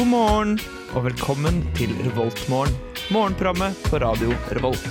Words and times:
God 0.00 0.08
morgen 0.08 0.52
og 0.96 1.02
velkommen 1.04 1.58
til 1.76 1.90
Revoltmorgen. 2.06 2.72
Morgenprogrammet 3.12 3.82
på 3.84 3.98
radio 4.00 4.30
Revolt. 4.56 4.86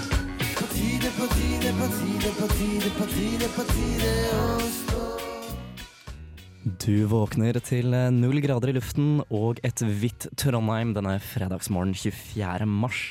Du 6.86 6.94
våkner 7.10 7.58
til 7.66 7.98
null 8.20 8.44
grader 8.46 8.70
i 8.70 8.78
luften 8.78 9.24
og 9.34 9.64
et 9.66 9.82
hvitt 9.82 10.30
Trondheim 10.38 10.94
denne 10.94 11.18
fredagsmorgen 11.32 11.98
24. 11.98 12.70
mars. 12.70 13.02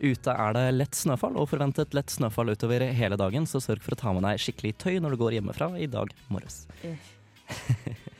Ute 0.00 0.32
er 0.32 0.56
det 0.56 0.66
lett 0.80 0.96
snøfall 0.96 1.36
og 1.36 1.52
forventet 1.52 1.92
lett 1.92 2.16
snøfall 2.16 2.56
utover 2.56 2.88
hele 2.96 3.20
dagen, 3.20 3.44
så 3.44 3.60
sørg 3.60 3.84
for 3.84 3.92
å 3.92 4.04
ta 4.06 4.16
med 4.16 4.24
deg 4.24 4.40
skikkelig 4.40 4.78
tøy 4.80 4.96
når 5.04 5.12
du 5.12 5.24
går 5.26 5.40
hjemmefra 5.42 5.74
i 5.76 5.92
dag 6.00 6.16
morges. 6.32 6.62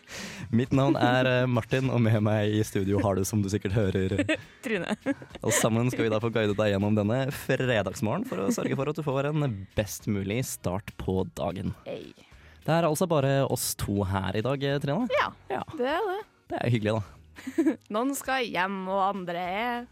Mitt 0.54 0.72
navn 0.76 0.96
er 1.00 1.26
eh, 1.30 1.46
Martin, 1.50 1.88
og 1.90 2.00
med 2.04 2.20
meg 2.24 2.52
i 2.54 2.62
studio 2.66 3.00
har 3.02 3.18
du, 3.18 3.24
som 3.26 3.42
du 3.42 3.48
sikkert 3.52 3.74
hører 3.76 4.14
Trine. 4.64 4.94
Og 5.42 5.52
sammen 5.56 5.90
skal 5.92 6.06
vi 6.06 6.12
da 6.12 6.20
få 6.22 6.30
guide 6.34 6.54
deg 6.58 6.72
gjennom 6.74 6.94
denne 6.98 7.18
fredagsmorgen 7.34 8.26
for 8.28 8.44
å 8.44 8.52
sørge 8.54 8.78
for 8.78 8.90
at 8.92 8.98
du 9.00 9.02
får 9.06 9.30
en 9.32 9.46
best 9.76 10.06
mulig 10.10 10.42
start 10.46 10.92
på 11.00 11.24
dagen. 11.38 11.74
Det 11.86 12.74
er 12.74 12.86
altså 12.88 13.06
bare 13.10 13.40
oss 13.50 13.72
to 13.78 14.00
her 14.06 14.36
i 14.38 14.42
dag, 14.46 14.64
Trine. 14.82 15.06
Ja, 15.18 15.28
Ja, 15.52 15.62
det 15.78 15.90
er 15.96 16.08
det. 16.12 16.20
det 16.52 16.62
er 16.62 16.74
hyggelig, 16.74 16.96
da. 17.00 17.76
Noen 17.94 18.14
skal 18.18 18.46
hjem, 18.48 18.80
og 18.90 19.02
andre 19.10 19.42
er 19.60 19.84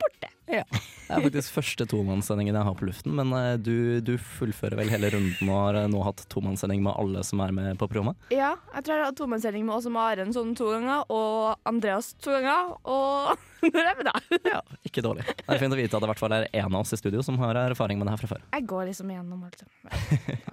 borte. 0.00 0.30
Ja. 0.46 0.62
Det 0.70 1.14
er 1.14 1.22
faktisk 1.24 1.54
første 1.54 1.86
tomannssendingen 1.90 2.54
jeg 2.54 2.66
har 2.68 2.74
på 2.78 2.86
luften, 2.86 3.14
men 3.18 3.32
eh, 3.34 3.54
du, 3.58 4.00
du 4.02 4.14
fullfører 4.18 4.78
vel 4.78 4.90
hele 4.90 5.10
runden 5.14 5.50
og 5.50 5.56
har 5.58 5.78
eh, 5.80 5.88
nå 5.90 6.02
hatt 6.06 6.22
tomannssending 6.30 6.84
med 6.86 6.94
alle 6.98 7.22
som 7.26 7.42
er 7.42 7.54
med 7.54 7.78
på 7.80 7.88
programmet? 7.90 8.18
Ja, 8.34 8.52
jeg 8.74 8.86
tror 8.86 8.94
jeg 8.94 9.02
har 9.02 9.10
hatt 9.10 9.18
tomannssending 9.18 9.66
med 9.66 9.76
også 9.78 9.92
Maren 9.94 10.34
sånn 10.34 10.54
to 10.58 10.70
ganger, 10.70 11.06
og 11.10 11.66
Andreas 11.66 12.12
to 12.22 12.34
ganger, 12.34 12.76
og 12.86 13.34
nå 13.72 13.82
er 13.82 13.98
vi 13.98 14.06
da? 14.06 14.14
Ja, 14.52 14.60
ikke 14.86 15.02
dårlig. 15.06 15.26
Det 15.40 15.48
er 15.56 15.62
fint 15.62 15.74
å 15.74 15.80
vite 15.80 15.98
at 15.98 16.04
det 16.04 16.10
i 16.10 16.12
hvert 16.14 16.22
fall 16.22 16.36
er 16.38 16.46
en 16.52 16.70
av 16.70 16.78
oss 16.84 16.94
i 16.94 17.00
studio 17.00 17.24
som 17.26 17.40
har 17.42 17.58
erfaring 17.66 17.98
med 17.98 18.08
det 18.08 18.14
her 18.14 18.22
fra 18.22 18.36
før. 18.36 18.46
Jeg 18.54 18.70
går 18.70 18.86
liksom 18.92 19.10
gjennom 19.14 19.42
alt. 19.48 19.66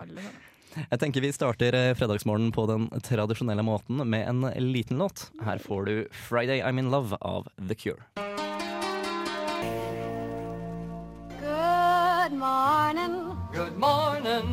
Alle 0.02 0.26
sammen. 0.26 0.42
Jeg 0.74 0.98
tenker 1.04 1.22
vi 1.22 1.30
starter 1.30 1.76
fredagsmorgenen 1.94 2.50
fredagsmorgen 2.50 2.50
på 2.56 2.64
den 2.66 3.04
tradisjonelle 3.06 3.62
måten 3.62 4.02
med 4.10 4.26
en 4.26 4.72
liten 4.74 4.98
låt. 4.98 5.28
Her 5.46 5.62
får 5.62 5.86
du 5.86 5.96
'Friday 6.10 6.66
I'm 6.66 6.82
In 6.82 6.90
Love' 6.90 7.18
av 7.22 7.46
The 7.62 7.76
Cure. 7.78 8.33
Good 11.40 12.34
morning. 12.48 13.16
Good 13.54 13.78
morning. 13.78 14.48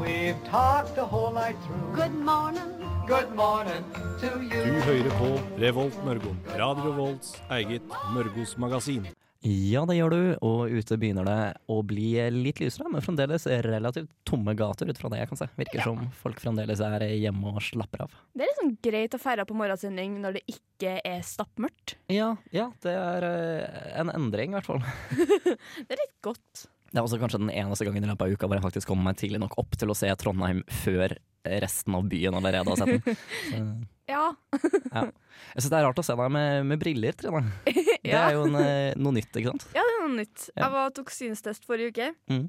We've 0.00 0.40
talked 0.50 0.94
the 0.94 1.04
whole 1.04 1.32
night 1.32 1.56
through. 1.66 1.96
Good 2.02 2.14
morning. 2.14 2.70
Good 3.06 3.30
morning 3.34 3.84
to 4.20 4.28
you. 4.42 4.64
Du 4.64 4.80
hører 4.80 5.10
på 5.10 5.40
Revolt 5.64 6.04
Mørgo. 6.04 6.34
Radio 6.58 6.90
Volts 6.92 7.42
eget 7.50 7.82
Mørgos 8.14 8.58
magasin. 8.58 9.06
Ja, 9.44 9.82
det 9.84 9.98
gjør 9.98 10.12
du, 10.14 10.20
og 10.46 10.72
ute 10.72 10.96
begynner 10.96 11.26
det 11.28 11.38
å 11.68 11.82
bli 11.84 12.14
litt 12.32 12.62
lysere, 12.62 12.88
men 12.88 13.04
fremdeles 13.04 13.44
relativt 13.66 14.08
tomme 14.24 14.54
gater 14.56 14.88
ut 14.88 14.96
fra 15.00 15.10
det 15.12 15.18
jeg 15.20 15.28
kan 15.32 15.40
se. 15.42 15.48
Virker 15.60 15.82
Ja. 15.82 15.84
som 15.90 16.06
folk 16.22 16.40
fremdeles 16.40 16.80
er 16.80 17.04
hjemme 17.12 17.52
og 17.52 17.60
slapper 17.60 18.06
av. 18.06 18.14
Det 18.32 18.46
er 18.46 18.52
liksom 18.54 18.72
greit 18.82 19.12
å 19.14 19.20
feire 19.20 19.44
på 19.44 19.56
morgensending 19.58 20.16
når 20.22 20.38
det 20.38 20.44
ikke 20.54 20.94
er 21.04 21.20
stappmørkt. 21.20 21.96
Ja, 22.08 22.30
ja, 22.56 22.70
det 22.80 22.94
er 22.96 23.26
eh, 23.28 24.00
en 24.00 24.08
endring 24.16 24.54
i 24.54 24.58
hvert 24.58 24.70
fall. 24.70 24.80
Det 25.84 25.92
er 25.92 26.00
litt 26.00 26.16
godt. 26.24 26.64
Det 26.94 27.00
er 27.00 27.04
også 27.04 27.18
kanskje 27.20 27.40
den 27.42 27.50
eneste 27.50 27.84
gangen 27.84 28.04
i 28.04 28.08
løpet 28.08 28.22
av 28.24 28.32
uka 28.32 28.46
hvor 28.48 28.56
jeg 28.56 28.64
faktisk 28.64 28.88
kommer 28.88 29.10
meg 29.10 29.16
tidlig 29.20 29.40
nok 29.42 29.56
opp 29.58 29.76
til 29.76 29.90
å 29.90 29.96
se 29.98 30.08
Trondheim 30.16 30.62
før 30.84 31.16
resten 31.44 31.94
av 31.98 32.06
byen 32.08 32.34
allerede 32.38 32.72
har 32.72 32.80
sett 32.80 33.04
den. 33.04 33.18
Så, 33.50 33.64
Ja. 34.04 34.34
jeg 34.52 35.62
syns 35.62 35.70
det 35.72 35.78
er 35.78 35.86
rart 35.86 36.00
å 36.00 36.04
se 36.04 36.12
deg 36.18 36.32
med, 36.34 36.66
med 36.68 36.80
briller, 36.82 37.14
Trine. 37.16 37.40
Det 38.04 38.12
er 38.12 38.34
jo 38.36 38.42
en, 38.44 38.58
eh, 38.60 38.92
noe 39.00 39.16
nytt, 39.16 39.30
ikke 39.32 39.54
sant? 39.54 39.64
Ja, 39.72 39.80
det 39.80 39.94
er 39.94 40.02
noe 40.04 40.18
nytt. 40.18 40.42
Ja. 40.50 40.58
Jeg 40.66 40.72
var, 40.74 40.90
tok 40.98 41.12
synstest 41.14 41.64
forrige 41.64 41.94
uke. 41.94 42.10
Mm. 42.28 42.42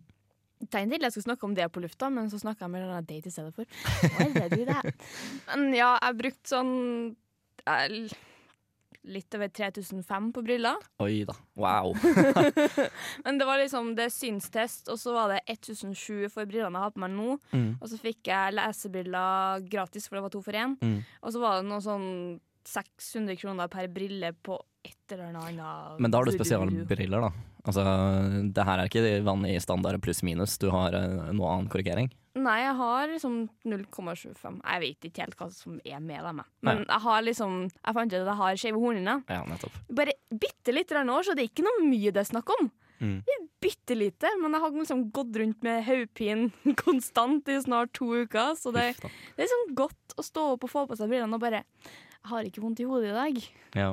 Tenkte 0.72 1.00
jeg 1.00 1.13
skulle 1.13 1.28
snakke 1.29 1.47
om 1.47 1.53
det 1.55 1.67
på 1.72 1.79
lufta, 1.84 2.09
men 2.11 2.28
så 2.31 2.39
snakka 2.41 2.66
jeg 2.66 2.73
med 2.73 2.84
denne 2.84 3.00
date 3.07 3.31
i 3.31 3.34
stedet 3.34 3.55
for. 3.55 3.67
Hva 4.17 4.28
er 4.28 4.35
det 4.35 4.59
du 4.59 4.66
det? 4.67 4.94
Men 5.51 5.66
ja, 5.75 5.94
jeg 6.00 6.17
brukte 6.19 6.51
sånn 6.51 6.72
eh, 7.72 7.95
litt 9.11 9.35
over 9.38 9.49
3005 9.53 10.31
på 10.35 10.43
briller. 10.45 10.81
Oi 11.03 11.23
da. 11.27 11.35
Wow. 11.59 11.93
Men 13.25 13.39
det 13.39 13.47
var 13.47 13.61
liksom 13.61 13.93
det 13.97 14.07
er 14.07 14.13
synstest, 14.13 14.89
og 14.91 14.99
så 15.01 15.13
var 15.16 15.33
det 15.33 15.43
1007 15.51 16.29
for 16.33 16.47
brillene 16.49 16.79
jeg 16.79 16.88
har 16.88 16.95
på 16.95 17.03
meg 17.03 17.13
nå. 17.16 17.38
Mm. 17.53 17.69
Og 17.79 17.91
så 17.91 17.99
fikk 18.01 18.31
jeg 18.31 18.57
lesebriller 18.57 19.66
gratis, 19.69 20.09
for 20.09 20.17
det 20.17 20.25
var 20.27 20.35
to 20.35 20.43
for 20.45 20.57
én. 20.57 20.77
Mm. 20.81 20.99
Og 21.21 21.35
så 21.35 21.43
var 21.43 21.59
det 21.59 21.69
noe 21.69 21.83
sånn 21.85 22.09
600 22.66 23.38
kroner 23.38 23.69
per 23.69 23.89
brille 23.93 24.31
på 24.45 24.57
et 24.85 25.13
eller 25.13 25.35
annet 25.37 26.01
Men 26.01 26.11
da 26.11 26.19
har 26.19 26.25
du 26.25 26.33
spesialbriller, 26.33 27.27
da. 27.27 27.31
Altså, 27.66 27.83
det 28.53 28.66
her 28.67 28.81
er 28.81 28.89
ikke 28.89 29.22
vanlig 29.25 29.57
standard 29.63 30.01
pluss 30.05 30.22
minus, 30.25 30.57
du 30.61 30.69
har 30.73 30.93
eh, 30.97 31.31
noe 31.33 31.49
annen 31.49 31.69
korrigering. 31.72 32.11
Nei, 32.35 32.56
jeg 32.66 32.75
har 32.75 33.07
liksom 33.07 33.35
0,75. 33.63 34.57
Jeg 34.59 34.81
vet 34.84 35.06
ikke 35.07 35.23
helt 35.23 35.38
hva 35.40 35.47
som 35.56 35.78
er 35.88 36.01
med 36.03 36.25
dem. 36.25 36.41
Men 36.44 36.81
Men 36.81 36.81
jeg 36.84 37.01
har 37.06 37.22
liksom 37.23 37.53
Jeg 37.69 37.96
fant 37.96 38.12
ut 38.13 38.18
at 38.19 38.28
jeg 38.28 38.40
har 38.41 38.57
skeive 38.59 38.81
hornhinner. 38.81 39.22
Ja, 39.31 39.44
nettopp. 39.47 39.78
Bare 39.96 40.18
bitte 40.29 40.75
litt 40.75 40.91
år, 40.91 41.23
så 41.23 41.35
det 41.35 41.46
er 41.46 41.51
ikke 41.53 41.68
noe 41.68 41.85
mye 41.88 42.12
det 42.12 42.25
er 42.25 42.34
snakk 42.34 42.51
om. 42.59 42.72
Mm. 43.00 43.22
Bitte 43.63 43.96
lite, 43.96 44.29
men 44.41 44.53
jeg 44.53 44.62
har 44.62 44.72
liksom 44.75 45.12
gått 45.16 45.35
rundt 45.40 45.63
med 45.63 45.84
hodepine 45.88 46.75
konstant 46.84 47.47
i 47.47 47.59
snart 47.63 47.94
to 47.94 48.12
uker. 48.13 48.56
Så 48.59 48.73
det, 48.75 48.91
det 49.00 49.40
er 49.40 49.47
liksom 49.47 49.75
godt 49.75 50.17
å 50.19 50.25
stå 50.25 50.50
opp 50.56 50.67
og 50.67 50.72
få 50.72 50.85
på 50.90 51.00
seg 51.00 51.12
brillene 51.12 51.35
og 51.40 51.44
bare 51.44 51.63
Jeg 51.63 52.31
har 52.31 52.47
ikke 52.47 52.63
vondt 52.63 52.81
i 52.81 52.90
hodet 52.90 53.12
i 53.12 53.16
dag. 53.16 53.41
Ja. 53.78 53.90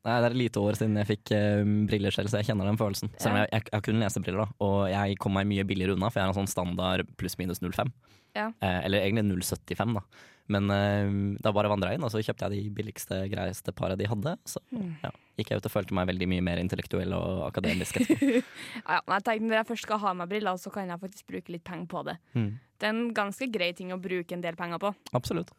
Nei, 0.00 0.14
det 0.16 0.28
er 0.30 0.32
et 0.32 0.40
lite 0.40 0.60
år 0.64 0.78
siden 0.78 0.96
jeg 0.96 1.08
fikk 1.10 1.32
uh, 1.36 1.72
briller 1.90 2.14
selv, 2.14 2.30
så 2.32 2.40
jeg 2.40 2.48
kjenner 2.48 2.70
den 2.70 2.78
følelsen. 2.80 3.10
Selv 3.20 3.34
om 3.36 3.40
jeg, 3.42 3.50
jeg, 3.52 3.66
jeg 3.68 3.82
kunne 3.84 3.98
kun 4.00 4.04
lesebriller, 4.06 4.46
da, 4.46 4.54
og 4.64 4.78
jeg 4.88 5.18
kom 5.20 5.34
meg 5.36 5.48
mye 5.50 5.66
billigere 5.68 5.96
unna, 5.98 6.08
for 6.08 6.22
jeg 6.22 6.28
er 6.28 6.32
en 6.32 6.38
sånn 6.40 6.48
standard 6.50 7.10
pluss 7.20 7.36
minus 7.40 7.60
0,5. 7.60 7.92
Ja. 8.36 8.46
Eh, 8.62 8.78
eller 8.86 9.02
egentlig 9.04 9.26
0,75, 9.28 9.96
da. 9.98 10.04
Men 10.50 10.70
eh, 10.74 11.10
da 11.42 11.52
bare 11.54 11.70
vandra 11.70 11.90
jeg 11.92 11.98
inn, 12.00 12.06
og 12.06 12.10
så 12.14 12.22
kjøpte 12.24 12.48
jeg 12.48 12.56
de 12.64 12.72
billigste, 12.74 13.18
greieste 13.30 13.74
paret 13.76 14.00
de 14.00 14.08
hadde. 14.10 14.36
Så 14.48 14.62
Mm. 14.70 14.94
ja, 15.02 15.10
gikk 15.38 15.50
jeg 15.50 15.60
ut 15.60 15.66
og 15.66 15.72
følte 15.74 15.94
meg 15.98 16.06
veldig 16.10 16.28
mye 16.30 16.42
mer 16.46 16.60
intellektuell 16.62 17.12
og 17.16 17.44
akademisk 17.48 18.00
etterpå. 18.00 18.40
Ja, 18.88 19.00
jeg 19.02 19.24
tenkte 19.26 19.46
Når 19.50 19.56
jeg 19.58 19.68
først 19.68 19.86
skal 19.86 19.98
ha 20.02 20.12
meg 20.14 20.30
briller, 20.30 20.56
så 20.62 20.72
kan 20.74 20.88
jeg 20.88 21.02
faktisk 21.02 21.26
bruke 21.26 21.52
litt 21.54 21.64
penger 21.66 21.90
på 21.90 22.02
det. 22.06 22.16
Mm. 22.38 22.50
Det 22.80 22.88
er 22.88 22.94
en 22.94 23.10
ganske 23.14 23.50
grei 23.52 23.72
ting 23.76 23.92
å 23.92 23.98
bruke 24.00 24.32
en 24.36 24.42
del 24.46 24.56
penger 24.58 24.80
på. 24.82 24.94
Absolutt. 25.12 25.50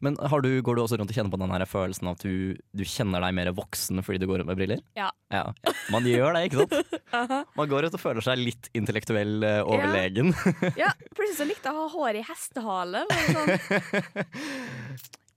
Men 0.00 0.16
har 0.32 0.40
du, 0.44 0.48
går 0.64 0.76
du 0.76 0.82
også 0.82 0.96
rundt 1.00 1.12
og 1.12 1.16
kjenner 1.16 1.32
på 1.32 1.40
den 1.40 1.52
her 1.52 1.64
følelsen 1.68 2.08
av 2.08 2.16
at 2.16 2.24
du, 2.24 2.56
du 2.72 2.84
kjenner 2.88 3.20
deg 3.24 3.36
mer 3.36 3.52
voksen 3.56 4.00
fordi 4.04 4.22
du 4.22 4.26
går 4.30 4.40
rundt 4.40 4.50
med 4.50 4.60
briller? 4.60 4.82
Ja. 4.96 5.10
ja. 5.32 5.44
Man 5.92 6.08
gjør 6.08 6.36
det, 6.36 6.46
ikke 6.48 6.64
sant? 6.64 6.98
Man 7.58 7.70
går 7.70 7.88
ut 7.88 7.98
og 7.98 8.02
føler 8.02 8.24
seg 8.24 8.40
litt 8.40 8.70
intellektuell 8.76 9.44
uh, 9.44 9.60
overlegen. 9.68 10.32
Ja, 10.80 10.92
Plutselig 11.12 11.38
så 11.38 11.48
likte 11.48 11.68
jeg 11.70 11.76
å 11.76 11.84
ha 11.84 11.90
hår 11.92 12.20
i 12.20 12.24
hestehale. 12.24 13.04
Sånn. 13.30 13.50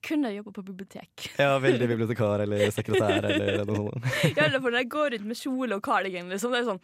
Kunne 0.04 0.32
jobbe 0.34 0.52
på 0.52 0.62
bibliotek. 0.62 1.30
Ja, 1.42 1.58
veldig 1.58 1.88
bibliotekar 1.88 2.44
eller 2.44 2.70
sekretær 2.74 3.24
eller 3.30 3.64
noe 3.68 3.90
sånt. 3.90 4.08
I 4.28 4.36
alle 4.36 4.60
fall 4.60 4.72
når 4.72 4.80
jeg 4.82 4.90
går 4.94 5.12
rundt 5.14 5.28
med 5.30 5.40
kjole 5.40 5.78
og 5.78 5.84
cardigan. 5.84 6.32
Liksom, 6.32 6.52
det 6.54 6.62
er 6.62 6.70
sånn 6.72 6.82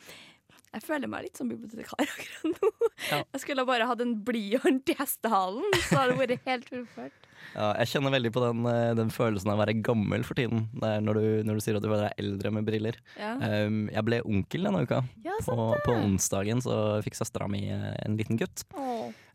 Jeg 0.70 0.84
føler 0.86 1.10
meg 1.10 1.25
litt 1.26 1.38
som 1.41 1.48
bibliotekar 1.50 1.98
akkurat 2.04 2.60
nå. 2.62 2.70
Ja. 3.10 3.19
Jeg 3.34 3.42
skulle 3.42 3.64
bare 3.66 3.88
hatt 3.91 4.03
en 4.04 4.12
blyant 4.26 4.92
i 4.92 4.94
hestehalen, 4.98 5.66
så 5.88 5.98
hadde 5.98 6.14
det 6.14 6.20
vært 6.20 6.47
helt 6.47 6.69
fullført. 6.70 7.26
Ja, 7.54 7.70
jeg 7.81 7.91
kjenner 7.94 8.12
veldig 8.14 8.31
på 8.36 8.42
den, 8.44 8.60
eh, 8.70 8.92
den 8.98 9.10
følelsen 9.10 9.50
av 9.50 9.58
å 9.58 9.62
være 9.64 9.75
gammel 9.82 10.22
for 10.28 10.38
tiden. 10.38 10.69
Når, 10.78 11.19
du, 11.19 11.25
når 11.48 11.58
du 11.58 11.64
sier 11.64 11.78
at 11.78 11.82
du 11.82 11.88
føler 11.91 12.06
deg 12.06 12.22
eldre 12.22 12.53
med 12.54 12.69
briller. 12.69 13.00
Ja, 13.19 13.36
Um, 13.41 13.86
jeg 13.91 14.04
ble 14.06 14.19
onkel 14.28 14.67
denne 14.67 14.82
uka. 14.84 14.99
ja 15.25 15.34
På, 15.46 15.72
på 15.82 15.94
onsdagen 15.96 16.61
så 16.62 16.75
fikk 17.05 17.17
søstera 17.19 17.49
mi 17.50 17.64
eh, 17.72 17.94
en 18.05 18.19
liten 18.19 18.38
gutt. 18.38 18.62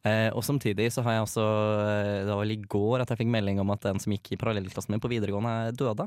Eh, 0.05 0.29
og 0.29 0.43
samtidig 0.45 0.91
så 0.93 1.01
har 1.05 1.17
jeg 1.17 1.25
også 1.25 1.43
Det 2.27 2.29
var 2.29 2.41
vel 2.43 2.53
i 2.53 2.59
går 2.61 3.01
at 3.01 3.09
jeg 3.11 3.23
fikk 3.23 3.31
melding 3.33 3.59
om 3.63 3.73
at 3.73 3.81
den 3.87 3.99
som 4.01 4.13
gikk 4.13 4.35
i 4.35 4.39
parallellklassen 4.39 4.93
min 4.93 5.01
på 5.03 5.09
videregående, 5.11 5.73
døde. 5.77 6.05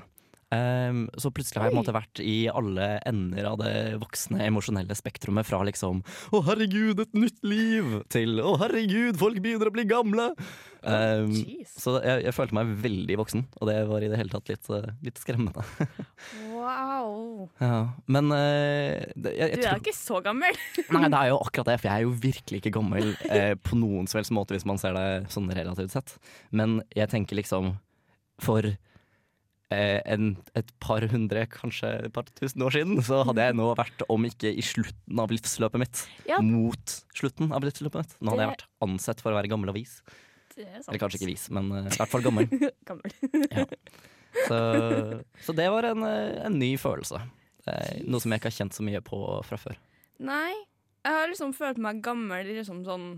Ehm, 0.54 1.02
så 1.20 1.28
plutselig 1.34 1.60
har 1.60 1.68
jeg 1.68 1.76
måte 1.76 1.92
vært 1.92 2.22
i 2.24 2.48
alle 2.48 2.86
ender 3.08 3.50
av 3.50 3.58
det 3.60 3.98
voksne 4.00 4.40
emosjonelle 4.46 4.96
spektrumet. 4.96 5.44
Fra 5.48 5.60
liksom 5.68 6.00
'Å, 6.32 6.40
herregud, 6.46 7.00
et 7.04 7.14
nytt 7.14 7.42
liv!' 7.44 8.02
til 8.08 8.40
'Å, 8.40 8.56
herregud, 8.62 9.18
folk 9.20 9.42
begynner 9.44 9.68
å 9.68 9.74
bli 9.74 9.84
gamle'. 9.84 10.32
Um, 10.78 11.32
oh, 11.34 11.64
så 11.66 11.98
jeg, 12.00 12.22
jeg 12.24 12.34
følte 12.36 12.54
meg 12.54 12.70
veldig 12.80 13.16
voksen, 13.18 13.44
og 13.60 13.68
det 13.68 13.76
var 13.88 14.04
i 14.04 14.08
det 14.08 14.16
hele 14.16 14.30
tatt 14.30 14.48
litt, 14.48 14.68
eh, 14.70 14.86
litt 15.02 15.18
skremmende. 15.18 15.64
Wow. 16.54 17.48
ja, 17.60 17.80
men 18.06 18.30
uh, 18.30 19.02
det, 19.18 19.34
jeg, 19.34 19.50
jeg 19.50 19.58
Du 19.58 19.66
er 19.66 19.74
jo 19.74 19.82
ikke 19.82 19.96
så 19.98 20.22
gammel. 20.24 20.54
Nei, 20.94 21.04
det 21.10 21.18
er 21.18 21.32
jo 21.32 21.40
akkurat 21.42 21.72
det, 21.72 21.78
for 21.82 21.90
jeg 21.90 21.94
er 21.98 22.06
jo 22.06 22.14
virkelig 22.22 22.62
ikke 22.62 22.76
gammel 22.78 23.10
eh, 23.28 23.52
på 23.58 23.76
noen 23.76 24.06
som 24.08 24.22
helst 24.22 24.32
måte, 24.32 24.54
hvis 24.54 24.68
man 24.70 24.80
ser 24.80 24.96
det 24.96 25.08
sånn 25.34 25.50
relativt 25.50 25.92
sett. 25.92 26.14
Men 26.54 26.80
jeg 26.96 27.10
tenker 27.12 27.36
liksom 27.36 27.74
For 28.38 28.62
en, 29.70 30.28
et 30.56 30.70
par 30.80 31.04
hundre, 31.12 31.42
kanskje 31.52 31.90
et 32.06 32.12
par 32.14 32.24
tusen 32.38 32.62
år 32.64 32.72
siden, 32.78 33.02
så 33.04 33.18
hadde 33.28 33.44
jeg 33.50 33.56
nå 33.58 33.66
vært, 33.76 34.04
om 34.08 34.24
ikke 34.24 34.48
i 34.56 34.62
slutten 34.64 35.20
av 35.20 35.28
livsløpet 35.34 35.82
mitt, 35.82 36.04
Ja. 36.28 36.38
mot 36.40 36.94
slutten 37.14 37.52
av 37.52 37.66
livsløpet 37.66 38.00
mitt. 38.00 38.14
Nå 38.24 38.32
hadde 38.32 38.46
jeg 38.46 38.52
vært 38.54 38.66
ansett 38.86 39.20
for 39.20 39.34
å 39.34 39.38
være 39.40 39.50
gammel 39.52 39.68
og 39.74 39.76
vis. 39.76 39.98
Det 40.56 40.64
er. 40.66 40.80
Eller 40.88 40.98
kanskje 41.02 41.20
ikke 41.20 41.30
vis, 41.34 41.44
men 41.54 41.68
eh, 41.70 41.90
i 41.92 41.98
hvert 42.00 42.10
fall 42.14 42.24
gammel. 42.24 42.48
Gammel. 42.88 43.12
Så, 44.48 44.56
så 45.44 45.54
det 45.56 45.68
var 45.72 45.86
en, 45.88 46.02
eh, 46.06 46.40
en 46.46 46.58
ny 46.60 46.72
følelse. 46.80 47.20
Eh, 47.68 48.00
Noe 48.08 48.20
som 48.22 48.32
jeg 48.32 48.40
ikke 48.40 48.50
har 48.50 48.56
kjent 48.62 48.76
så 48.76 48.84
mye 48.86 49.00
på 49.04 49.20
fra 49.46 49.58
før. 49.60 49.78
Nei, 50.24 50.52
jeg 51.04 51.14
har 51.14 51.28
liksom 51.30 51.52
følt 51.56 51.78
meg 51.82 52.00
gammel 52.04 52.48
liksom 52.56 52.82
sånn 52.86 53.08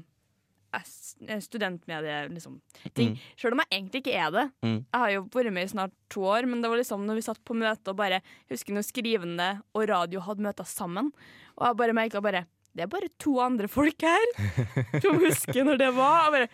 eh, 0.76 1.40
studentmedie, 1.42 2.18
liksom. 2.32 2.58
Mm. 2.96 3.16
Selv 3.40 3.56
om 3.56 3.62
jeg 3.64 3.70
egentlig 3.76 4.02
ikke 4.04 4.16
er 4.16 4.30
det. 4.34 4.46
Mm. 4.64 4.78
Jeg 4.78 5.02
har 5.04 5.12
jo 5.14 5.24
vært 5.34 5.54
med 5.56 5.68
i 5.68 5.72
snart 5.72 5.94
to 6.12 6.24
år, 6.28 6.48
men 6.50 6.62
det 6.62 6.70
var 6.72 6.80
liksom 6.80 7.04
når 7.08 7.20
vi 7.20 7.26
satt 7.26 7.42
på 7.46 7.56
møte 7.58 7.92
og 7.92 7.98
bare 8.00 8.22
Husker 8.50 8.74
når 8.74 8.86
skrivende 8.88 9.50
og 9.76 9.88
radio 9.90 10.22
hadde 10.26 10.44
møter 10.44 10.66
sammen, 10.68 11.12
og 11.56 11.66
jeg 11.66 11.80
bare 11.80 11.96
merka 11.96 12.22
bare 12.24 12.44
Det 12.74 12.84
er 12.84 12.90
bare 12.90 13.10
to 13.18 13.38
andre 13.42 13.68
folk 13.68 14.02
her 14.06 14.30
som 15.02 15.18
husker 15.22 15.66
når 15.66 15.82
det 15.82 15.90
var. 15.96 16.28
Og 16.28 16.38
bare 16.38 16.52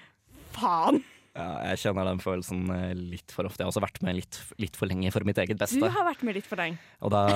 Faen! 0.57 1.03
Ja, 1.37 1.47
jeg 1.71 1.81
kjenner 1.83 2.09
den 2.09 2.21
følelsen 2.23 2.63
eh, 2.73 2.93
litt 2.97 3.35
for 3.35 3.49
ofte. 3.49 3.61
Jeg 3.61 3.69
har 3.69 3.75
også 3.75 3.85
vært 3.85 4.01
med 4.07 4.17
litt, 4.17 4.39
litt 4.63 4.79
for 4.79 4.89
lenge 4.89 5.11
for 5.13 5.27
mitt 5.29 5.37
eget 5.43 5.61
beste. 5.61 5.81
Du 5.83 5.93
har 5.93 6.09
vært 6.09 6.25
med 6.25 6.39
litt 6.39 6.49
for 6.49 6.61
lenge. 6.61 6.81
Og 7.05 7.13
da, 7.13 7.27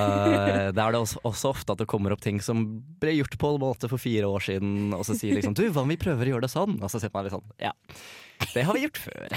da 0.72 0.86
er 0.86 0.96
det 0.96 1.02
også, 1.02 1.20
også 1.28 1.52
ofte 1.52 1.76
at 1.76 1.82
det 1.82 1.88
kommer 1.90 2.14
opp 2.16 2.24
ting 2.24 2.40
som 2.44 2.64
ble 3.02 3.18
gjort 3.18 3.36
på 3.40 3.52
en 3.52 3.62
måte 3.62 3.90
for 3.92 4.00
fire 4.00 4.30
år 4.30 4.46
siden, 4.46 4.94
og 4.96 5.04
så 5.04 5.18
sier 5.18 5.36
liksom 5.36 5.56
du, 5.58 5.66
hva 5.68 5.84
om 5.84 5.92
vi 5.92 6.00
prøver 6.00 6.30
å 6.30 6.36
gjøre 6.36 6.48
det 6.48 6.52
sånn? 6.54 6.78
Og 6.80 6.88
så 6.88 7.02
sitter 7.02 7.16
man 7.18 7.28
litt 7.28 7.36
sånn 7.36 7.48
ja, 7.60 7.74
det 8.54 8.64
har 8.64 8.76
vi 8.76 8.86
gjort 8.86 9.00
før. 9.02 9.34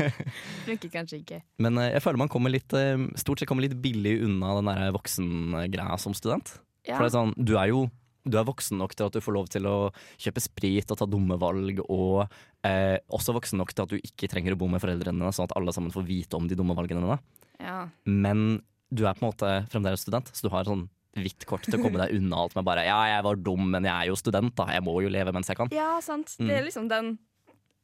Funker 0.66 0.92
kanskje 0.92 1.20
ikke. 1.20 1.38
Men 1.62 1.78
eh, 1.78 1.92
jeg 1.94 2.04
føler 2.04 2.24
man 2.24 2.32
kommer 2.32 2.52
litt, 2.52 2.74
eh, 2.74 2.98
stort 3.20 3.40
sett 3.40 3.50
kommer 3.50 3.66
litt 3.66 3.78
billig 3.82 4.18
unna 4.26 4.56
den 4.58 4.72
der 4.72 4.90
voksengreia 4.96 5.98
som 6.02 6.16
student. 6.18 6.56
Ja. 6.88 6.96
For 6.96 7.06
det 7.06 7.12
er 7.12 7.16
sånn, 7.18 7.34
du 7.38 7.54
er 7.60 7.70
jo 7.70 7.84
du 8.24 8.36
er 8.38 8.44
voksen 8.44 8.76
nok 8.78 8.94
til 8.94 9.06
at 9.06 9.12
du 9.16 9.20
får 9.24 9.32
lov 9.34 9.48
til 9.48 9.66
å 9.66 9.76
kjøpe 10.20 10.40
sprit 10.44 10.90
og 10.92 10.98
ta 11.00 11.06
dumme 11.08 11.38
valg, 11.40 11.80
og 11.88 12.26
eh, 12.66 12.98
også 13.08 13.32
voksen 13.36 13.58
nok 13.58 13.72
til 13.72 13.82
at 13.86 13.92
du 13.94 13.98
ikke 14.00 14.28
trenger 14.28 14.52
å 14.54 14.58
bo 14.60 14.68
med 14.68 14.80
foreldrene 14.82 15.16
dine, 15.18 15.32
sånn 15.32 15.48
at 15.48 15.56
alle 15.56 15.72
sammen 15.72 15.92
får 15.94 16.04
vite 16.08 16.36
om 16.36 16.46
de 16.50 16.54
dumme 16.58 16.76
valgene 16.76 17.00
dine. 17.04 17.18
ja. 17.60 17.88
Men 18.04 18.60
du 18.92 19.04
er 19.06 19.14
på 19.14 19.22
en 19.22 19.30
måte 19.30 19.50
fremdeles 19.70 20.02
student, 20.02 20.26
så 20.34 20.48
du 20.48 20.50
har 20.50 20.64
sånn 20.66 20.88
hvitt 21.14 21.44
kort 21.46 21.62
til 21.66 21.78
å 21.78 21.82
komme 21.82 21.98
deg 21.98 22.12
unna 22.18 22.36
alt 22.42 22.54
med 22.54 22.64
bare 22.66 22.84
Ja, 22.86 22.96
jeg 23.06 23.22
var 23.26 23.36
dum, 23.38 23.68
men 23.70 23.84
jeg 23.86 23.92
er 23.94 24.06
jo 24.10 24.16
student, 24.18 24.52
da. 24.58 24.66
Jeg 24.74 24.82
må 24.82 24.96
jo 25.02 25.08
leve 25.10 25.32
mens 25.34 25.46
jeg 25.50 25.56
kan. 25.58 25.68
Ja, 25.74 26.00
sant. 26.02 26.36
Det 26.38 26.46
Mm. 26.46 26.50
er 26.56 26.62
liksom 26.66 26.88
den, 26.90 27.18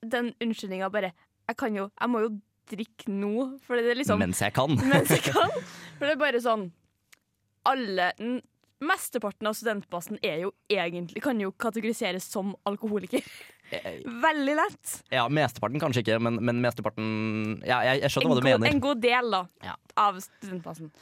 den 0.02 0.32
unnskyldninga 0.42 0.90
bare 0.90 1.12
Jeg 1.48 1.56
kan 1.56 1.74
jo 1.74 1.90
Jeg 2.00 2.08
må 2.10 2.20
jo 2.24 2.30
drikke 2.70 3.06
nå, 3.08 3.58
for 3.62 3.76
det 3.78 3.90
er 3.92 3.98
liksom 4.02 4.18
Mens 4.18 4.40
jeg 4.42 4.52
kan. 4.54 4.74
mens 4.76 5.08
jeg 5.10 5.22
kan. 5.30 5.50
For 5.98 6.06
det 6.06 6.12
er 6.16 6.22
bare 6.22 6.40
sånn 6.42 6.70
Alle 7.66 8.12
Mesteparten 8.86 9.48
av 9.50 9.56
studentbasen 9.58 10.18
er 10.24 10.40
jo 10.46 10.52
egentlig 10.72 11.22
kan 11.24 11.40
jo 11.42 11.50
kategoriseres 11.52 12.26
som 12.30 12.54
alkoholiker. 12.68 13.24
Eh, 13.74 14.00
Veldig 14.26 14.54
lett. 14.60 14.96
Ja, 15.14 15.24
mesteparten 15.28 15.82
kanskje 15.82 16.04
ikke, 16.04 16.20
men, 16.22 16.38
men 16.44 16.60
mesteparten 16.64 17.60
Ja, 17.66 17.80
jeg, 17.88 18.04
jeg 18.04 18.14
skjønner 18.14 18.30
En 18.30 18.34
hva 18.34 18.40
du 18.40 18.44
god, 18.44 18.50
mener. 18.52 18.72
en 18.74 18.84
god 18.84 19.02
del 19.02 19.30
da 19.38 19.42
Ja. 19.66 19.74
av 20.06 20.20
studentbasen. 20.22 20.92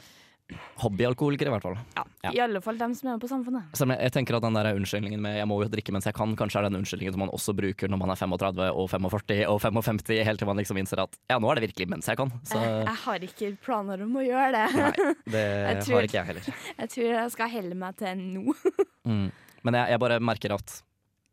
Hobbyalkoholikere, 0.81 1.49
i 1.49 1.53
hvert 1.55 1.63
fall. 1.65 1.77
Ja. 1.95 2.03
Ja. 2.25 2.31
I 2.35 2.39
alle 2.45 2.59
fall 2.61 2.77
dem 2.77 2.93
som 2.97 3.07
er 3.09 3.15
med 3.15 3.21
på 3.23 3.29
Samfunnet. 3.29 3.71
Jeg, 3.73 3.97
jeg 4.05 4.13
tenker 4.13 4.37
at 4.37 4.43
den 4.45 4.53
der 4.57 4.69
unnskyldningen 4.77 5.21
med 5.21 5.37
'jeg 5.39 5.47
må 5.49 5.57
jo 5.63 5.69
drikke 5.69 5.91
mens 5.93 6.05
jeg 6.05 6.13
kan', 6.13 6.35
kanskje 6.37 6.59
er 6.59 6.69
den 6.69 6.77
unnskyldningen 6.81 7.13
som 7.13 7.19
man 7.25 7.29
også 7.33 7.55
bruker 7.55 7.89
når 7.89 7.97
man 7.97 8.09
er 8.13 8.15
35 8.15 8.69
og 8.73 8.89
45 8.89 9.47
og 9.49 9.59
55, 9.61 10.23
helt 10.23 10.39
til 10.39 10.47
man 10.47 10.57
liksom 10.57 10.77
innser 10.77 11.01
at 11.03 11.17
ja, 11.29 11.39
nå 11.39 11.49
er 11.51 11.55
det 11.55 11.69
virkelig 11.69 11.89
mens 11.89 12.05
jeg 12.07 12.17
kan. 12.17 12.29
Så 12.43 12.59
Jeg, 12.61 12.85
jeg 12.85 12.95
har 13.05 13.19
ikke 13.19 13.57
planer 13.63 14.03
om 14.03 14.15
å 14.15 14.21
gjøre 14.25 14.51
det. 14.51 14.67
nei, 14.75 15.13
det 15.25 15.83
tror- 15.85 15.95
har 15.95 16.03
ikke 16.03 16.19
jeg 16.21 16.25
heller. 16.25 16.43
Jeg 16.79 16.89
tror 16.89 17.05
jeg 17.15 17.31
skal 17.31 17.49
helle 17.49 17.75
meg 17.75 17.95
til 17.97 18.15
nå. 18.17 18.53
Mm. 19.05 19.31
Men 19.63 19.73
jeg, 19.75 19.89
jeg 19.93 19.99
bare 19.99 20.19
merker 20.19 20.53
at 20.55 20.81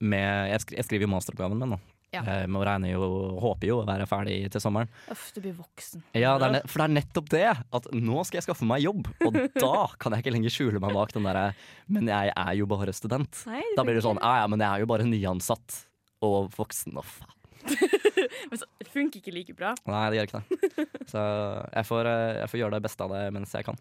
med, 0.00 0.50
jeg, 0.50 0.60
skri, 0.60 0.76
jeg 0.76 0.84
skriver 0.84 1.06
jo 1.06 1.08
masteroppgaven 1.08 1.56
min, 1.58 1.70
da. 1.70 1.78
Ja. 2.12 2.22
Eh, 2.28 2.44
og 2.44 2.64
regner 2.68 2.92
jo, 2.92 3.06
håper 3.40 3.70
jo 3.70 3.78
å 3.80 3.86
være 3.88 4.06
ferdig 4.10 4.36
til 4.52 4.62
sommeren. 4.62 4.90
Uff, 5.12 5.30
du 5.32 5.40
blir 5.40 5.54
voksen. 5.56 6.02
Ja, 6.18 6.34
det 6.40 6.64
For 6.68 6.82
det 6.82 6.88
er 6.88 6.96
nettopp 6.98 7.30
det! 7.32 7.46
At 7.72 7.88
nå 7.96 8.24
skal 8.28 8.40
jeg 8.42 8.48
skaffe 8.48 8.68
meg 8.68 8.84
jobb, 8.84 9.08
og 9.24 9.38
da 9.64 9.86
kan 10.02 10.16
jeg 10.16 10.24
ikke 10.24 10.34
lenger 10.36 10.52
skjule 10.52 10.82
meg 10.82 10.96
bak 10.96 11.14
den 11.16 11.28
derre 11.28 11.46
Men 11.92 12.10
jeg 12.12 12.34
er 12.36 12.58
jo 12.58 12.68
bare 12.70 12.94
student. 12.96 13.44
Nei, 13.48 13.64
Da 13.78 13.86
blir 13.86 13.96
det 13.96 14.04
sånn 14.04 14.20
Ja 14.20 14.42
ja, 14.42 14.50
men 14.50 14.60
jeg 14.60 14.68
er 14.68 14.84
jo 14.84 14.90
bare 14.92 15.08
nyansatt 15.08 15.80
og 16.22 16.52
voksen. 16.54 17.00
Å, 17.00 17.02
faen. 17.02 17.38
Men 18.50 18.58
så, 18.58 18.66
det 18.78 18.90
funker 18.90 19.22
ikke 19.22 19.34
like 19.34 19.54
bra. 19.58 19.72
Nei, 19.88 20.04
det 20.12 20.20
gjør 20.20 20.28
ikke 20.28 20.42
det. 20.42 20.86
Så 21.10 21.22
jeg 21.22 21.88
får, 21.88 22.10
eh, 22.10 22.36
jeg 22.42 22.52
får 22.52 22.60
gjøre 22.62 22.76
det 22.76 22.84
beste 22.86 23.06
av 23.06 23.14
det 23.16 23.22
mens 23.34 23.54
jeg 23.56 23.66
kan. 23.66 23.78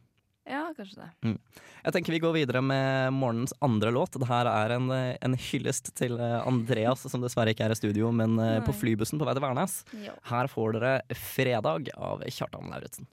Ja, 0.50 0.64
kanskje 0.76 1.04
det. 1.04 1.36
Jeg 1.86 1.94
tenker 1.94 2.16
vi 2.16 2.20
går 2.24 2.34
videre 2.34 2.62
med 2.66 3.14
morgenens 3.14 3.54
andre 3.62 3.92
låt. 3.94 4.18
Det 4.18 4.28
her 4.30 4.50
er 4.50 4.76
en, 4.76 4.90
eh, 4.92 5.18
en 5.22 5.38
hyllest 5.38 5.94
til 5.96 6.18
eh, 6.20 6.40
Andreas, 6.48 7.06
som 7.12 7.22
dessverre 7.22 7.54
ikke 7.54 7.68
er 7.68 7.76
i 7.76 7.78
studio, 7.78 8.12
men 8.12 8.36
Nei. 8.40 8.60
på 8.66 8.74
flybussen 8.74 9.22
på 9.22 9.28
vei 9.28 9.36
til 9.38 9.46
Værnes. 9.46 9.82
Jo. 9.94 10.16
Her 10.32 10.50
får 10.52 10.80
dere 10.80 10.94
'Fredag' 11.14 11.94
av 11.98 12.26
Kjartan 12.26 12.72
Lauritzen. 12.74 13.08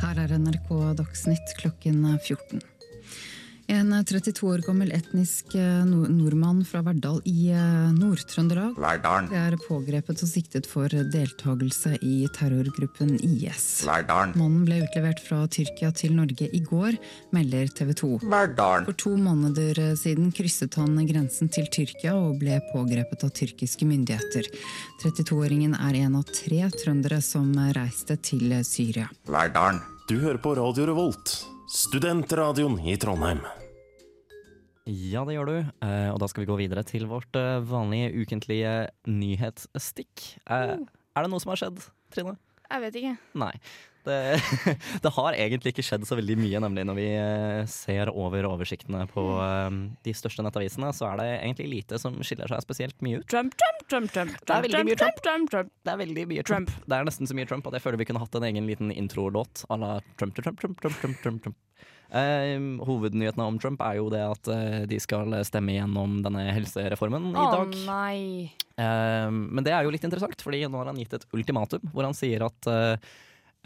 Her 0.00 0.18
er 0.18 0.36
NRK 0.38 0.70
Dagsnytt 0.96 1.56
klokken 1.60 2.04
14. 2.18 2.60
En 3.70 3.92
32 4.04 4.48
år 4.50 4.62
gammel 4.66 4.90
etnisk 4.90 5.54
eh, 5.54 5.84
nordmann 5.86 6.64
fra 6.66 6.80
Verdal 6.82 7.20
i 7.28 7.52
eh, 7.54 7.90
Nord-Trøndelag 7.94 8.80
er 9.30 9.54
pågrepet 9.62 10.24
og 10.24 10.30
siktet 10.30 10.66
for 10.66 10.90
deltakelse 10.90 11.92
i 12.02 12.24
terrorgruppen 12.34 13.12
IS. 13.22 13.84
Verdalen. 13.86 14.34
Mannen 14.40 14.64
ble 14.66 14.80
utlevert 14.82 15.22
fra 15.22 15.44
Tyrkia 15.46 15.92
til 15.94 16.16
Norge 16.18 16.48
i 16.50 16.62
går, 16.66 16.98
melder 17.36 17.70
TV 17.78 17.94
2. 18.00 18.10
Verdalen. 18.24 18.88
For 18.90 18.98
to 19.04 19.14
måneder 19.20 19.94
siden 20.00 20.34
krysset 20.34 20.74
han 20.80 20.98
grensen 21.06 21.52
til 21.54 21.70
Tyrkia 21.70 22.16
og 22.18 22.40
ble 22.42 22.58
pågrepet 22.72 23.22
av 23.28 23.30
tyrkiske 23.38 23.86
myndigheter. 23.86 24.50
32-åringen 25.04 25.78
er 25.78 26.02
en 26.02 26.18
av 26.18 26.26
tre 26.26 26.66
trøndere 26.74 27.22
som 27.22 27.54
reiste 27.78 28.18
til 28.18 28.50
Syria. 28.66 29.06
Verdalen. 29.30 29.78
Du 30.10 30.18
hører 30.18 30.42
på 30.42 30.58
Radio 30.58 30.90
Revolt, 30.90 31.38
studentradioen 31.70 32.80
i 32.82 32.98
Trondheim. 32.98 33.46
Ja, 34.90 35.22
det 35.26 35.36
gjør 35.36 35.50
du. 35.50 35.56
Eh, 35.86 36.08
og 36.10 36.18
da 36.22 36.28
skal 36.30 36.44
vi 36.44 36.50
gå 36.50 36.56
videre 36.58 36.82
til 36.86 37.06
vårt 37.10 37.36
eh, 37.38 37.60
vanlige 37.62 38.10
ukentlige 38.24 38.72
nyhetsstikk. 39.06 40.24
Eh, 40.50 40.78
er 40.80 41.26
det 41.26 41.30
noe 41.30 41.42
som 41.42 41.52
har 41.54 41.60
skjedd, 41.62 41.84
Trine? 42.14 42.34
Jeg 42.70 42.82
vet 42.86 42.98
ikke. 43.00 43.14
Nei. 43.38 43.52
Det, 44.00 44.16
det 45.04 45.12
har 45.12 45.36
egentlig 45.36 45.74
ikke 45.74 45.84
skjedd 45.84 46.06
så 46.08 46.16
veldig 46.16 46.36
mye, 46.40 46.60
nemlig 46.64 46.86
når 46.88 46.96
vi 46.96 47.08
ser 47.68 48.10
over 48.10 48.48
oversiktene 48.48 49.04
på 49.12 49.24
eh, 49.44 49.68
de 50.06 50.14
største 50.16 50.42
nettavisene, 50.46 50.90
så 50.96 51.10
er 51.12 51.20
det 51.20 51.28
egentlig 51.36 51.68
lite 51.74 52.00
som 52.00 52.16
skiller 52.24 52.50
seg 52.50 52.64
spesielt 52.64 52.98
mye 53.04 53.20
ut. 53.20 53.28
Trump, 53.30 53.54
Trump, 53.60 53.84
Trump, 53.92 54.10
Trump. 54.16 54.34
Det 54.42 54.56
er 54.56 54.66
veldig 54.66 54.84
mye 54.88 55.00
Trump, 55.04 55.22
Trump, 55.22 55.54
Trump. 55.54 55.72
Det 55.84 55.94
er 55.94 56.02
veldig 56.02 56.26
mye 56.32 56.46
Trump. 56.50 56.74
Det 56.86 56.98
er 56.98 57.06
nesten 57.06 57.30
så 57.30 57.38
mye 57.38 57.50
Trump 57.52 57.70
at 57.70 57.78
jeg 57.78 57.86
føler 57.86 58.02
vi 58.02 58.10
kunne 58.10 58.24
hatt 58.24 58.40
en 58.40 58.50
egen 58.50 58.70
liten 58.72 58.90
introlåt 58.94 59.66
à 59.68 59.78
la 59.78 59.96
Trump 60.16 60.34
Trump, 60.40 60.58
Trump, 60.58 60.80
Trump, 60.80 60.98
Trump, 61.04 61.22
Trump, 61.22 61.44
Trump. 61.44 61.58
Eh, 62.10 62.56
hovednyhetene 62.82 63.46
om 63.46 63.58
Trump 63.62 63.82
er 63.86 64.00
jo 64.00 64.08
det 64.10 64.22
at 64.26 64.50
eh, 64.50 64.82
de 64.90 64.98
skal 65.02 65.34
stemme 65.46 65.76
gjennom 65.76 66.18
denne 66.24 66.48
helsereformen 66.50 67.30
i 67.30 67.48
dag. 67.54 67.76
nei. 67.86 68.20
Eh, 68.74 69.28
men 69.30 69.66
det 69.66 69.74
er 69.76 69.86
jo 69.86 69.92
litt 69.94 70.06
interessant, 70.06 70.42
fordi 70.42 70.64
nå 70.66 70.80
har 70.80 70.90
han 70.90 70.98
gitt 70.98 71.14
et 71.18 71.26
ultimatum 71.36 71.84
hvor 71.94 72.08
han 72.08 72.16
sier 72.16 72.42
at 72.46 72.70
eh, 72.70 73.10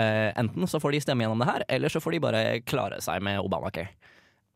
eh, 0.02 0.30
enten 0.36 0.68
så 0.68 0.80
får 0.82 0.96
de 0.96 1.04
stemme 1.06 1.24
gjennom 1.24 1.40
det 1.40 1.48
her, 1.48 1.64
eller 1.78 1.92
så 1.92 2.02
får 2.04 2.16
de 2.16 2.24
bare 2.26 2.42
klare 2.68 3.00
seg 3.04 3.24
med 3.24 3.40
Obamacare. 3.44 3.94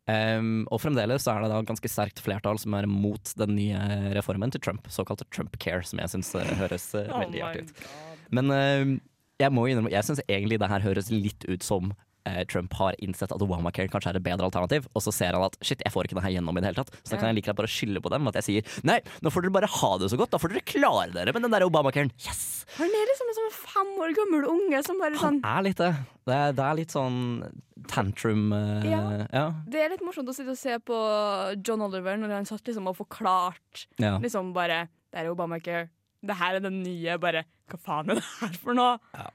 Um, 0.09 0.63
og 0.73 0.81
fremdeles 0.81 1.21
så 1.21 1.35
er 1.35 1.43
det 1.45 1.51
da 1.53 1.59
ganske 1.69 1.89
sterkt 1.93 2.23
flertall 2.25 2.57
som 2.57 2.73
er 2.79 2.87
mot 2.89 3.33
den 3.37 3.51
nye 3.59 4.13
reformen 4.17 4.49
til 4.55 4.63
Trump, 4.65 4.87
såkalte 4.89 5.27
Trump 5.29 5.59
Care, 5.61 5.83
som 5.85 6.01
jeg 6.01 6.15
syns 6.15 6.33
høres 6.57 6.87
Oh 6.97 7.19
veldig 7.21 7.43
oh 7.43 7.49
artig 7.51 7.67
ut. 7.67 7.83
Men 8.33 8.49
uh, 8.49 8.95
jeg 9.39 9.53
må 9.53 9.67
innrømme, 9.69 9.93
jeg 9.93 10.09
syns 10.09 10.25
egentlig 10.25 10.57
det 10.63 10.71
her 10.73 10.87
høres 10.87 11.13
litt 11.13 11.45
ut 11.45 11.67
som 11.67 11.93
Trump 12.51 12.75
har 12.77 12.97
innsett 13.05 13.33
at 13.33 13.43
Obamacare 13.43 13.89
kanskje 13.89 14.13
er 14.13 14.19
et 14.19 14.25
bedre 14.25 14.49
alternativ, 14.49 14.89
og 14.93 15.05
så 15.05 15.15
ser 15.15 15.37
han 15.37 15.47
at 15.47 15.57
shit, 15.65 15.81
jeg 15.85 15.95
får 15.95 16.09
ikke 16.09 16.19
det 16.19 16.25
her 16.27 16.35
gjennom 16.37 16.59
i 16.59 16.63
det 16.63 16.71
hele 16.71 16.83
tatt. 16.83 16.93
Så 17.01 17.15
da 17.15 17.21
kan 17.21 17.31
jeg 17.31 17.39
like 17.39 17.55
bare 17.57 17.71
skylde 17.73 18.03
på 18.05 18.13
dem. 18.13 18.29
At 18.29 18.39
jeg 18.41 18.47
sier 18.49 18.77
nei, 18.89 18.99
nå 19.25 19.33
får 19.33 19.47
dere 19.47 19.57
bare 19.59 19.71
ha 19.73 19.91
det 20.03 20.11
så 20.13 20.19
godt, 20.21 20.35
da 20.35 20.41
får 20.43 20.55
dere 20.55 20.67
klare 20.69 21.09
dere 21.15 21.35
med 21.37 21.47
den 21.47 21.55
der 21.55 21.67
Obamacaren. 21.69 22.13
Yes! 22.27 22.67
Han 22.77 22.93
er 22.93 23.09
liksom 23.09 23.31
en 23.31 23.39
sånn 23.39 23.55
fem 23.57 23.93
år 24.05 24.15
gammel 24.17 24.45
unge 24.51 24.83
som 24.85 24.99
bare 25.01 25.17
Han 25.17 25.39
sånn 25.39 25.41
er 25.49 25.65
litt 25.65 25.81
det. 25.81 25.93
Det 26.29 26.37
er, 26.37 26.57
det 26.59 26.65
er 26.67 26.77
litt 26.77 26.93
sånn 26.93 27.21
tantrum 27.89 28.51
uh, 28.53 28.85
Ja. 28.85 29.01
ja. 29.33 29.47
Det 29.65 29.81
er 29.81 29.95
litt 29.95 30.05
morsomt 30.05 30.29
å 30.29 30.35
sitte 30.37 30.53
og 30.53 30.61
se 30.61 30.77
på 30.85 30.99
John 31.65 31.87
Oliver 31.87 32.19
når 32.21 32.35
han 32.37 32.49
satt 32.49 32.69
liksom 32.69 32.91
og 32.91 32.99
forklart 32.99 33.87
ja. 33.97 34.19
liksom 34.21 34.53
bare 34.57 34.87
Det 35.09 35.23
er 35.23 35.31
Obamacare. 35.33 35.89
Det 36.21 36.37
her 36.37 36.59
er 36.59 36.65
den 36.65 36.83
nye. 36.83 37.17
Bare 37.23 37.47
Hva 37.71 37.81
faen 37.81 38.13
er 38.13 38.21
det 38.21 38.27
her 38.43 38.61
for 38.61 38.77
noe? 38.77 38.99
Ja. 39.17 39.31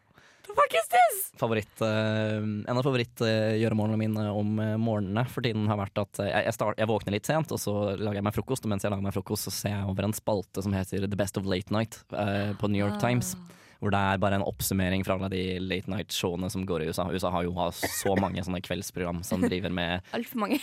The 0.53 0.59
fuck? 0.61 1.39
Favoritt, 1.39 1.81
uh, 1.81 2.37
en 2.69 2.77
av 2.77 2.83
favorittgjøremålene 2.85 3.97
mine 3.99 4.25
om 4.31 4.53
uh, 4.61 4.75
morgenene 4.79 5.25
for 5.31 5.43
tiden 5.45 5.65
har 5.67 5.79
vært 5.81 5.97
at 6.03 6.21
eh, 6.23 6.29
jeg, 6.29 6.45
jeg, 6.47 6.55
start, 6.59 6.77
jeg 6.79 6.89
våkner 6.91 7.15
litt 7.17 7.27
sent, 7.27 7.51
og 7.51 7.59
så 7.59 7.73
lager 7.97 8.19
jeg 8.21 8.27
meg 8.29 8.35
frokost. 8.37 8.67
Og 8.67 8.71
mens 8.73 8.85
jeg 8.85 8.93
lager 8.93 9.07
meg 9.07 9.15
frokost, 9.17 9.49
så 9.49 9.53
ser 9.55 9.73
jeg 9.75 9.89
over 9.89 10.07
en 10.07 10.15
spalte 10.15 10.63
som 10.63 10.75
heter 10.77 11.07
The 11.09 11.19
Best 11.19 11.39
of 11.41 11.49
Late 11.49 11.73
Night 11.73 11.99
eh, 12.13 12.53
på 12.59 12.69
New 12.71 12.79
York 12.79 12.99
Times. 13.01 13.33
Hvor 13.83 13.91
det 13.91 13.99
er 13.99 14.19
bare 14.21 14.37
en 14.39 14.45
oppsummering 14.47 15.01
fra 15.03 15.17
alle 15.17 15.27
de 15.33 15.41
late 15.59 15.91
night-showene 15.91 16.47
som 16.53 16.61
går 16.69 16.85
i 16.85 16.91
USA. 16.93 17.09
USA 17.11 17.33
har 17.33 17.43
jo 17.43 17.51
har 17.57 17.73
så 17.75 18.13
mange 18.15 18.39
sånne 18.45 18.61
kveldsprogram 18.63 19.19
som 19.27 19.43
driver 19.49 19.73
med 19.75 20.05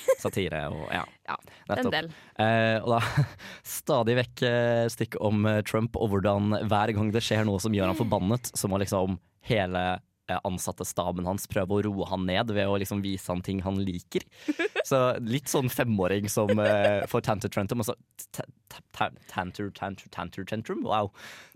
satire 0.23 0.63
og 0.73 0.87
ja. 0.95 1.03
Ja, 1.31 1.37
En 1.37 1.75
nettopp. 1.77 1.93
del. 1.99 2.09
Eh, 2.41 2.79
og 2.81 2.95
da 2.95 3.27
stadig 3.67 4.17
vekk 4.23 4.47
eh, 4.49 4.87
stikk 4.91 5.19
om 5.21 5.45
eh, 5.51 5.61
Trump 5.69 5.99
og 6.01 6.15
hvordan 6.15 6.63
hver 6.71 6.95
gang 6.97 7.13
det 7.13 7.21
skjer 7.27 7.45
noe 7.47 7.61
som 7.61 7.77
gjør 7.77 7.93
han 7.93 7.99
forbannet, 8.01 8.55
så 8.57 8.71
må 8.73 8.81
liksom 8.81 9.19
hele 9.49 9.83
eh, 10.31 10.39
ansatte 10.47 10.85
staben 10.87 11.27
hans 11.27 11.47
prøve 11.51 11.77
å 11.79 11.83
roe 11.87 12.07
han 12.11 12.27
ned 12.29 12.53
ved 12.55 12.69
å 12.71 12.77
liksom 12.81 13.01
vise 13.05 13.31
han 13.33 13.43
ting 13.47 13.63
han 13.65 13.81
liker. 13.85 14.25
Så 14.91 14.99
litt 15.21 15.51
sånn 15.51 15.69
femåring 15.71 16.29
som 16.33 16.51
uh, 16.59 17.03
får 17.11 17.25
tanter 17.27 17.53
tantrum, 17.53 17.83
altså 17.85 17.95
ta- 18.37 18.47
ta- 18.73 18.81
ta- 18.97 19.11
tanter, 19.33 19.69
tanter, 19.77 20.09
tanter 20.15 20.47
tantrum, 20.49 20.81
wow. 20.87 21.11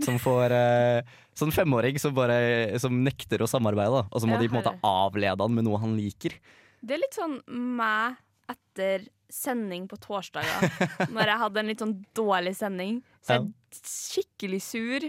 Som 0.05 0.19
får 0.23 0.53
uh, 0.55 1.15
sånn 1.39 1.55
femåring 1.55 1.99
som 2.03 2.15
bare 2.15 2.77
som 2.83 3.01
nekter 3.05 3.43
å 3.43 3.49
samarbeide, 3.51 4.05
og 4.11 4.21
så 4.21 4.29
må 4.29 4.37
Ja, 4.37 4.43
de 4.45 4.51
på 4.53 4.59
en 4.59 4.61
måte 4.63 4.77
avlede 4.87 5.43
han 5.47 5.57
med 5.57 5.67
noe 5.67 5.81
han 5.83 5.97
liker. 5.99 6.37
Det 6.85 6.99
er 6.99 7.01
litt 7.03 7.17
sånn 7.17 7.39
meg 7.49 8.21
etter 8.53 9.07
sending 9.33 9.89
på 9.91 9.97
torsdager. 9.99 10.69
Når 11.17 11.31
jeg 11.33 11.41
hadde 11.41 11.63
en 11.63 11.71
litt 11.73 11.83
sånn 11.83 11.95
dårlig 12.15 12.53
sending. 12.59 13.01
Så 13.25 13.39
jeg 13.39 13.47
er 13.49 13.81
skikkelig 13.89 14.61
sur. 14.63 15.07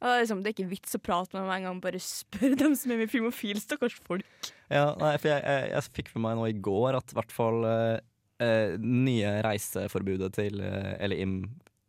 Og 0.00 0.08
det 0.08 0.12
er 0.14 0.22
liksom, 0.24 0.38
det 0.40 0.48
er 0.50 0.54
ikke 0.56 0.70
vits 0.70 0.96
å 0.96 1.02
prate 1.04 1.36
med 1.36 1.44
meg 1.44 1.60
engang. 1.60 1.80
Bare 1.84 2.00
spør 2.00 2.54
dem 2.56 2.76
som 2.78 2.92
er 2.92 3.02
med 3.02 3.10
i 3.10 3.12
Filmofil, 3.12 3.60
stakkars 3.60 3.98
folk. 4.06 4.52
Ja, 4.72 4.94
nei, 5.00 5.16
for 5.20 5.28
jeg, 5.28 5.42
jeg, 5.44 5.72
jeg 5.74 5.96
fikk 5.98 6.14
med 6.14 6.24
meg 6.24 6.38
nå 6.38 6.46
i 6.48 6.60
går 6.68 6.96
at 7.00 7.12
i 7.12 7.18
hvert 7.18 7.34
fall 7.34 7.66
eh, 7.68 7.98
eh, 8.40 8.76
nye 8.80 9.34
reiseforbudet 9.44 10.30
til 10.38 10.62
eh, 10.64 10.94
Eller 11.04 11.20
im, 11.20 11.42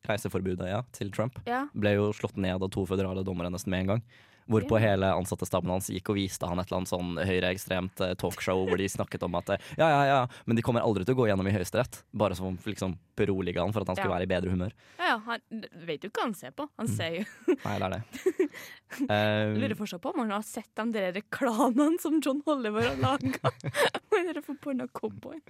reiseforbudet, 0.09 0.67
ja, 0.71 0.81
til 0.97 1.13
Trump 1.13 1.39
Ja, 1.47 1.67
ble 1.77 1.95
jo 1.95 2.09
slått 2.17 2.39
ned 2.41 2.59
av 2.59 2.71
to 2.73 2.83
føderale 2.89 3.23
dommere 3.27 3.53
nesten 3.53 3.71
med 3.71 3.85
en 3.85 3.93
gang. 3.95 4.03
Hvorpå 4.51 4.79
hele 4.83 5.13
ansattestaben 5.15 5.71
hans 5.71 5.87
gikk 5.91 6.11
og 6.11 6.19
viste 6.19 6.47
han 6.49 6.59
et 6.59 6.67
eller 6.69 6.81
annet 6.81 6.91
sånn 6.91 7.15
høyreekstremt 7.17 8.03
eh, 8.03 8.13
talkshow 8.19 8.65
hvor 8.67 8.81
de 8.81 8.89
snakket 8.91 9.23
om 9.27 9.37
at 9.39 9.53
eh, 9.55 9.69
ja, 9.79 9.87
ja, 9.87 10.01
ja, 10.09 10.19
men 10.45 10.59
de 10.59 10.65
kommer 10.65 10.83
aldri 10.85 11.05
til 11.07 11.15
å 11.15 11.21
gå 11.21 11.29
gjennom 11.31 11.47
i 11.47 11.55
Høyesterett. 11.55 12.01
Bare 12.11 12.35
som 12.37 12.57
liksom 12.67 12.97
berolige 13.21 13.61
han 13.61 13.73
for 13.75 13.83
at 13.83 13.91
han 13.91 13.97
skulle 13.99 14.11
Ja. 14.11 14.17
være 14.19 14.27
i 14.27 14.31
bedre 14.31 14.53
humør. 14.53 14.73
ja, 14.99 15.11
ja 15.13 15.17
han 15.27 15.65
vet 15.87 16.03
jo 16.03 16.11
ikke 16.11 16.21
hva 16.21 16.27
han 16.29 16.37
ser 16.37 16.51
på. 16.57 16.67
Han 16.79 16.87
ser 16.91 17.19
jo 17.21 17.25
Nei, 17.65 17.75
det 17.77 17.87
er 17.87 17.93
det. 17.95 18.01
Jeg 19.07 19.57
lurer 19.61 19.77
fortsatt 19.79 20.01
på 20.03 20.11
om 20.13 20.23
han 20.23 20.33
har 20.35 20.43
sett 20.47 20.71
de 20.75 20.87
der 20.95 21.13
reklamene 21.15 21.99
som 22.01 22.19
John 22.23 22.41
Oliver 22.49 22.89
har 22.89 22.99
laga. 23.01 23.51
Den 24.11 24.43
forbanna 24.43 24.87
cowboyen. 24.91 25.41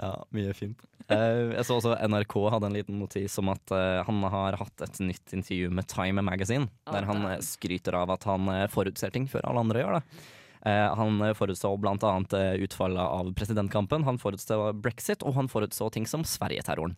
Ja, 0.00 0.24
mye 0.34 0.54
fint. 0.56 0.80
Uh, 1.10 1.52
jeg 1.52 1.64
så 1.66 1.76
også 1.76 1.94
NRK 2.08 2.34
hadde 2.54 2.68
en 2.70 2.76
liten 2.76 2.98
notis 3.00 3.34
om 3.42 3.50
at 3.52 3.72
uh, 3.74 4.00
han 4.06 4.22
har 4.32 4.56
hatt 4.60 4.84
et 4.86 5.00
nytt 5.02 5.34
intervju 5.34 5.68
med 5.74 5.88
Time 5.90 6.22
Magazine, 6.24 6.68
der 6.88 7.04
han 7.08 7.26
skryter 7.44 7.92
av 7.98 8.08
at 8.14 8.24
han 8.24 8.31
eh, 8.52 8.68
forutser 8.72 9.12
ting 9.14 9.26
før 9.30 9.48
alle 9.48 9.64
andre 9.64 9.82
gjør 9.82 9.98
det. 9.98 10.22
Eh, 10.62 10.88
han 10.98 11.18
eh, 11.26 11.34
forutså 11.34 11.72
eh, 11.74 12.54
utfallet 12.62 13.02
av 13.02 13.32
presidentkampen, 13.34 14.04
han 14.04 14.18
forutså 14.18 14.72
brexit, 14.78 15.22
og 15.22 15.34
han 15.34 15.50
forutså 15.50 15.90
ting 15.90 16.06
som 16.06 16.24
Sverigeterroren. 16.24 16.94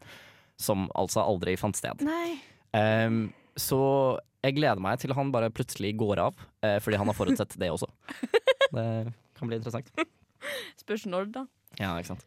Som 0.56 0.88
altså 0.94 1.24
aldri 1.24 1.56
fant 1.58 1.76
sted. 1.76 2.04
Ehm, 2.76 3.32
så 3.58 3.80
jeg 4.44 4.54
gleder 4.54 4.82
meg 4.82 5.00
til 5.02 5.14
han 5.16 5.32
bare 5.34 5.50
plutselig 5.50 5.96
går 5.98 6.20
av, 6.22 6.44
fordi 6.84 6.98
han 7.00 7.10
har 7.10 7.16
forutsett 7.16 7.56
det 7.58 7.72
også. 7.74 7.88
Det 8.74 8.84
kan 9.38 9.50
bli 9.50 9.58
interessant. 9.58 9.90
Spørs 10.78 11.06
når, 11.10 11.26
da. 11.34 11.42
Ja, 11.78 11.96
ikke 11.98 12.12
sant. 12.12 12.24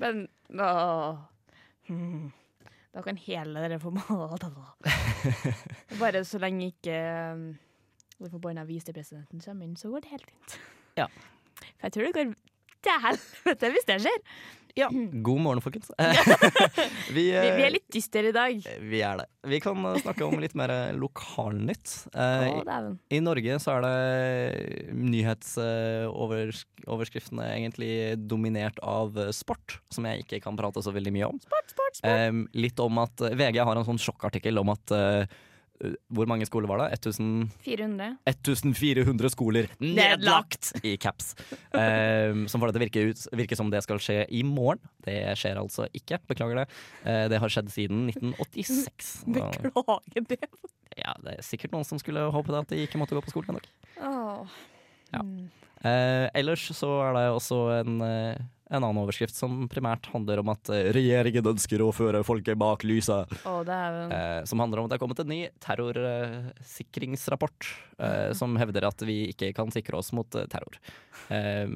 Men 0.00 0.26
da 0.52 0.68
Hmm. 1.90 2.30
Da 2.94 3.02
kan 3.02 3.18
hele 3.18 3.64
dere 3.64 3.78
få 3.82 3.90
Bare 6.02 6.22
så 6.26 6.38
lenge 6.42 6.70
ikke 6.70 6.98
det 8.26 8.32
forbanna 8.34 8.66
visepresidenten 8.68 9.42
kommer 9.44 9.66
inn, 9.66 9.76
så 9.80 9.92
går 9.92 10.04
det 10.04 10.14
helt 10.14 10.30
fint. 10.30 10.56
Ja. 11.00 11.10
For 11.76 11.88
jeg 11.88 11.96
tror 11.96 12.08
det 12.08 12.16
går 12.16 12.32
til 12.80 13.04
helvete 13.04 13.74
hvis 13.74 13.88
det 13.88 14.00
skjer. 14.06 14.20
God 15.26 15.40
morgen, 15.40 15.60
folkens. 15.60 15.90
vi, 17.10 17.14
Vi, 17.14 17.30
er 17.34 17.66
eh, 17.66 17.72
litt 17.74 17.92
dystre 17.92 18.28
i 18.28 18.32
dag. 18.34 18.68
vi 18.80 19.00
er 19.04 19.16
det. 19.20 19.26
Vi 19.50 19.60
kan 19.62 19.86
eh, 19.90 20.00
snakke 20.02 20.24
om 20.26 20.40
litt 20.42 20.54
mer 20.58 20.70
eh, 20.72 20.96
lokalnytt. 20.96 21.88
Dæven. 22.14 22.98
I 23.10 23.20
Norge 23.24 23.58
så 23.62 23.70
er 23.76 23.80
det 23.86 23.96
nyhetsoverskriftene 24.94 27.44
egentlig 27.56 27.92
dominert 28.30 28.78
av 28.82 29.32
sport, 29.36 29.80
som 29.92 30.04
jeg 30.08 30.18
ikke 30.24 30.40
kan 30.46 30.56
prate 30.58 30.82
så 30.84 30.90
veldig 30.94 31.12
mye 31.18 31.26
om. 31.32 31.38
Sport, 31.42 31.68
sport, 31.74 31.94
sport. 32.00 32.34
Litt 32.56 32.78
om 32.82 32.94
at 33.02 33.16
VG 33.20 33.58
har 33.66 33.76
en 33.76 33.88
sånn 33.88 34.02
sjokkartikkel 34.02 34.54
om 34.62 34.68
at 34.76 34.86
Hvor 36.12 36.28
mange 36.28 36.46
skoler 36.48 36.68
var 36.70 36.82
det? 36.82 36.98
1400. 36.98 38.18
1400 38.28 39.32
skoler 39.32 39.70
nedlagt 39.80 40.72
i 40.84 40.96
caps. 41.00 41.32
Um, 41.72 42.46
som 42.50 42.60
får 42.60 42.70
det 42.70 42.74
til 42.74 42.80
å 42.80 42.84
virke, 42.84 43.04
ut, 43.10 43.22
virke 43.42 43.58
som 43.58 43.72
det 43.72 43.82
skal 43.86 44.02
skje 44.02 44.18
i 44.28 44.42
morgen. 44.46 44.82
Det 45.06 45.18
skjer 45.40 45.60
altså 45.60 45.88
ikke. 45.96 46.20
Beklager 46.30 46.62
det. 46.62 46.66
Uh, 47.04 47.24
det 47.32 47.40
har 47.40 47.54
skjedd 47.54 47.72
siden 47.72 48.08
1986. 48.12 49.12
Beklager 49.38 50.28
det. 50.28 50.50
ja, 51.00 51.16
det 51.24 51.38
er 51.38 51.46
sikkert 51.46 51.76
noen 51.76 51.88
som 51.88 52.02
skulle 52.02 52.28
håpe 52.34 52.52
det 52.52 52.64
at 52.64 52.74
de 52.74 52.84
ikke 52.84 53.00
måtte 53.00 53.16
gå 53.16 53.24
på 53.24 53.32
skolen 53.32 53.56
dag. 53.60 53.72
Åh. 54.04 54.60
Ja. 55.10 55.24
Eh, 55.80 56.26
ellers 56.36 56.66
så 56.76 56.90
er 57.06 57.14
det 57.16 57.26
også 57.32 57.58
en, 57.78 58.00
eh, 58.04 58.40
en 58.70 58.84
annen 58.84 59.02
overskrift 59.02 59.34
som 59.34 59.68
primært 59.70 60.06
handler 60.12 60.40
om 60.42 60.48
at 60.52 60.70
eh, 60.72 60.92
regjeringen 60.94 61.50
ønsker 61.52 61.82
å 61.82 61.90
føre 61.94 62.22
folket 62.26 62.58
bak 62.60 62.84
lyset. 62.86 63.26
Dæven. 63.66 64.12
Eh, 64.14 64.44
som 64.48 64.62
handler 64.62 64.78
om 64.80 64.86
at 64.86 64.92
det 64.92 64.96
er 64.98 65.02
kommet 65.02 65.22
en 65.22 65.32
ny 65.32 65.40
terrorsikringsrapport 65.64 67.60
eh, 67.98 68.30
som 68.38 68.56
hevder 68.60 68.86
at 68.88 68.98
vi 69.06 69.16
ikke 69.32 69.48
kan 69.56 69.68
sikre 69.74 69.98
oss 69.98 70.12
mot 70.16 70.30
eh, 70.38 70.48
terror. 70.50 70.74
Eh, 71.34 71.66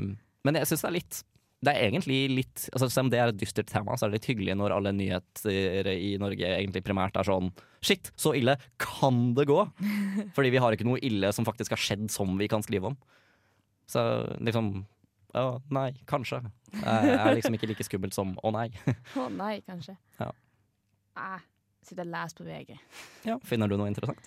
men 0.45 0.61
jeg 0.61 0.69
syns 0.71 0.83
det 0.87 0.91
er 0.91 0.99
litt 1.01 1.17
det 1.65 1.73
er 1.73 1.87
egentlig 1.87 2.19
litt 2.29 2.67
altså 2.75 2.91
Selv 2.93 3.07
om 3.07 3.11
det 3.15 3.19
er 3.23 3.31
et 3.31 3.39
dystert 3.41 3.71
tema, 3.73 3.95
så 3.97 4.05
er 4.05 4.11
det 4.13 4.19
litt 4.19 4.27
hyggelig 4.29 4.55
når 4.61 4.75
alle 4.77 4.91
nyheter 4.93 5.87
i 5.95 6.11
Norge 6.21 6.45
egentlig 6.45 6.83
primært 6.85 7.17
er 7.17 7.25
sånn 7.25 7.49
Shit, 7.85 8.11
så 8.21 8.35
ille 8.37 8.59
kan 8.81 9.33
det 9.37 9.47
gå! 9.49 9.61
Fordi 10.37 10.51
vi 10.53 10.61
har 10.61 10.73
ikke 10.77 10.85
noe 10.89 11.01
ille 11.05 11.33
som 11.33 11.47
faktisk 11.49 11.73
har 11.73 11.81
skjedd 11.81 12.11
som 12.13 12.37
vi 12.41 12.49
kan 12.53 12.65
skrive 12.65 12.93
om. 12.93 12.97
Så 13.89 14.01
liksom 14.45 14.85
Å, 15.35 15.59
nei, 15.75 15.89
kanskje. 16.07 16.39
Det 16.71 16.85
er 17.19 17.35
liksom 17.35 17.57
ikke 17.57 17.69
like 17.73 17.85
skummelt 17.87 18.15
som 18.15 18.37
å 18.47 18.53
nei. 18.55 18.69
Å 19.19 19.27
nei, 19.35 19.57
kanskje. 19.67 19.97
Ja. 20.21 20.31
Ah, 21.19 21.41
Sitter 21.85 22.07
og 22.07 22.13
leser 22.15 22.39
på 22.39 22.47
VG. 22.49 22.79
Ja, 23.29 23.37
finner 23.45 23.69
du 23.69 23.77
noe 23.77 23.91
interessant? 23.91 24.25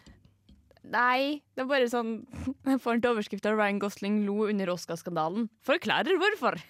Nei, 0.87 1.41
det 1.55 1.63
er 1.65 1.67
bare 1.67 1.87
sånn 1.91 2.11
Jeg 2.69 2.79
får 2.83 2.93
en 2.95 3.01
til 3.03 3.11
overskrift 3.15 3.47
av 3.49 3.57
Ryan 3.59 3.79
Gosling 3.81 4.21
lo 4.27 4.45
under 4.47 4.69
Oscar-skandalen. 4.75 5.47
Forklarer 5.67 6.19
hvorfor. 6.21 6.59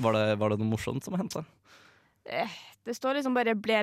Var 0.00 0.14
det, 0.16 0.22
var 0.40 0.52
det 0.52 0.56
noe 0.60 0.70
morsomt 0.70 1.04
som 1.04 1.16
hendte? 1.18 1.42
Eh, 2.24 2.48
Det 2.86 2.94
står 2.96 3.18
liksom 3.18 3.34
bare 3.36 3.52
'ble 3.54 3.80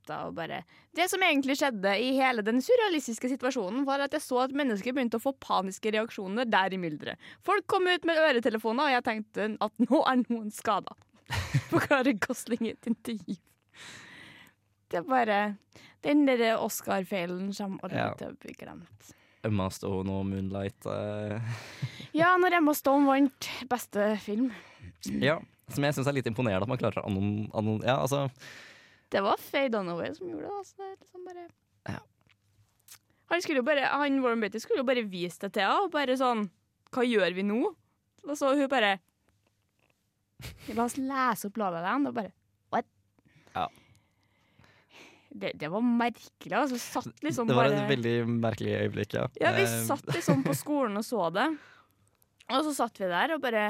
letta' 0.00 0.26
og 0.26 0.34
bare 0.34 0.64
Det 0.94 1.08
som 1.10 1.20
egentlig 1.20 1.56
skjedde 1.56 1.92
i 2.00 2.12
hele 2.16 2.42
den 2.42 2.60
surrealistiske 2.60 3.28
situasjonen, 3.28 3.84
var 3.86 4.00
at 4.00 4.12
jeg 4.12 4.20
så 4.20 4.42
at 4.44 4.50
mennesker 4.52 4.92
begynte 4.92 5.16
å 5.18 5.22
få 5.22 5.32
paniske 5.38 5.92
reaksjoner 5.92 6.44
der 6.50 6.72
i 6.74 6.76
mylderet. 6.78 7.16
Folk 7.42 7.66
kom 7.66 7.86
ut 7.86 8.04
med 8.04 8.16
øretelefoner, 8.18 8.84
og 8.84 8.90
jeg 8.90 9.04
tenkte 9.04 9.56
at 9.60 9.72
nå 9.78 10.02
er 10.06 10.24
noen 10.28 10.50
skada. 10.50 10.96
Forklarer 11.70 12.18
Gosling 12.18 12.66
i 12.66 12.70
et 12.74 12.86
intervju. 12.86 13.36
Det 14.90 14.98
er 14.98 15.02
bare 15.06 15.56
Den 16.02 16.24
der 16.26 16.56
Oscar-feilen 16.58 17.52
som 17.54 17.78
aldri 17.84 17.96
Ja. 17.98 18.14
å 18.14 18.34
bli 18.40 18.52
glemt. 18.58 19.14
Emma 19.44 19.68
Stone 19.70 20.10
og 20.10 20.26
Moonlight. 20.26 20.84
eh, 20.86 21.40
Ja, 22.12 22.36
når 22.36 22.56
Emma 22.58 22.74
Stone 22.74 23.06
vant 23.06 23.48
beste 23.68 24.18
film. 24.18 24.50
ja, 25.04 25.38
som 25.68 25.84
jeg 25.84 25.94
syns 25.94 26.06
er 26.08 26.12
litt 26.12 26.26
imponerende 26.26 26.62
at 26.62 26.68
man 26.68 26.78
klarer 26.78 26.98
å 27.02 27.06
anon... 27.06 27.50
anon 27.54 27.80
ja, 27.84 28.00
altså, 28.02 28.28
Det 29.10 29.20
var 29.24 29.36
Faye 29.42 29.68
Dunaway 29.72 30.12
som 30.14 30.28
gjorde 30.30 30.46
det. 30.46 30.56
Altså. 30.60 30.76
Det 30.78 31.00
liksom 31.00 31.24
bare 31.26 31.48
Ja. 31.90 31.98
Han 33.30 33.42
skulle 33.42 33.60
jo 33.62 33.66
bare 33.66 33.86
Han 33.90 34.20
Warren 34.22 34.40
Beatty 34.42 34.58
skulle 34.62 34.82
jo 34.82 34.86
bare 34.88 35.02
vise 35.06 35.38
det 35.46 35.52
til 35.56 35.62
henne. 35.66 35.90
Bare 35.94 36.16
sånn 36.20 36.48
Hva 36.94 37.04
gjør 37.06 37.34
vi 37.34 37.42
nå? 37.46 37.60
Og 38.28 38.36
så 38.38 38.54
hun 38.58 38.68
bare 38.70 38.98
La 40.74 40.84
oss 40.86 40.96
lese 40.98 41.50
opp 41.50 41.58
loven 41.60 41.84
igjen. 41.84 42.06
Og 42.10 42.14
bare 42.16 42.32
What? 42.72 42.86
Ja. 43.54 43.66
Det, 45.30 45.52
det 45.60 45.68
var 45.70 45.82
merkelig. 45.86 46.54
Altså. 46.58 46.74
Vi 46.74 46.80
satt 46.82 47.22
liksom 47.22 47.46
det 47.50 47.54
var 47.58 47.68
bare 47.70 47.82
et 47.84 47.90
veldig 47.92 48.14
merkelig 48.42 48.72
øyeblikk, 48.80 49.14
ja. 49.14 49.26
Ja, 49.38 49.52
vi 49.54 49.62
Eh, 49.66 49.76
satt 49.86 50.06
liksom 50.10 50.42
på 50.46 50.54
skolen 50.58 50.98
og 50.98 51.04
så 51.06 51.28
det. 51.34 51.46
Og 52.50 52.64
så 52.66 52.72
satt 52.74 52.98
vi 52.98 53.06
der 53.10 53.34
og 53.36 53.42
bare 53.44 53.68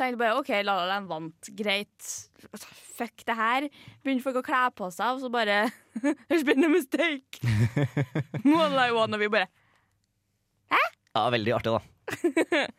tenkte 0.00 0.20
bare 0.22 0.40
OK, 0.40 0.50
La 0.64 0.74
La 0.80 0.86
Land 0.94 1.10
vant. 1.10 1.50
Greit. 1.58 2.10
Fuck 2.96 3.22
det 3.28 3.36
her. 3.38 3.68
Begynte 4.04 4.24
folk 4.26 4.40
å 4.40 4.44
kle 4.46 4.64
på 4.80 4.88
seg, 4.94 5.14
og 5.18 5.22
så 5.24 5.30
bare 5.32 5.62
There's 6.28 6.44
been 6.48 6.64
a 6.64 6.72
mistake. 6.72 7.40
One 8.44 8.72
like 8.74 8.96
one, 8.96 9.12
og 9.16 9.20
vi 9.22 9.28
bare 9.32 9.48
Hæ? 10.70 10.82
Ja, 11.16 11.24
veldig 11.34 11.52
artig, 11.56 11.72
da. 11.74 11.80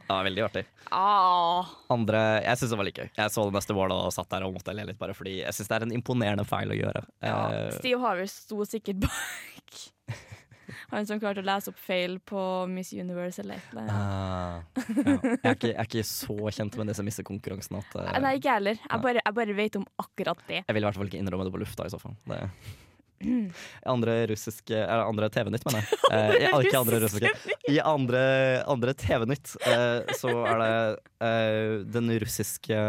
Ja, 0.09 0.17
veldig 0.23 0.43
artig. 0.45 0.61
ah. 0.95 1.67
Andre 1.91 2.21
Jeg 2.45 2.59
syns 2.59 2.71
det 2.73 2.79
var 2.79 2.87
like 2.87 3.03
gøy. 3.05 3.11
Jeg 3.19 3.31
så 3.35 3.45
det 3.47 3.55
neste 3.57 3.75
målet 3.77 3.95
og 4.07 4.13
satt 4.15 4.29
der 4.31 4.45
og 4.47 4.55
måtte 4.55 4.75
le 4.75 4.85
litt, 4.89 4.99
bare 4.99 5.15
fordi 5.15 5.37
jeg 5.41 5.55
syns 5.55 5.71
det 5.71 5.77
er 5.77 5.85
en 5.87 5.95
imponerende 5.95 6.45
feil 6.47 6.71
å 6.73 6.77
gjøre. 6.79 7.03
Ja, 7.23 7.37
Eh, 7.51 7.71
Steve 7.79 7.99
Harvest 8.03 8.45
sto 8.47 8.63
sikkert 8.67 9.03
bak 9.05 9.81
Han 10.91 11.07
som 11.09 11.19
klarte 11.21 11.41
å 11.43 11.47
lese 11.47 11.71
opp 11.73 11.79
feil 11.81 12.17
på 12.19 12.41
Miss 12.71 12.91
Universe 12.93 13.41
eller 13.43 13.55
et 13.61 13.71
eller 13.71 13.81
annet. 13.87 13.95
Ah, 13.95 14.61
ja. 14.61 14.85
jeg, 15.15 15.39
er 15.43 15.55
ikke, 15.55 15.71
jeg 15.71 15.79
er 15.79 15.89
ikke 15.89 16.05
så 16.11 16.37
kjent 16.57 16.77
med 16.81 16.91
disse 16.91 17.05
missekonkurransene 17.07 17.81
eh, 18.01 18.13
Nei, 18.23 18.35
ikke 18.39 18.55
heller. 18.57 18.79
Jeg 18.85 19.03
bare, 19.07 19.23
jeg 19.25 19.37
bare 19.41 19.57
vet 19.57 19.75
om 19.81 19.85
akkurat 20.03 20.45
det. 20.47 20.61
Jeg 20.67 20.75
vil 20.77 20.83
i 20.83 20.87
hvert 20.89 20.99
fall 21.01 21.11
ikke 21.11 21.21
innrømme 21.23 21.47
det 21.49 21.53
på 21.55 21.61
lufta 21.63 21.87
i 21.87 21.93
så 21.93 21.99
fall. 22.01 22.15
Det. 22.29 22.41
Andre 23.93 24.13
russiske 24.31 24.73
Eller 24.81 25.03
andre 25.05 25.27
TV-nytt, 25.29 25.65
mener 25.67 25.83
jeg. 25.83 25.99
Eh, 26.11 26.31
i- 26.41 26.47
ikke 26.65 26.79
andre 26.81 26.97
russiske. 27.03 27.29
I 27.71 27.77
andre, 27.85 28.21
andre 28.67 28.93
TV-nytt 28.97 29.53
eh, 29.69 29.99
så 30.17 30.31
er 30.49 30.57
det 30.59 30.71
eh, 31.23 31.75
den 31.93 32.09
russiske 32.19 32.79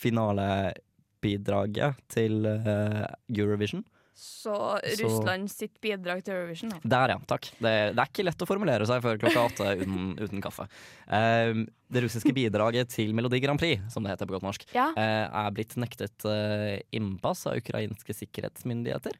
finalebidraget 0.00 1.98
til 2.12 2.44
eh, 2.46 3.06
Eurovision. 3.36 3.82
Så 4.20 4.52
Russland 5.00 5.48
sitt 5.48 5.78
bidrag 5.80 6.20
til 6.26 6.34
Eurovision. 6.36 6.74
da. 6.74 6.80
Der, 6.92 7.12
ja. 7.14 7.20
Takk. 7.30 7.46
Det, 7.56 7.70
det 7.96 8.02
er 8.02 8.10
ikke 8.10 8.24
lett 8.26 8.42
å 8.44 8.48
formulere 8.48 8.84
seg 8.88 9.00
før 9.00 9.16
klokka 9.22 9.44
åtte 9.48 9.68
uten, 9.80 10.10
uten 10.20 10.42
kaffe. 10.44 10.66
Eh, 11.08 11.62
det 11.88 12.02
russiske 12.04 12.34
bidraget 12.36 12.92
til 12.92 13.14
Melodi 13.16 13.40
Grand 13.40 13.58
Prix, 13.60 13.80
som 13.88 14.04
det 14.04 14.12
heter 14.12 14.28
på 14.28 14.36
godt 14.36 14.44
norsk, 14.44 14.66
Ja. 14.76 14.90
uh, 14.92 15.46
er 15.46 15.54
blitt 15.56 15.72
nektet 15.80 16.26
uh, 16.28 16.76
innpass 16.92 17.46
av 17.48 17.56
ukrainske 17.62 18.14
sikkerhetsmyndigheter. 18.18 19.16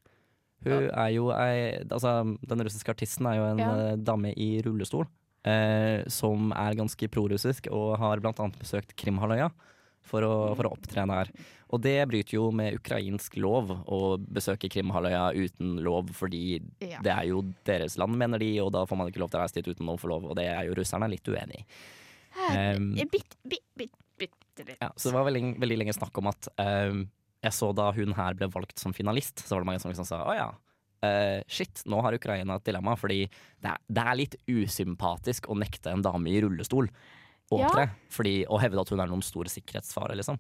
Hun 0.69 0.91
er 0.93 1.09
jo 1.17 1.31
ei 1.33 1.81
Altså, 1.89 2.13
den 2.45 2.67
russiske 2.67 2.93
artisten 2.93 3.27
er 3.31 3.41
jo 3.41 3.49
en 3.55 3.65
Ja. 3.65 3.97
dame 3.97 4.35
i 4.37 4.51
rullestol. 4.67 5.09
Som 6.13 6.51
er 6.53 6.77
ganske 6.77 7.09
prorussisk 7.09 7.71
og 7.73 7.95
har 7.97 8.21
blant 8.21 8.37
annet 8.45 8.59
besøkt 8.61 8.93
Krimhalvøya 9.01 9.49
for, 10.11 10.27
å- 10.27 10.53
for 10.59 10.67
å 10.69 10.75
opptrene 10.75 11.17
her. 11.21 11.31
Og 11.71 11.79
det 11.85 11.95
bryter 12.11 12.35
jo 12.35 12.49
med 12.51 12.75
ukrainsk 12.81 13.37
lov 13.39 13.71
å 13.87 14.01
besøke 14.19 14.67
Krimhalvøya 14.75 15.29
uten 15.39 15.77
lov, 15.87 16.11
fordi 16.19 16.59
Ja. 16.83 16.99
det 17.07 17.13
er 17.15 17.29
jo 17.31 17.45
deres 17.65 17.95
land, 18.01 18.19
mener 18.19 18.43
de, 18.43 18.51
og 18.65 18.73
da 18.75 18.83
får 18.91 18.99
man 18.99 19.07
ikke 19.13 19.23
lov 19.23 19.31
til 19.31 19.39
å 19.39 19.45
reise 19.45 19.55
dit 19.61 19.71
uten 19.71 19.87
å 19.93 19.95
få 20.03 20.11
lov, 20.11 20.27
og 20.27 20.35
det 20.37 20.49
er 20.51 20.67
jo 20.67 20.75
russerne 20.75 21.09
litt 21.13 21.31
uenig 21.31 21.63
i. 21.63 21.65
Um, 22.51 22.93
Bitt, 23.11 23.37
bitt, 23.47 23.65
bitt, 23.79 23.95
bitte 24.19 24.67
litt. 24.67 24.79
ja, 24.83 24.91
så 24.97 25.11
det 25.11 25.17
var 25.19 25.27
veldig, 25.31 25.55
veldig 25.63 25.79
lenge 25.81 25.95
snakk 25.97 26.19
om 26.21 26.29
at 26.31 26.49
um, 26.59 27.05
jeg 27.43 27.55
så 27.57 27.71
da 27.75 27.91
hun 27.97 28.13
her 28.19 28.35
ble 28.39 28.51
valgt 28.53 28.79
som 28.83 28.93
finalist, 28.93 29.41
så 29.47 29.55
var 29.57 29.63
det 29.65 29.71
mange 29.71 29.81
som 29.83 29.95
liksom 29.95 30.09
sa 30.11 30.25
å 30.27 30.35
ja, 30.37 30.51
Uh, 31.01 31.41
shit, 31.49 31.81
nå 31.89 31.97
har 32.05 32.13
Ukraina 32.13 32.59
et 32.59 32.65
dilemma, 32.69 32.93
fordi 32.95 33.23
det 33.65 33.71
er, 33.71 33.79
det 33.89 34.03
er 34.05 34.17
litt 34.19 34.35
usympatisk 34.53 35.47
å 35.49 35.55
nekte 35.57 35.95
en 35.95 36.03
dame 36.05 36.29
i 36.29 36.43
rullestol 36.45 36.91
å 37.51 37.59
Ja. 37.61 37.87
fordi, 38.11 38.45
og 38.49 38.61
hevde 38.63 38.81
at 38.81 38.93
hun 38.93 39.01
er 39.03 39.11
noen 39.11 39.23
stor 39.27 39.45
sikkerhetsfare, 39.51 40.17
liksom. 40.19 40.39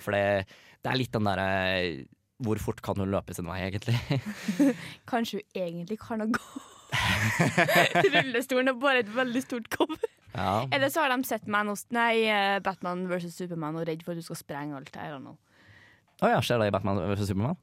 For 0.00 0.12
det, 0.16 0.46
det 0.82 0.92
er 0.92 0.96
litt 1.00 1.12
den 1.12 1.24
derre 1.28 2.06
hvor 2.44 2.58
fort 2.60 2.82
kan 2.84 2.98
hun 3.00 3.08
løpe 3.10 3.32
sin 3.34 3.46
vei, 3.48 3.62
egentlig? 3.64 3.96
Kanskje 5.10 5.40
hun 5.40 5.62
egentlig 5.62 5.98
kan 6.02 6.20
ha 6.20 6.26
gå. 6.28 6.42
Rullestolen 8.12 8.70
er 8.72 8.76
bare 8.80 9.02
et 9.04 9.10
veldig 9.14 9.42
stort 9.44 9.68
cover. 9.72 10.10
Ja. 10.36 10.66
Eller 10.74 10.92
så 10.92 11.00
har 11.04 11.14
de 11.14 11.24
sett 11.24 11.46
Man 11.48 11.70
of, 11.72 11.80
nei, 11.96 12.26
eh, 12.28 12.58
Batman 12.64 13.06
versus 13.08 13.36
Superman 13.38 13.78
og 13.80 13.86
redd 13.88 14.04
for 14.04 14.12
at 14.12 14.20
du 14.20 14.26
skal 14.26 14.36
sprenge 14.42 14.76
alt 14.76 14.96
her 15.00 15.16
og 15.16 15.22
nå. 15.24 15.36
Å 16.24 16.34
ja, 16.34 16.42
skjer 16.44 16.60
det 16.60 16.68
i 16.70 16.74
Batman 16.76 17.00
vs 17.00 17.26
Supermann? 17.30 17.56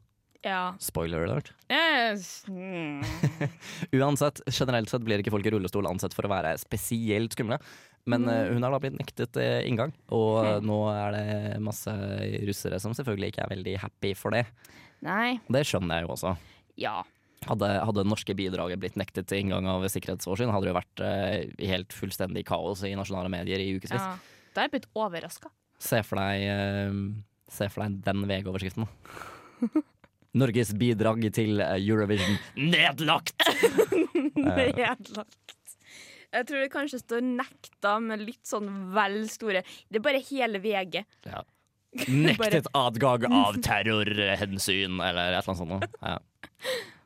Ja. 0.43 0.73
Spoiler 0.81 1.23
alert. 1.23 1.53
Yes. 1.71 2.43
Mm. 2.51 2.99
Uansett, 3.95 4.41
generelt 4.51 4.91
sett 4.91 5.05
blir 5.05 5.21
ikke 5.23 5.31
folk 5.31 5.45
i 5.47 5.53
rullestol 5.53 5.87
ansett 5.87 6.15
for 6.17 6.27
å 6.27 6.33
være 6.33 6.57
spesielt 6.59 7.37
skumle. 7.37 7.61
Men 8.09 8.25
mm. 8.27 8.53
hun 8.55 8.65
har 8.65 8.73
da 8.73 8.79
blitt 8.83 8.97
nektet 8.99 9.37
eh, 9.39 9.61
inngang, 9.69 9.93
og 10.11 10.29
okay. 10.41 10.63
nå 10.67 10.79
er 10.91 11.13
det 11.15 11.59
masse 11.63 11.91
russere 12.49 12.79
som 12.83 12.95
selvfølgelig 12.97 13.31
ikke 13.31 13.45
er 13.45 13.53
veldig 13.53 13.75
happy 13.85 14.11
for 14.19 14.35
det. 14.35 14.43
Nei. 15.03 15.37
Det 15.51 15.63
skjønner 15.67 16.01
jeg 16.01 16.07
jo 16.07 16.15
også. 16.17 16.33
Ja. 16.79 16.97
Hadde, 17.47 17.69
hadde 17.87 18.05
norske 18.07 18.35
bidraget 18.37 18.79
blitt 18.79 18.99
nektet 18.99 19.27
til 19.31 19.43
inngang 19.43 19.67
av 19.71 19.83
sikkerhetsårsyn, 19.91 20.51
hadde 20.51 20.67
det 20.67 20.73
jo 20.73 20.79
vært 20.79 21.03
eh, 21.07 21.67
helt 21.71 21.95
fullstendig 21.95 22.45
kaos 22.47 22.83
i 22.87 22.93
nasjonale 22.99 23.31
medier 23.31 23.63
i 23.63 23.73
ukevis. 23.77 23.99
ja. 23.99 24.15
Da 24.53 24.61
er 24.61 24.67
jeg 24.67 24.75
blitt 24.75 24.91
overraska. 24.99 25.49
Se 25.81 26.03
for 26.05 26.21
deg 26.21 26.43
eh, 26.45 26.97
Se 27.53 27.67
for 27.69 27.83
deg 27.83 27.97
den 28.05 28.23
VG-overskriften. 28.29 28.87
Norges 30.41 30.71
bidrag 30.77 31.25
til 31.35 31.61
eh, 31.61 31.75
Eurovision 31.81 32.37
nedlagt! 32.57 33.35
Nedlagt. 34.37 35.43
Jeg 36.33 36.47
tror 36.49 36.63
det 36.63 36.69
kanskje 36.73 36.99
står 37.03 37.21
'nekta' 37.21 37.97
med 38.01 38.23
litt 38.25 38.41
sånn 38.49 38.69
vel 38.93 39.19
store 39.29 39.61
Det 39.89 39.99
er 39.99 40.05
bare 40.05 40.21
hele 40.29 40.59
VG. 40.63 41.03
Ja. 41.29 41.43
Nektet 42.09 42.67
adgang 42.73 43.27
av 43.29 43.59
terrorhensyn, 43.61 44.97
eller 44.97 45.35
et 45.37 45.45
eller 45.45 45.53
annet 45.53 45.61
sånt. 45.61 45.85
Ja. 46.01 46.17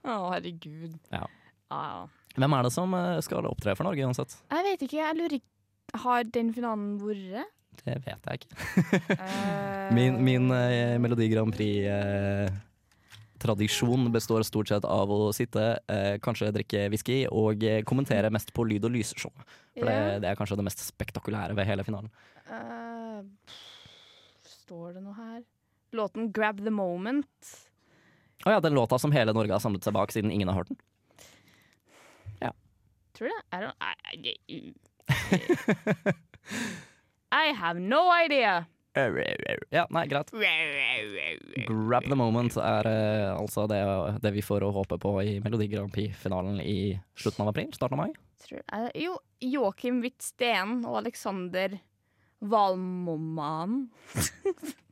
Å, 0.08 0.32
herregud. 0.32 0.96
Ja. 1.12 1.26
Ah, 1.70 2.06
Hvem 2.38 2.54
er 2.56 2.64
det 2.64 2.72
som 2.72 2.94
eh, 2.96 3.18
skal 3.26 3.48
opptre 3.50 3.74
for 3.76 3.84
Norge 3.84 4.06
uansett? 4.08 4.38
Jeg 4.54 4.64
vet 4.70 4.88
ikke. 4.88 5.02
Jeg 5.02 5.18
lurer 5.20 5.38
ikke 5.42 6.02
Har 6.04 6.24
den 6.24 6.54
finalen 6.54 6.98
vært? 7.00 7.48
Det 7.84 7.96
vet 8.06 8.26
jeg 8.28 8.40
ikke. 8.42 8.56
Eh, 9.18 9.94
Min, 9.96 10.18
min 10.24 10.52
eh, 10.52 10.98
Melodi 11.00 11.30
Grand 11.32 11.54
Prix-tradisjon 13.48 14.12
består 14.12 14.44
stort 14.44 14.68
sett 14.68 14.86
av 14.86 15.10
å 15.10 15.32
sitte, 15.34 15.80
eh, 15.88 16.18
kanskje 16.20 16.52
drikke 16.52 16.90
whisky 16.92 17.28
og 17.32 17.64
eh, 17.64 17.84
kommentere 17.84 18.30
mest 18.30 18.54
på 18.54 18.66
lyd- 18.68 18.86
og 18.86 18.92
lysshow. 18.92 19.32
For 19.78 19.86
det, 19.86 20.22
det 20.22 20.30
er 20.30 20.36
kanskje 20.36 20.58
det 20.58 20.66
mest 20.68 20.84
spektakulære 20.84 21.56
ved 21.56 21.66
hele 21.66 21.84
finalen. 21.88 22.12
Eh, 22.52 23.24
står 24.44 24.98
det 24.98 25.04
noe 25.04 25.14
her? 25.16 25.42
Låten 25.94 26.32
'Grab 26.32 26.60
the 26.64 26.72
Moment'. 26.72 27.54
Å 28.46 28.52
ja, 28.52 28.60
den 28.60 28.74
låta 28.74 29.00
som 29.00 29.12
hele 29.12 29.34
Norge 29.34 29.52
har 29.52 29.60
samlet 29.60 29.84
seg 29.84 29.94
bak 29.94 30.12
siden 30.12 30.32
ingen 30.32 30.48
har 30.48 30.56
hørt 30.56 30.70
den. 30.70 30.78
Tror 33.18 33.28
du 33.28 33.34
det? 33.34 33.44
I 33.50 33.62
don't 33.64 33.74
I, 33.82 33.94
I, 34.48 34.74
I 37.50 37.54
have 37.54 37.80
no 37.80 38.12
idea. 38.12 38.68
Ja, 39.74 39.86
nei, 39.94 40.06
greit. 40.12 40.32
Grab 41.68 42.08
the 42.08 42.18
moment 42.18 42.58
er 42.62 42.90
uh, 42.90 43.38
altså 43.38 43.68
det, 43.72 43.82
det 44.24 44.34
vi 44.36 44.46
får 44.46 44.66
å 44.68 44.74
håpe 44.80 45.00
på 45.02 45.14
i 45.24 45.38
Melodi 45.44 45.70
Grand 45.72 45.94
Prix-finalen 45.94 46.62
i 46.64 46.96
slutten 47.20 47.46
av 47.46 47.54
april, 47.54 47.70
starten 47.76 48.00
av 48.00 48.08
mai. 48.08 48.18
Tror, 48.48 48.64
uh, 48.74 48.90
jo, 48.98 49.18
Joakim 49.44 50.02
Hvitsten 50.06 50.82
og 50.88 51.02
Alexander 51.04 51.80
Valmomman. 52.42 53.88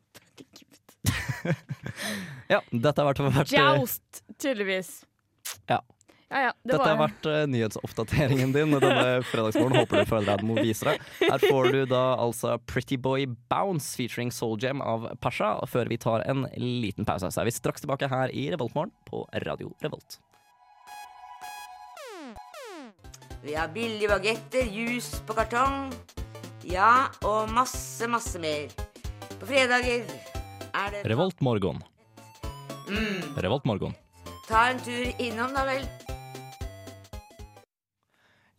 Ja, 2.47 2.61
dette 2.69 3.01
har 3.01 3.09
vært, 3.09 3.21
vært 3.35 3.53
eh, 3.53 3.59
Joust, 3.79 4.23
tydeligvis. 4.41 4.91
Ja. 5.69 5.81
Ja, 6.29 6.39
ja, 6.41 6.51
det 6.65 6.73
Dette 6.73 6.87
har 6.89 6.97
vært 6.97 7.27
uh, 7.29 7.43
nyhetsoppdateringen 7.53 8.53
din 8.55 8.73
denne 8.73 9.21
fredagsmorgen. 9.29 9.77
Håper 9.83 10.01
du 10.01 10.09
føler 10.09 10.31
deg 10.31 10.41
den 10.41 10.71
deg. 10.89 11.03
Her 11.21 11.43
får 11.43 11.67
du 11.71 11.81
da 11.91 12.03
altså 12.17 12.55
Pretty 12.65 12.97
Boy 12.97 13.27
Bounce 13.51 13.93
featuring 13.93 14.31
Soul 14.33 14.57
Jam 14.61 14.81
av 14.81 15.05
Pasha, 15.21 15.53
før 15.69 15.91
vi 15.91 15.99
tar 16.01 16.25
en 16.25 16.47
liten 16.57 17.05
pause. 17.05 17.29
Så 17.29 17.43
er 17.43 17.49
vi 17.49 17.53
straks 17.53 17.85
tilbake 17.85 18.09
her 18.09 18.33
i 18.33 18.47
Revoltmorgen 18.55 18.93
på 19.05 19.21
Radio 19.45 19.69
Revolt. 19.85 20.17
Vi 23.45 23.53
har 23.53 23.69
billige 23.69 24.09
bagetter, 24.09 24.65
juice 24.65 25.21
på 25.27 25.35
kartong. 25.37 25.91
Ja, 26.65 27.11
og 27.21 27.51
masse, 27.53 28.09
masse 28.09 28.41
mer. 28.41 28.73
På 29.37 29.45
fredager 29.45 30.09
er 30.73 30.89
det 30.95 31.03
Revoltmorgen. 31.05 31.83
Mm, 32.89 33.37
Revoltmorgen. 33.37 33.93
ta 34.49 34.71
en 34.71 34.81
tur 34.81 35.21
innom, 35.21 35.53
da 35.53 35.67
vel. 35.69 35.85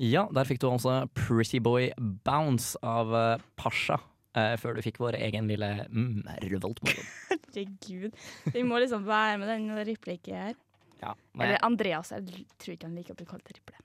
Ja, 0.03 0.27
der 0.35 0.45
fikk 0.45 0.61
du 0.61 0.67
altså 0.69 1.07
Pretty 1.17 1.59
Boy 1.65 1.91
Bounce 2.27 2.77
av 2.85 3.15
eh, 3.17 3.45
Pasha. 3.57 3.97
eh, 4.37 4.57
før 4.61 4.77
du 4.77 4.83
fikk 4.85 4.99
vår 5.01 5.17
egen 5.17 5.49
lille 5.49 5.71
mm, 5.89 6.27
Revoltmorgen. 6.45 7.07
Herregud. 7.57 8.13
Vi 8.53 8.63
må 8.69 8.79
liksom 8.83 9.07
være 9.09 9.39
med 9.41 9.49
den 9.55 9.71
replikken 9.89 10.37
her. 10.37 10.55
Ja, 11.01 11.15
men- 11.33 11.49
Eller 11.49 11.65
Andreas. 11.65 12.11
Jeg 12.13 12.45
tror 12.61 12.75
ikke 12.77 12.91
han 12.91 12.97
liker 12.99 13.17
å 13.17 13.21
bli 13.23 13.29
kalt 13.31 13.49
Riple. 13.57 13.81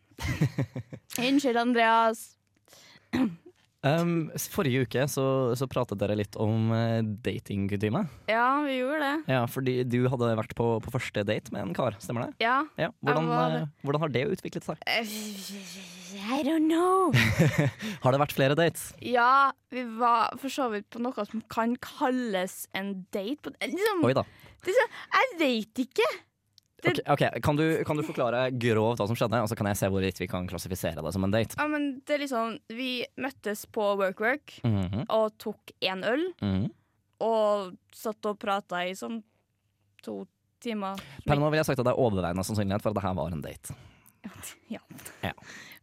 Unnskyld, 1.20 1.58
Andreas. 1.64 2.26
Um, 3.82 4.28
forrige 4.54 4.84
uke 4.86 5.08
så, 5.10 5.24
så 5.58 5.66
pratet 5.66 5.98
dere 5.98 6.14
litt 6.14 6.36
om 6.38 6.68
uh, 6.70 7.00
datingkutyme. 7.26 8.04
Ja, 8.30 8.62
vi 8.62 8.76
gjorde 8.78 9.00
det. 9.02 9.34
Ja, 9.34 9.40
fordi 9.50 9.74
du 9.90 10.04
hadde 10.06 10.30
vært 10.38 10.54
på, 10.54 10.68
på 10.86 10.94
første 10.94 11.24
date 11.26 11.50
med 11.50 11.64
en 11.66 11.74
kar, 11.74 11.98
stemmer 11.98 12.28
det? 12.28 12.36
Ja. 12.46 12.60
Ja. 12.78 12.92
Hvordan, 13.02 13.32
var 13.32 13.56
eh, 13.64 13.66
hvordan 13.82 14.04
har 14.06 14.14
det 14.14 14.28
utviklet 14.36 14.68
seg? 14.70 14.86
I 16.14 16.42
don't 16.44 16.68
know. 16.68 17.12
Har 18.04 18.12
det 18.16 18.20
vært 18.22 18.34
flere 18.36 18.56
dates? 18.58 18.90
Ja, 19.06 19.52
vi 19.72 19.84
var 20.00 20.34
for 20.42 20.52
så 20.52 20.68
vidt 20.74 20.90
på 20.92 21.00
noe 21.04 21.26
som 21.28 21.44
kan 21.52 21.76
kalles 21.84 22.66
en 22.78 23.06
date. 23.14 23.38
På, 23.46 23.54
liksom, 23.62 24.04
Oi 24.08 24.14
da. 24.18 24.24
liksom, 24.66 24.98
jeg 25.16 25.40
vet 25.40 25.84
ikke. 25.88 26.10
Det- 26.82 26.98
Okay, 27.06 27.28
ok, 27.38 27.42
kan, 27.46 27.56
du, 27.60 27.66
kan 27.86 27.96
du 28.00 28.02
forklare 28.02 28.48
grovt 28.58 28.98
hva 28.98 29.06
som 29.06 29.16
skjedde, 29.16 29.38
og 29.44 29.48
så 29.52 29.56
kan 29.56 29.68
jeg 29.70 29.78
se 29.78 29.90
hvorvidt 29.94 30.18
vi 30.24 30.28
kan 30.32 30.48
klassifisere 30.50 31.04
det 31.06 31.12
som 31.14 31.24
en 31.28 31.32
date? 31.36 31.54
Ja, 31.60 31.68
men 31.70 32.00
det 32.10 32.16
er 32.16 32.24
liksom 32.24 32.56
Vi 32.74 33.06
møttes 33.22 33.68
på 33.70 33.92
WorkWork 34.00 34.56
Mhm, 34.66 35.04
og 35.14 35.36
tok 35.38 35.76
én 35.86 36.02
øl. 36.10 36.24
mhm. 36.42 36.72
Og 37.22 37.76
satt 37.94 38.26
og 38.26 38.40
prata 38.42 38.80
i 38.90 38.96
sånn 38.98 39.20
to 40.02 40.24
timer. 40.60 40.98
Per 41.28 41.38
nå 41.38 41.52
vil 41.54 41.60
jeg 41.62 41.68
sagt 41.70 41.80
at 41.84 41.86
det 41.86 41.94
er 41.94 42.02
overveiende 42.02 42.42
sannsynlighet 42.48 42.82
for 42.82 42.90
at 42.90 42.98
det 42.98 43.04
her 43.06 43.14
var 43.14 43.30
en 43.32 43.42
date. 43.46 43.76
Ja. 44.72 44.80
Ja. 45.26 45.32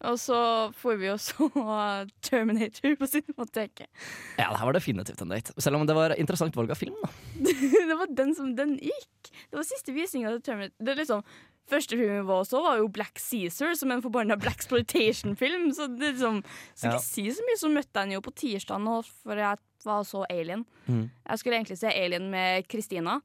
Og 0.09 0.19
så 0.23 0.39
får 0.79 0.97
vi 1.01 1.09
jo 1.09 1.17
så 1.19 1.49
Terminator 2.29 2.95
på 3.01 3.09
Cinemateket. 3.11 3.89
Ja, 4.39 4.49
det 4.53 4.61
her 4.61 4.69
var 4.71 4.77
definitivt 4.79 5.23
en 5.25 5.35
date. 5.35 5.55
Selv 5.59 5.81
om 5.81 5.87
det 5.89 5.97
var 5.99 6.15
interessant 6.19 6.57
valg 6.57 6.71
av 6.71 6.79
film, 6.81 6.97
da. 7.03 7.11
det 7.91 7.99
var 7.99 8.11
den 8.15 8.35
som 8.39 8.55
den 8.59 8.77
gikk. 8.79 9.33
Det 9.51 9.59
var 9.59 9.67
siste 9.67 9.95
visninga 9.97 10.33
til 10.37 10.43
Terminator. 10.51 10.77
Det 10.85 10.95
er 10.95 11.03
liksom 11.05 11.25
Første 11.69 11.99
filmen 12.01 12.25
vi 12.25 12.37
så, 12.49 12.63
var 12.65 12.79
jo 12.81 12.87
Black 12.89 13.19
Caesar, 13.21 13.75
som 13.77 13.91
en 13.93 14.01
forbanna 14.01 14.39
Black 14.41 14.63
Exploitation-film. 14.63 15.67
Så 15.77 15.87
det 15.99 16.15
liksom 16.15 16.39
skal 16.73 16.95
Ja. 16.95 16.97
ikke 16.97 17.05
si 17.05 17.25
så 17.29 17.45
mye, 17.45 17.59
så 17.61 17.69
møtte 17.69 17.93
jeg 17.93 18.07
henne 18.07 18.17
jo 18.17 18.23
på 18.25 18.33
tirsdag 18.33 18.87
for 19.23 19.37
jeg 19.37 19.59
var 19.85 20.05
så 20.09 20.25
Alien. 20.31 20.65
Mm. 20.87 21.11
Jeg 21.29 21.39
skulle 21.39 21.59
egentlig 21.59 21.79
se 21.79 21.93
Alien 21.93 22.31
med 22.31 22.65
Christina, 22.73 23.21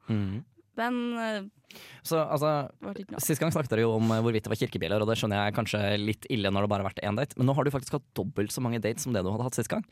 men 0.80 1.02
eh, 1.22 1.78
Så 2.06 2.22
altså. 2.22 2.54
Sist 3.24 3.42
gang 3.42 3.54
snakket 3.54 3.76
dere 3.76 3.86
jo 3.86 3.96
om 3.98 4.12
eh, 4.14 4.22
hvorvidt 4.26 4.48
det 4.48 4.54
var 4.54 4.62
kirkebiler, 4.62 5.04
og 5.04 5.10
det 5.10 5.18
skjønner 5.20 5.46
jeg 5.48 5.58
kanskje 5.58 5.84
litt 6.02 6.28
ille 6.34 6.52
når 6.54 6.66
det 6.66 6.74
bare 6.74 6.86
har 6.86 6.92
vært 6.92 7.04
én 7.06 7.20
date, 7.20 7.38
men 7.40 7.50
nå 7.50 7.56
har 7.58 7.66
du 7.66 7.74
faktisk 7.74 8.00
hatt 8.00 8.10
dobbelt 8.18 8.54
så 8.54 8.64
mange 8.64 8.82
dates 8.84 9.06
som 9.06 9.16
det 9.16 9.24
du 9.26 9.32
hadde 9.34 9.48
hatt 9.48 9.60
sist 9.60 9.72
gang. 9.72 9.86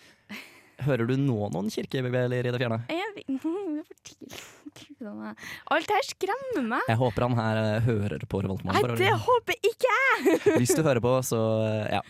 Hører 0.85 1.09
du 1.09 1.15
nå 1.19 1.49
noen 1.53 1.69
kirkebiler 1.73 2.33
i 2.39 2.41
det 2.47 2.59
fjerne? 2.61 2.81
Jeg 2.89 3.13
vet, 3.15 3.29
er 5.01 5.07
er- 5.11 5.35
Alt 5.75 5.91
her 5.91 6.05
skremmer 6.07 6.63
meg. 6.73 6.85
Jeg 6.89 6.99
håper 7.01 7.25
han 7.27 7.35
her 7.37 7.59
eh, 7.61 7.85
hører 7.85 8.25
på 8.29 8.41
Revoltmannen. 8.45 8.87
Nei, 8.87 8.97
det 9.01 9.11
håper 9.25 9.57
ikke 9.67 9.91
jeg! 9.95 10.37
Hvis 10.61 10.73
du 10.77 10.81
hører 10.85 11.01
på, 11.03 11.13
så 11.27 11.39
eh, 11.67 11.97
ja. 11.97 12.01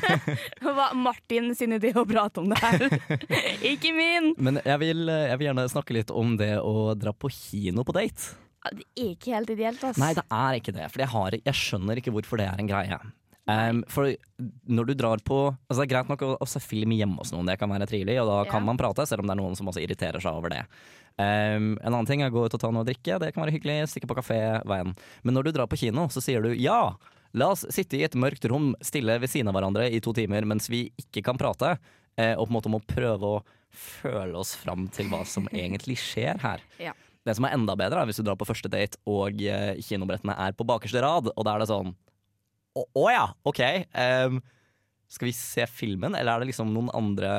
Det 0.60 0.74
var 0.76 0.94
Martin 0.98 1.52
sin 1.58 1.76
idé 1.78 1.94
å 1.96 2.04
prate 2.08 2.42
om 2.42 2.50
det 2.52 2.60
her. 2.62 2.86
ikke 3.72 3.94
min. 3.96 4.32
Men 4.38 4.60
jeg 4.64 4.82
vil, 4.84 5.04
eh, 5.08 5.26
jeg 5.32 5.40
vil 5.40 5.50
gjerne 5.50 5.68
snakke 5.72 5.96
litt 5.96 6.12
om 6.14 6.36
det 6.40 6.54
å 6.60 6.92
dra 6.98 7.14
på 7.16 7.32
kino 7.32 7.86
på 7.86 7.96
date. 7.96 8.34
Det 8.64 8.86
er 8.96 9.10
ikke 9.10 9.34
helt 9.34 9.50
ideelt, 9.52 9.82
ass. 9.84 9.98
Nei, 10.00 10.14
det 10.16 10.24
er 10.32 10.56
ikke 10.60 10.72
det. 10.72 10.86
For 10.92 11.02
jeg, 11.04 11.12
har, 11.12 11.34
jeg 11.36 11.58
skjønner 11.58 12.00
ikke 12.00 12.14
hvorfor 12.14 12.40
det 12.40 12.46
er 12.48 12.62
en 12.62 12.70
greie. 12.70 12.98
Um, 13.44 13.82
for 13.92 14.08
når 14.72 14.86
du 14.88 14.92
drar 14.96 15.20
på 15.20 15.36
Altså 15.68 15.82
Det 15.82 15.84
er 15.84 15.90
greit 15.90 16.08
nok 16.08 16.22
å, 16.24 16.30
å 16.40 16.46
se 16.48 16.62
film 16.64 16.94
hjemme 16.96 17.18
hos 17.20 17.28
noen, 17.34 17.44
det 17.44 17.58
kan 17.60 17.68
være 17.68 17.84
trivelig, 17.90 18.14
og 18.22 18.30
da 18.30 18.36
kan 18.48 18.62
Ja. 18.62 18.66
man 18.70 18.78
prate, 18.80 19.04
selv 19.06 19.20
om 19.20 19.28
det 19.28 19.34
er 19.36 19.40
noen 19.42 19.56
som 19.58 19.68
også 19.68 19.82
irriterer 19.84 20.16
seg 20.24 20.32
over 20.32 20.48
det. 20.54 20.62
Um, 21.20 21.74
en 21.84 21.90
annen 21.92 22.08
ting 22.08 22.22
er 22.24 22.30
å 22.32 22.34
gå 22.38 22.46
ut 22.46 22.54
og 22.56 22.60
ta 22.62 22.70
noe 22.72 22.82
å 22.82 22.88
drikke, 22.88 23.18
det 23.20 23.34
kan 23.34 23.44
være 23.44 23.52
hyggelig, 23.58 23.90
stikke 23.92 24.08
på 24.08 24.16
kafé, 24.16 24.38
veien. 24.64 24.94
Men 25.22 25.36
når 25.36 25.44
du 25.44 25.52
drar 25.58 25.68
på 25.68 25.76
kino, 25.76 26.06
så 26.08 26.22
sier 26.24 26.40
du 26.42 26.54
ja, 26.56 26.94
la 27.36 27.50
oss 27.52 27.66
sitte 27.68 27.98
i 28.00 28.04
et 28.06 28.16
mørkt 28.16 28.48
rom 28.48 28.72
stille 28.80 29.18
ved 29.20 29.28
siden 29.28 29.52
av 29.52 29.58
hverandre 29.58 29.90
i 29.92 30.00
to 30.00 30.14
timer 30.16 30.46
mens 30.48 30.70
vi 30.72 30.86
ikke 31.04 31.22
kan 31.28 31.36
prate, 31.36 31.76
eh, 32.16 32.32
og 32.38 32.46
på 32.48 32.50
en 32.54 32.56
måte 32.56 32.72
må 32.72 32.80
prøve 32.80 33.34
å 33.36 33.42
føle 33.74 34.38
oss 34.40 34.54
fram 34.56 34.88
til 34.88 35.10
hva 35.12 35.20
som 35.28 35.46
egentlig 35.52 35.98
skjer 36.00 36.40
her. 36.40 36.64
Ja. 36.80 36.94
Det 37.24 37.36
som 37.36 37.44
er 37.48 37.54
enda 37.56 37.76
bedre, 37.76 38.00
er 38.02 38.08
hvis 38.08 38.18
du 38.20 38.24
drar 38.26 38.36
på 38.40 38.48
første 38.48 38.68
date 38.72 38.98
og 39.08 39.40
eh, 39.44 39.76
kinobrettene 39.84 40.34
er 40.48 40.56
på 40.56 40.64
bakerste 40.68 41.00
rad, 41.04 41.28
og 41.32 41.44
da 41.44 41.54
er 41.54 41.62
det 41.64 41.70
sånn 41.70 41.94
Å 42.74 42.84
å 42.98 43.06
ja, 43.12 43.24
OK. 43.46 43.60
Um, 43.94 44.40
skal 45.14 45.28
vi 45.28 45.34
se 45.36 45.66
filmen, 45.70 46.16
eller 46.18 46.34
er 46.34 46.42
det 46.42 46.50
liksom 46.50 46.72
noen 46.74 46.90
andre 46.96 47.30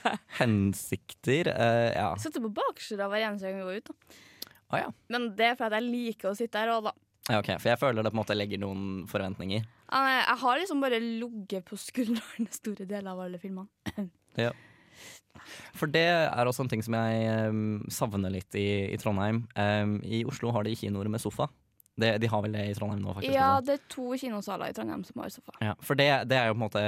hensikter? 0.40 1.50
Uh, 1.54 1.90
ja. 1.94 2.08
Jeg 2.16 2.24
sitter 2.26 2.42
på 2.42 2.50
baksida 2.56 3.06
hver 3.10 3.28
eneste 3.28 3.50
gang 3.50 3.60
vi 3.60 3.68
går 3.68 3.80
ut. 3.84 3.92
Da. 3.92 4.20
Ah, 4.72 4.78
ja. 4.82 4.90
Men 5.14 5.30
det 5.38 5.52
er 5.52 5.58
fordi 5.60 5.78
jeg 5.78 5.90
liker 5.92 6.32
å 6.32 6.36
sitte 6.38 6.58
her 6.58 6.72
òg, 6.74 6.88
da. 6.88 6.94
ja. 7.30 7.38
OK. 7.38 7.52
For 7.62 7.70
jeg 7.70 7.80
føler 7.84 8.02
det 8.02 8.10
på 8.10 8.18
en 8.18 8.22
måte 8.24 8.38
legger 8.38 8.62
noen 8.64 8.84
forventninger. 9.10 9.62
Ja, 9.84 10.00
nei, 10.02 10.14
Jeg 10.24 10.38
har 10.42 10.58
liksom 10.58 10.82
bare 10.82 10.98
ligget 11.04 11.66
på 11.68 11.78
skuldrene 11.78 12.50
store 12.50 12.86
deler 12.88 13.12
av 13.14 13.26
alle 13.28 13.38
filmene. 13.42 13.70
For 15.74 15.90
det 15.90 16.06
er 16.08 16.48
også 16.48 16.64
en 16.64 16.70
ting 16.72 16.82
som 16.86 16.94
jeg 16.96 17.50
um, 17.50 17.82
savner 17.92 18.32
litt 18.32 18.54
i, 18.58 18.90
i 18.94 18.98
Trondheim. 18.98 19.42
Um, 19.58 19.98
I 20.06 20.22
Oslo 20.30 20.52
har 20.54 20.66
de 20.66 20.74
kinoer 20.78 21.10
med 21.12 21.22
sofa. 21.22 21.48
Det, 21.96 22.08
de 22.18 22.26
har 22.26 22.40
vel 22.42 22.52
det 22.56 22.62
i 22.70 22.74
Trondheim 22.74 23.02
nå, 23.04 23.12
faktisk? 23.14 23.34
Ja, 23.36 23.60
det 23.62 23.76
er 23.76 23.82
to 23.92 24.16
kinosaler 24.18 24.72
i 24.72 24.74
Trondheim 24.74 25.04
som 25.06 25.20
har 25.22 25.28
sofa. 25.30 25.52
Ja, 25.62 25.74
for 25.80 25.94
det, 25.94 26.08
det 26.28 26.38
er 26.40 26.48
jo 26.50 26.56
på 26.56 26.58
en 26.58 26.64
måte 26.64 26.82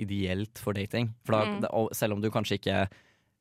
ideelt 0.00 0.58
for 0.62 0.72
dating. 0.72 1.10
For 1.26 1.36
da, 1.36 1.42
Mm. 1.44 1.60
det, 1.66 1.96
selv 1.96 2.14
om 2.16 2.22
du 2.24 2.30
kanskje 2.30 2.56
ikke 2.60 2.86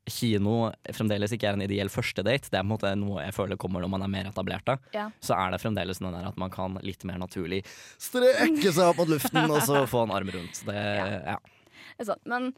Kino 0.06 0.70
fremdeles 0.94 1.32
ikke 1.34 1.48
er 1.50 1.54
en 1.58 1.64
ideell 1.66 1.90
første 1.90 2.22
date, 2.22 2.52
det 2.52 2.60
er 2.60 2.62
på 2.62 2.68
en 2.68 2.74
måte 2.76 2.92
noe 3.00 3.24
jeg 3.24 3.34
føler 3.34 3.58
kommer 3.58 3.82
når 3.82 3.90
man 3.90 4.04
er 4.06 4.12
mer 4.14 4.28
etablerte, 4.30 4.76
Ja. 4.94 5.08
så 5.20 5.34
er 5.34 5.52
det 5.56 5.62
fremdeles 5.64 5.98
den 5.98 6.12
der 6.14 6.28
at 6.28 6.38
man 6.38 6.52
kan 6.54 6.78
litt 6.84 7.04
mer 7.10 7.18
naturlig 7.18 7.64
strekke 7.98 8.70
seg 8.76 8.86
opp 8.92 8.98
mot 9.02 9.10
luften 9.10 9.50
og 9.56 9.62
så 9.66 9.86
få 9.90 10.04
en 10.06 10.12
arm 10.14 10.30
rundt. 10.36 10.62
Det, 10.68 10.76
ja. 10.76 11.40
Det 11.98 12.06
er 12.06 12.12
sant. 12.12 12.22
Men 12.30 12.52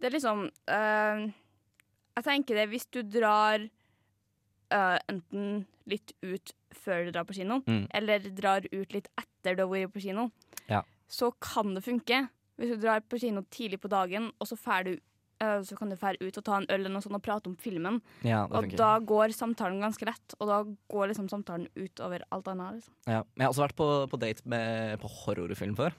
det 0.00 0.06
er 0.08 0.14
liksom 0.16 0.46
øh, 0.48 1.26
Jeg 2.16 2.24
tenker 2.24 2.54
det 2.62 2.68
hvis 2.70 2.86
du 2.94 3.02
drar 3.02 3.68
øh, 4.74 4.98
enten 5.08 5.66
litt 5.86 6.12
ut 6.24 6.52
før 6.74 7.04
du 7.06 7.12
drar 7.14 7.24
på 7.28 7.34
kino, 7.36 7.60
Mm. 7.66 7.86
eller 7.94 8.18
drar 8.34 8.66
ut 8.72 8.92
litt 8.92 9.08
etter 9.20 9.54
du 9.56 9.62
har 9.62 9.70
vært 9.70 9.92
på 9.94 10.02
kino, 10.02 10.30
Ja. 10.68 10.82
så 11.08 11.30
kan 11.40 11.74
det 11.74 11.84
funke. 11.84 12.28
Hvis 12.58 12.70
du 12.74 12.80
drar 12.86 13.00
på 13.00 13.18
kino 13.20 13.42
tidlig 13.50 13.80
på 13.80 13.88
dagen, 13.90 14.30
og 14.40 14.46
så, 14.46 14.56
du, 14.84 14.92
uh, 15.42 15.60
så 15.62 15.76
kan 15.76 15.90
du 15.90 15.96
fære 15.96 16.20
ut 16.22 16.36
og 16.38 16.44
ta 16.44 16.56
en 16.56 16.66
øl 16.70 16.86
og, 16.96 17.02
sånt 17.02 17.14
og 17.18 17.22
prate 17.22 17.46
om 17.50 17.56
filmen. 17.56 18.00
ja, 18.24 18.44
Og 18.44 18.64
funker. 18.64 18.76
da 18.76 18.98
går 19.00 19.28
samtalen 19.34 19.80
ganske 19.82 20.06
lett, 20.06 20.34
og 20.40 20.48
da 20.48 20.62
går 20.90 21.08
liksom 21.12 21.28
samtalen 21.28 21.68
utover 21.76 22.20
alt 22.32 22.46
annet. 22.48 22.74
Liksom. 22.80 22.94
Ja. 23.06 23.22
Jeg 23.36 23.42
har 23.46 23.52
også 23.52 23.66
vært 23.68 23.76
på, 23.76 24.08
på 24.10 24.18
date 24.20 24.42
med, 24.46 25.00
på 25.00 25.08
horrorfilm 25.08 25.76
før. 25.76 25.92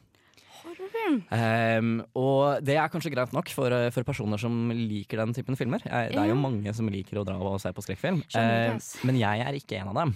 Horrorfilm! 0.65 1.17
Um, 1.31 1.91
og 2.17 2.63
det 2.65 2.75
er 2.81 2.89
kanskje 2.91 3.11
greit 3.13 3.33
nok 3.35 3.49
for, 3.53 3.71
eh, 3.71 3.89
for 3.93 4.03
personer 4.07 4.41
som 4.41 4.71
liker 4.73 5.21
den 5.21 5.33
typen 5.37 5.55
filmer. 5.59 5.83
Det 5.85 6.17
er 6.17 6.31
jo 6.31 6.35
mange 6.39 6.73
som 6.75 6.89
liker 6.89 7.21
å 7.21 7.25
dra 7.27 7.37
og 7.37 7.59
se 7.61 7.71
på 7.75 7.83
skrekkfilm, 7.85 8.23
Ehm, 8.35 8.75
ass. 8.79 8.95
men 9.05 9.19
jeg 9.21 9.45
er 9.45 9.53
ikke 9.59 9.79
en 9.81 9.91
av 9.93 9.99
dem. 10.01 10.15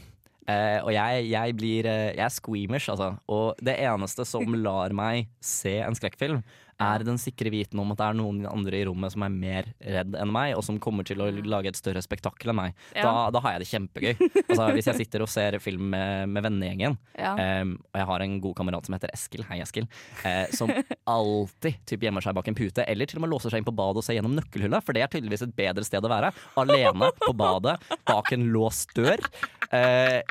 Eh, 0.49 0.79
og 0.81 0.89
jeg, 0.95 1.27
jeg 1.29 1.55
blir 1.57 1.89
eh, 1.89 2.15
Jeg 2.15 2.25
er 2.25 2.33
squeamish, 2.33 2.89
altså. 2.91 3.13
Og 3.29 3.59
det 3.61 3.77
eneste 3.83 4.25
som 4.27 4.55
lar 4.67 4.95
meg 4.97 5.29
se 5.43 5.77
en 5.83 5.97
skrekkfilm, 5.97 6.41
er 6.79 7.03
den 7.03 7.19
sikre 7.19 7.51
viten 7.51 7.79
om 7.81 7.91
at 7.91 7.99
det 7.99 8.05
er 8.07 8.15
noen 8.15 8.45
andre 8.47 8.77
i 8.79 8.85
rommet 8.87 9.11
som 9.11 9.25
er 9.25 9.33
mer 9.33 9.67
redd 9.83 10.15
enn 10.15 10.31
meg, 10.31 10.53
og 10.55 10.63
som 10.63 10.79
kommer 10.79 11.03
til 11.07 11.19
å 11.19 11.27
lage 11.27 11.73
et 11.73 11.79
større 11.79 12.01
spektakel 12.03 12.53
enn 12.53 12.59
meg. 12.61 12.77
Ja. 12.95 13.03
Da, 13.03 13.13
da 13.35 13.41
har 13.43 13.57
jeg 13.57 13.65
det 13.65 13.69
kjempegøy. 13.73 14.13
Altså, 14.45 14.69
hvis 14.77 14.87
jeg 14.87 15.01
sitter 15.01 15.25
og 15.25 15.31
ser 15.31 15.59
film 15.63 15.89
med, 15.91 16.31
med 16.31 16.47
vennegjengen, 16.47 16.95
Ja. 17.19 17.33
Um, 17.35 17.73
og 17.91 17.97
jeg 17.99 18.07
har 18.07 18.23
en 18.23 18.35
god 18.39 18.53
kamerat 18.55 18.87
som 18.87 18.95
heter 18.95 19.11
Eskil, 19.11 19.41
hei 19.49 19.57
Eskil, 19.59 19.89
uh, 20.23 20.45
som 20.55 20.71
alltid 21.03 21.81
typ, 21.89 22.05
gjemmer 22.05 22.23
seg 22.23 22.37
bak 22.37 22.47
en 22.47 22.55
pute, 22.55 22.85
eller 22.87 23.09
til 23.09 23.19
og 23.19 23.25
med 23.25 23.33
låser 23.33 23.51
seg 23.51 23.59
inn 23.59 23.67
på 23.67 23.75
badet 23.75 23.99
og 23.99 24.05
ser 24.07 24.15
gjennom 24.15 24.37
nøkkelhullet, 24.37 24.85
for 24.85 24.95
det 24.95 25.03
er 25.03 25.11
tydeligvis 25.11 25.43
et 25.43 25.55
bedre 25.57 25.83
sted 25.83 26.05
å 26.05 26.11
være. 26.11 26.31
Alene 26.63 27.11
på 27.19 27.33
badet, 27.35 27.75
bak 28.07 28.31
en 28.37 28.47
låst 28.55 28.95
dør. 28.95 29.19
Eh, 29.75 30.21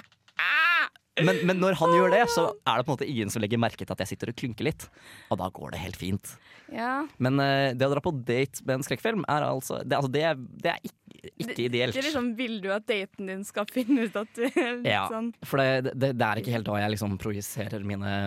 men, 1.25 1.41
men 1.47 1.59
når 1.61 1.79
han 1.81 1.95
gjør 1.95 2.13
det, 2.15 2.23
så 2.33 2.45
er 2.53 2.79
det 2.81 2.87
på 2.87 2.93
en 2.93 2.97
måte 2.97 3.09
ingen 3.09 3.33
som 3.33 3.43
legger 3.43 3.61
merke 3.61 3.85
til 3.85 3.95
at 3.95 4.05
jeg 4.05 4.13
sitter 4.13 4.33
og 4.33 4.39
klynker 4.39 4.69
litt. 4.69 4.87
Og 5.33 5.41
da 5.41 5.49
går 5.55 5.75
det 5.75 5.83
helt 5.83 5.99
fint. 5.99 6.35
ja. 6.75 7.01
Men 7.23 7.41
uh, 7.43 7.75
det 7.75 7.87
å 7.87 7.93
dra 7.93 8.03
på 8.05 8.13
date 8.15 8.65
med 8.67 8.79
en 8.79 8.87
skrekkfilm 8.87 9.25
er 9.31 9.47
altså 9.47 9.81
Det, 9.83 9.97
altså, 9.97 10.11
det, 10.15 10.25
er, 10.29 10.39
det 10.39 10.73
er 10.75 10.83
ikke, 10.85 11.33
ikke 11.45 11.67
ideelt. 11.67 11.97
Det 11.97 12.03
er 12.03 12.09
liksom, 12.11 12.31
vil 12.39 12.59
du 12.65 12.69
at 12.75 12.87
daten 12.89 13.31
din 13.31 13.45
skal 13.47 13.69
finne 13.73 14.07
ut 14.07 14.19
at 14.19 14.31
du 14.37 14.45
er 14.49 14.77
litt 14.77 14.91
Ja, 14.91 15.07
sånn 15.11 15.33
for 15.47 15.63
det, 15.63 15.95
det, 15.95 16.13
det 16.19 16.29
er 16.29 16.43
ikke 16.43 16.55
helt 16.55 16.69
da 16.69 16.79
jeg 16.83 16.95
liksom 16.95 17.17
projiserer 17.21 17.87
mine 17.87 18.19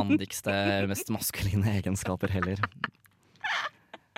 mandigste, 0.00 0.54
mest 0.90 1.12
maskuline 1.14 1.78
egenskaper 1.78 2.32
heller. 2.34 2.62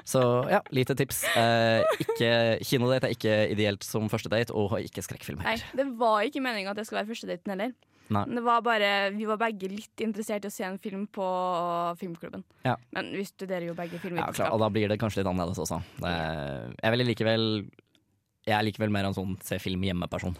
Så 0.05 0.21
ja, 0.51 0.61
lite 0.75 0.97
tips. 0.99 1.23
Eh, 1.39 1.83
ikke, 2.03 2.33
kinodate 2.67 3.09
er 3.09 3.15
ikke 3.17 3.37
ideelt 3.55 3.87
som 3.87 4.09
første 4.13 4.31
date, 4.33 4.55
og 4.55 4.75
ikke 4.81 5.05
skrekkfilm 5.05 5.43
Nei, 5.43 5.57
heller. 5.57 5.79
det 5.79 5.87
var 6.01 6.27
ikke 6.27 6.43
meninga 6.43 6.73
at 6.73 6.81
det 6.81 6.87
skulle 6.89 7.03
være 7.03 7.13
førstedaten 7.13 7.55
heller. 7.55 7.75
Nei. 8.13 8.25
Det 8.29 8.43
var 8.45 8.63
bare, 8.67 8.89
Vi 9.15 9.27
var 9.29 9.39
begge 9.41 9.71
litt 9.71 10.03
interessert 10.05 10.45
i 10.45 10.51
å 10.51 10.53
se 10.53 10.67
en 10.67 10.79
film 10.83 11.07
på 11.07 11.27
filmklubben. 12.01 12.45
Ja. 12.67 12.77
Men 12.93 13.13
vi 13.15 13.25
studerer 13.25 13.69
jo 13.71 13.77
begge 13.79 14.01
Ja, 14.03 14.29
klar, 14.35 14.53
og 14.53 14.61
da 14.61 14.69
blir 14.69 14.91
det 14.91 14.99
kanskje 15.01 15.23
litt 15.23 15.31
annerledes 15.31 15.63
også. 15.63 15.81
Det, 16.03 16.15
jeg 16.83 16.95
vil 16.95 17.07
likevel 17.07 17.47
Jeg 18.47 18.57
er 18.59 18.67
likevel 18.67 18.91
mer 18.91 19.07
en 19.07 19.15
sånn 19.17 19.37
se 19.47 19.59
film 19.63 19.85
hjemme-person. 19.87 20.35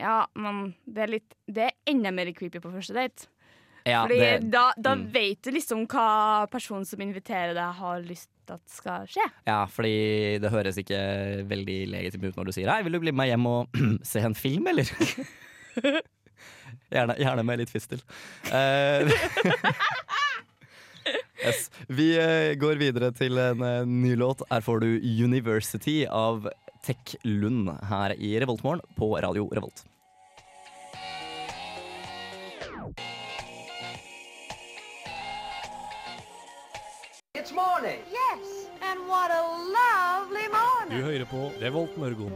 Ja, 0.00 0.26
men 0.34 0.74
det 0.84 1.02
er, 1.04 1.10
litt, 1.18 1.34
det 1.46 1.68
er 1.68 1.72
enda 1.88 2.12
mer 2.14 2.30
creepy 2.36 2.60
på 2.60 2.72
første 2.72 2.96
date. 2.96 3.28
Ja, 3.84 4.04
Fordi 4.04 4.18
det- 4.18 4.50
da, 4.50 4.72
da 4.78 4.94
mm. 4.94 5.06
vet 5.12 5.42
du 5.42 5.50
liksom 5.50 5.86
hva 5.90 6.46
personen 6.50 6.86
som 6.86 7.00
inviterer 7.00 7.54
deg, 7.54 7.74
har 7.80 8.00
lyst 8.06 8.28
at 8.50 8.62
skal 8.70 9.06
skje. 9.10 9.24
Ja, 9.46 9.60
fordi 9.70 10.38
det 10.42 10.50
høres 10.52 10.78
ikke 10.80 10.98
veldig 11.48 11.78
legitimt 11.92 12.26
ut 12.26 12.38
når 12.38 12.48
du 12.48 12.54
sier 12.56 12.72
Hei, 12.72 12.82
vil 12.86 12.96
du 12.96 13.02
bli 13.04 13.14
med 13.14 13.30
hjem 13.30 13.46
og 13.50 13.78
se 14.12 14.24
en 14.24 14.36
film, 14.38 14.66
eller? 14.72 14.88
gjerne, 16.92 17.18
gjerne 17.20 17.46
med 17.46 17.62
litt 17.62 17.72
fistel. 17.72 18.02
Eh, 18.50 19.12
yes. 21.44 21.68
Vi 21.86 22.10
eh, 22.18 22.54
går 22.60 22.82
videre 22.82 23.12
til 23.16 23.38
en 23.42 23.62
eh, 23.66 23.86
ny 23.88 24.16
låt. 24.18 24.44
Her 24.50 24.64
får 24.64 24.84
du 24.84 24.90
'University' 24.98 26.02
av 26.08 26.50
Tek 26.82 27.16
Lund 27.22 27.70
her 27.88 28.16
i 28.18 28.34
Revoltmorgen 28.42 28.82
på 28.98 29.14
Radio 29.22 29.46
Revolt. 29.54 29.84
It's 37.42 37.50
morning. 37.50 37.98
Yes, 38.06 38.70
and 38.88 39.00
what 39.10 39.30
a 39.34 39.42
lovely 39.74 40.46
morning. 40.46 40.94
Du 40.94 41.02
hører 41.02 41.24
på 41.26 41.48
Revolt 41.58 41.96
Mørgon. 41.98 42.30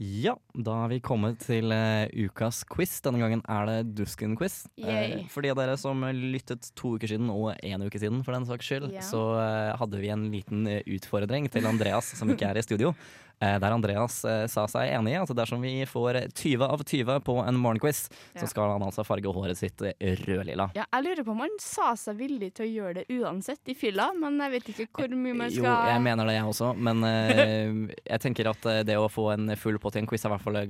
Ja, 0.00 0.32
da 0.56 0.78
er 0.86 0.94
vi 0.94 0.98
kommet 1.04 1.42
til 1.44 1.68
uh, 1.68 2.08
ukas 2.24 2.62
quiz. 2.72 2.94
Denne 3.04 3.20
gangen 3.20 3.42
er 3.44 3.68
det 3.68 3.76
Dusken-quiz. 3.98 4.62
Uh, 4.80 5.26
for 5.28 5.44
de 5.44 5.52
av 5.52 5.60
dere 5.60 5.76
som 5.76 6.00
lyttet 6.16 6.70
to 6.72 6.94
uker 6.96 7.12
siden, 7.12 7.28
og 7.28 7.52
én 7.60 7.84
uke 7.84 8.00
siden 8.00 8.24
for 8.24 8.32
den 8.32 8.48
saks 8.48 8.70
skyld, 8.70 8.88
yeah. 8.94 9.04
så 9.04 9.20
uh, 9.36 9.76
hadde 9.76 10.00
vi 10.00 10.14
en 10.14 10.24
liten 10.32 10.64
eh, 10.64 10.80
utfordring 10.96 11.50
til 11.52 11.68
Andreas, 11.68 12.14
som 12.16 12.32
ikke 12.32 12.48
er 12.48 12.62
i 12.62 12.64
studio. 12.64 12.94
Eh, 13.40 13.56
der 13.62 13.72
Andreas 13.74 14.20
eh, 14.24 14.44
sa 14.50 14.66
seg 14.70 14.92
enig 14.94 15.14
i 15.14 15.18
at 15.20 15.32
dersom 15.36 15.62
vi 15.64 15.72
får 15.88 16.18
20 16.34 16.62
av 16.66 16.84
20 16.84 17.20
på 17.26 17.36
en 17.44 17.58
morgenquiz, 17.60 18.08
Ja. 18.34 18.40
så 18.42 18.48
skal 18.50 18.72
han 18.74 18.82
altså 18.86 19.04
farge 19.06 19.32
håret 19.32 19.56
sitt 19.58 19.80
eh, 19.82 19.94
rødlilla. 20.26 20.70
Ja, 20.76 20.84
jeg 20.92 21.04
lurer 21.08 21.24
på 21.26 21.34
om 21.34 21.42
han 21.44 21.56
sa 21.62 21.92
seg 21.98 22.16
villig 22.20 22.52
til 22.54 22.66
å 22.66 22.70
gjøre 22.70 22.94
det 23.02 23.20
uansett 23.20 23.72
i 23.72 23.74
fylla, 23.78 24.10
men 24.18 24.38
jeg 24.44 24.54
vet 24.58 24.70
ikke 24.74 24.88
hvor 25.00 25.16
mye 25.16 25.34
man 25.44 25.50
skal 25.50 25.64
Jo, 25.64 25.74
jeg 25.94 26.02
mener 26.06 26.30
det 26.30 26.36
jeg 26.38 26.48
også, 26.52 26.72
men 26.76 27.04
jeg 28.14 28.20
tenker 28.24 28.50
at 28.52 28.68
det 28.88 28.96
å 29.00 29.08
få 29.12 29.28
en 29.34 29.54
full 29.60 29.78
pott 29.82 29.96
i 29.96 30.02
en 30.02 30.08
quiz 30.10 30.24
er 30.24 30.30
i 30.30 30.34
hvert 30.34 30.44
fall 30.44 30.60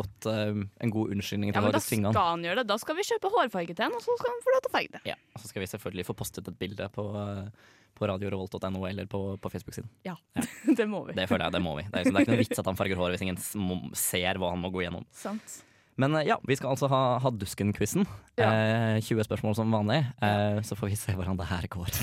godt, 0.00 0.28
en 0.30 0.94
god 0.94 1.14
unnskyldning 1.16 1.52
Ja, 1.52 1.58
til 1.58 1.66
men 1.68 1.72
å 1.72 1.76
da 1.76 1.82
skal 1.84 2.04
han. 2.10 2.18
han 2.18 2.44
gjøre 2.48 2.62
det. 2.62 2.68
Da 2.70 2.78
skal 2.82 2.98
vi 2.98 3.06
kjøpe 3.08 3.30
hårfarge 3.34 3.74
til 3.76 3.84
han, 3.86 3.94
og 3.96 4.02
så 4.04 4.16
skal 4.18 4.32
han 4.34 4.42
få 4.44 4.54
lov 4.54 4.62
til 4.64 4.70
å 4.70 4.74
farge 4.78 4.92
det. 4.96 5.02
Ja, 5.12 5.16
og 5.34 5.42
så 5.44 5.50
skal 5.50 5.64
vi 5.64 5.70
selvfølgelig 5.74 6.06
få 6.08 6.16
postet 6.18 6.48
et 6.50 6.58
bilde 6.60 6.88
på, 6.94 7.04
på 7.94 8.08
radiorevolt.no 8.10 8.86
eller 8.88 9.06
på, 9.10 9.20
på 9.40 9.52
Facebook-siden. 9.52 9.90
det 10.78 10.88
må 10.90 11.04
vi. 11.08 11.16
Det 11.16 11.28
føler 11.30 11.46
jeg, 11.46 11.56
det 11.56 11.62
må 11.64 11.76
vi. 11.78 11.86
Det 11.86 11.92
er, 11.92 12.04
liksom, 12.04 12.16
det 12.16 12.20
er 12.20 12.26
ikke 12.26 12.34
noe 12.34 12.42
vits 12.42 12.64
at 12.64 12.70
han 12.70 12.80
farger 12.80 13.00
håret 13.00 13.16
hvis 13.16 13.24
ingen 13.26 13.94
ser 13.98 14.40
hva 14.42 14.52
han 14.54 14.62
må 14.62 14.72
gå 14.74 14.84
gjennom. 14.84 15.06
Sant. 15.16 15.60
Men 16.00 16.16
eh, 16.18 16.26
ja, 16.28 16.38
vi 16.42 16.56
skal 16.58 16.74
altså 16.74 16.88
ha, 16.90 17.02
ha 17.22 17.34
Dusken-quizen. 17.34 18.06
Ja. 18.40 18.50
Eh, 18.50 19.02
20 19.04 19.28
spørsmål 19.28 19.58
som 19.58 19.74
vanlig. 19.74 20.00
Eh, 20.22 20.60
så 20.66 20.78
får 20.78 20.90
vi 20.90 20.98
se 20.98 21.14
hvordan 21.14 21.38
det 21.40 21.50
her 21.52 21.70
går. 21.70 21.92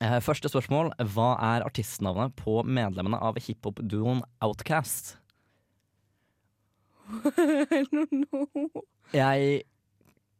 Eh, 0.00 0.16
første 0.24 0.48
spørsmål. 0.48 0.94
Hva 1.12 1.34
er 1.44 1.60
artistnavnet 1.60 2.32
på 2.38 2.62
medlemmene 2.64 3.18
av 3.20 3.36
hiphop-duoen 3.36 4.22
Outcast? 4.40 5.18
no. 7.92 8.46
Jeg 9.12 9.60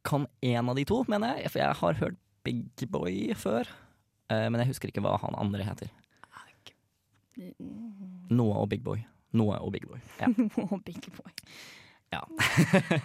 kan 0.08 0.24
én 0.40 0.64
av 0.64 0.80
de 0.80 0.86
to, 0.88 1.02
mener 1.12 1.36
jeg. 1.42 1.52
For 1.52 1.60
jeg 1.60 1.76
har 1.82 2.00
hørt 2.00 2.16
Big 2.46 2.87
Boy 2.90 3.35
før. 3.38 3.68
Eh, 4.31 4.46
men 4.48 4.62
jeg 4.62 4.72
husker 4.72 4.92
ikke 4.92 5.03
hva 5.05 5.16
han 5.22 5.37
andre 5.40 5.66
heter. 5.66 5.90
Noah 8.31 8.62
og 8.62 8.70
Big 8.70 8.83
Boy. 8.85 9.03
Noah 9.37 9.62
og 9.64 9.72
Big 9.74 9.87
Boy. 9.88 10.00
Ja. 10.20 10.31
Big 10.87 11.12
boy. 11.16 11.35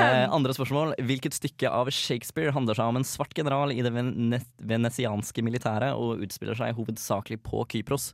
Eh, 0.00 0.26
andre 0.32 0.52
spørsmål. 0.54 0.94
Hvilket 1.04 1.34
stykke 1.36 1.68
av 1.72 1.88
Shakespeare 1.92 2.52
handler 2.54 2.76
seg 2.76 2.88
om 2.88 2.98
en 3.00 3.04
svart 3.04 3.32
general 3.36 3.72
i 3.72 3.80
det 3.84 3.90
vene 3.92 4.38
venesianske 4.64 5.42
militæret 5.44 5.96
og 5.96 6.22
utspiller 6.24 6.56
seg 6.56 6.76
hovedsakelig 6.76 7.40
på 7.44 7.64
Kypros? 7.72 8.10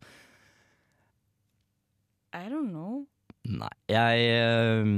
I 2.35 2.47
don't 2.51 2.73
know. 2.73 3.05
Nei, 3.47 3.71
jeg 3.91 4.25
eh, 4.33 4.91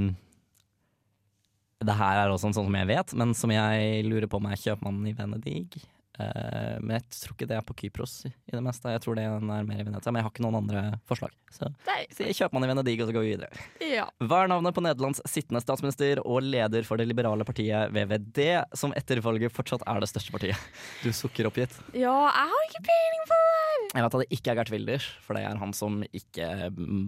Det 1.78 1.94
her 1.94 2.24
er 2.24 2.32
også 2.32 2.50
en 2.50 2.56
sånn 2.56 2.66
som 2.66 2.74
jeg 2.80 2.90
vet, 2.90 3.14
men 3.18 3.36
som 3.38 3.52
jeg 3.54 4.02
lurer 4.08 4.26
på 4.30 4.40
om 4.40 4.50
er 4.50 4.58
kjøpmannen 4.58 5.06
i 5.06 5.14
Venedig. 5.14 5.84
Uh, 6.18 6.74
men 6.82 6.96
jeg 6.96 7.04
tror 7.14 7.34
ikke 7.36 7.46
det 7.46 7.54
er 7.54 7.66
på 7.66 7.74
Kypros 7.78 8.14
i 8.26 8.32
det 8.50 8.62
meste. 8.64 8.90
Jeg 8.90 9.02
tror 9.04 9.14
det 9.14 9.22
er 9.28 9.44
mer 9.46 9.78
i 9.78 9.84
Venezia, 9.86 10.10
men 10.10 10.18
jeg 10.18 10.26
har 10.26 10.32
ikke 10.32 10.42
noen 10.42 10.58
andre 10.58 10.82
forslag. 11.06 11.36
Så 11.54 11.68
sier 12.10 12.34
kjøpmann 12.34 12.66
i 12.66 12.70
Venedig, 12.72 12.96
og 12.98 13.06
så 13.06 13.14
går 13.14 13.26
vi 13.26 13.34
videre. 13.36 13.66
Ja. 13.86 14.08
Hva 14.18 14.42
er 14.42 14.50
navnet 14.50 14.74
på 14.74 14.82
Nederlands 14.82 15.22
sittende 15.30 15.62
statsminister 15.62 16.18
og 16.24 16.42
leder 16.42 16.82
for 16.88 16.98
det 16.98 17.06
liberale 17.06 17.46
partiet 17.46 17.94
VVD, 17.94 18.42
som 18.76 18.94
etter 18.98 19.22
valget 19.22 19.54
fortsatt 19.54 19.86
er 19.86 20.02
det 20.02 20.10
største 20.10 20.34
partiet? 20.34 20.66
Du 21.04 21.12
sukker 21.14 21.46
oppgitt. 21.52 21.78
ja, 21.94 22.16
jeg 22.26 22.52
har 22.56 22.66
ikke 22.66 22.84
peiling 22.90 23.24
på 23.30 23.38
det. 23.38 23.48
Jeg 23.94 24.04
vet 24.04 24.18
at 24.18 24.20
det 24.20 24.34
ikke 24.34 24.50
er 24.52 24.58
Gert 24.58 24.74
Wilders, 24.74 25.08
for 25.24 25.38
det 25.38 25.46
er 25.46 25.62
han 25.62 25.70
som 25.76 26.02
ikke 26.10 26.50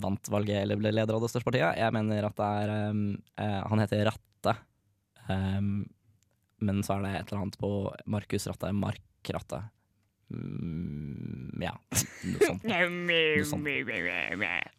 vant 0.00 0.30
valget 0.32 0.62
eller 0.62 0.78
ble 0.80 0.94
leder 0.94 1.18
av 1.18 1.26
det 1.26 1.34
største 1.34 1.50
partiet. 1.50 1.74
Jeg 1.82 1.98
mener 1.98 2.30
at 2.30 2.38
det 2.38 2.50
er 2.62 2.74
um, 2.94 3.06
uh, 3.42 3.62
Han 3.68 3.82
heter 3.82 4.14
Ratte. 4.40 4.56
Um, 5.28 5.84
men 6.60 6.80
så 6.84 6.96
er 6.96 7.04
det 7.04 7.12
et 7.18 7.30
eller 7.30 7.44
annet 7.44 7.60
på 7.60 7.70
Markus 8.10 8.48
Ratte. 8.50 8.72
Mark 8.76 9.34
Ratte. 9.34 9.62
Mm, 10.30 11.58
ja, 11.60 11.74
noe 11.74 12.46
sånt. 12.46 12.64
Noe 12.70 13.44
sånt. 13.48 13.66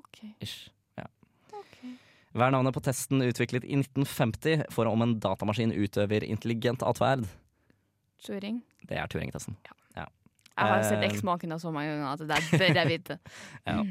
okay. 0.00 0.30
ish. 0.40 0.72
Ja. 2.32 2.38
Hva 2.38 2.48
er 2.48 2.54
navnet 2.56 2.74
på 2.74 2.82
testen 2.84 3.20
utviklet 3.24 3.66
i 3.68 3.76
1950 3.76 4.66
for 4.72 4.88
om 4.88 5.04
en 5.04 5.18
datamaskin 5.20 5.74
utøver 5.76 6.24
intelligent 6.24 6.82
atferd? 6.86 7.26
Turing. 8.24 8.62
Det 8.88 8.96
er 8.96 9.10
Turing-testen. 9.10 9.58
Jeg 10.52 10.68
har 10.68 10.82
sett 10.84 11.02
Eh. 11.02 11.10
X-maken 11.12 11.54
så 11.60 11.72
mange 11.72 11.88
ganger 11.88 12.12
at 12.12 12.18
det 12.28 12.58
bør 12.58 12.74
jeg 12.76 12.90
vite. 12.90 13.18
Ja. 13.66 13.84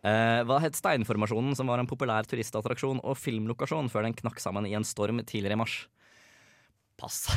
Uh, 0.00 0.40
hva 0.48 0.56
het 0.64 0.72
Steinformasjonen, 0.78 1.52
som 1.52 1.68
var 1.68 1.76
en 1.76 1.86
populær 1.86 2.24
turistattraksjon 2.24 3.02
og 3.04 3.18
filmlokasjon 3.20 3.90
før 3.92 4.06
den 4.06 4.14
knakk 4.16 4.38
sammen 4.40 4.64
i 4.64 4.72
en 4.72 4.86
storm 4.88 5.20
tidligere 5.28 5.52
i 5.52 5.60
mars? 5.60 5.74
Pass. 6.96 7.28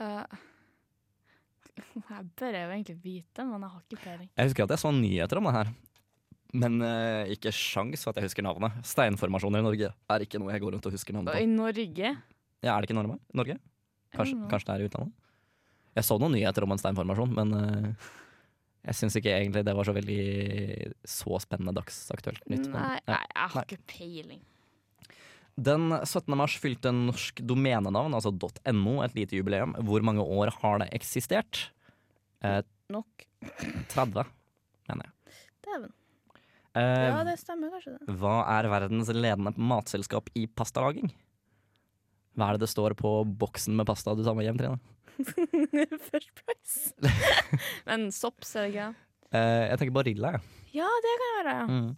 Uh, 0.00 0.24
jeg 1.84 2.24
bør 2.40 2.56
jo 2.56 2.70
egentlig 2.70 2.96
vite, 3.04 3.44
men 3.44 3.60
jeg 3.60 3.74
har 3.74 3.82
ikke 3.84 4.00
peiling. 4.06 4.30
Jeg 4.32 4.48
husker 4.48 4.64
at 4.64 4.72
jeg 4.72 4.84
så 4.86 4.94
nyheter 4.96 5.42
om 5.42 5.50
det 5.50 5.54
her. 5.58 5.74
Men 6.54 6.78
uh, 6.84 7.24
ikke 7.34 7.50
sjans 7.54 8.04
for 8.06 8.12
at 8.14 8.20
jeg 8.20 8.28
husker 8.28 8.44
navnet. 8.46 8.76
Steinformasjoner 8.86 9.58
i 9.62 9.66
Norge 9.66 9.88
er 9.90 10.24
ikke 10.24 10.38
noe 10.38 10.52
jeg 10.54 10.62
går 10.62 10.76
rundt 10.76 10.86
og 10.86 10.94
husker 10.94 11.16
navnet 11.16 11.34
på. 11.34 11.42
i. 11.42 11.48
Norge 11.50 12.12
Ja, 12.62 12.76
er 12.76 12.80
det 12.84 12.88
ikke 12.88 12.96
Norge? 13.00 13.18
Norge? 13.34 13.56
Kanskje, 14.14 14.36
kanskje 14.52 14.68
det 14.70 14.74
er 14.76 14.84
i 14.84 14.88
utlandet? 14.88 15.16
Jeg 15.98 16.06
så 16.06 16.16
noen 16.22 16.32
nyheter 16.36 16.64
om 16.66 16.72
en 16.74 16.78
steinformasjon, 16.80 17.34
men 17.34 17.54
uh, 17.58 18.08
jeg 18.86 18.98
syns 19.00 19.16
ikke 19.18 19.32
egentlig 19.34 19.64
det 19.66 19.74
var 19.74 19.86
så 19.88 19.94
veldig 19.96 20.22
så 21.08 21.38
spennende 21.42 21.74
dagsaktuelt 21.76 22.42
nytt. 22.50 22.68
men- 22.70 22.78
Nei, 22.78 22.96
ja. 23.02 23.14
nei, 23.16 23.20
jeg 23.34 23.50
har 23.54 23.58
Nei. 23.60 23.64
ikke 23.66 23.86
peiling. 23.90 24.42
Den 25.54 25.90
17. 26.02 26.34
mars 26.38 26.56
fylte 26.58 26.90
norsk 26.94 27.38
domenenavn, 27.46 28.14
altså 28.18 28.32
.no, 28.74 28.94
et 29.04 29.14
lite 29.14 29.36
jubileum. 29.38 29.74
Hvor 29.86 30.02
mange 30.02 30.22
år 30.22 30.50
har 30.62 30.78
det 30.82 30.88
eksistert? 30.96 31.68
Eh, 32.42 32.62
Nok. 32.90 33.26
30, 33.94 34.26
mener 34.90 35.06
jeg. 35.06 35.36
Dæven. 35.64 35.92
Eh, 36.74 37.08
Ja, 37.10 37.20
det 37.26 37.36
stemmer 37.38 37.70
kanskje, 37.70 37.94
det. 37.98 38.16
Hva 38.18 38.36
er 38.58 38.68
verdens 38.72 39.08
ledende 39.14 39.52
matselskap 39.56 40.30
i 40.34 40.46
pastalaging? 40.46 41.12
Hva 42.34 42.48
er 42.50 42.56
det 42.58 42.64
det 42.66 42.72
står 42.72 42.96
på 42.98 43.12
boksen 43.38 43.76
med 43.78 43.86
pasta 43.86 44.14
du 44.18 44.24
tar 44.26 44.34
med 44.34 44.48
hjem, 44.48 44.58
Trine? 44.58 44.80
First 46.10 46.32
price. 46.40 46.92
men 47.86 48.08
Sops, 48.10 48.56
er 48.58 48.66
det 48.66 48.72
ikke? 48.74 48.88
Eh, 49.34 49.68
jeg 49.70 49.78
tenker 49.78 49.94
Barilla, 50.00 50.32
jeg. 50.34 50.42
Ja, 50.80 50.88
det 51.04 51.12
kan 51.20 51.36
være. 51.38 51.54
ja. 51.60 51.66
Mm. 51.70 51.92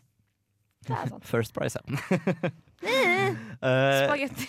Det 0.86 0.94
er 0.94 1.08
sant. 1.10 1.24
First 1.26 1.54
price, 1.56 1.80
ja. 1.80 2.50
Eh, 2.86 4.02
Spagetti. 4.04 4.44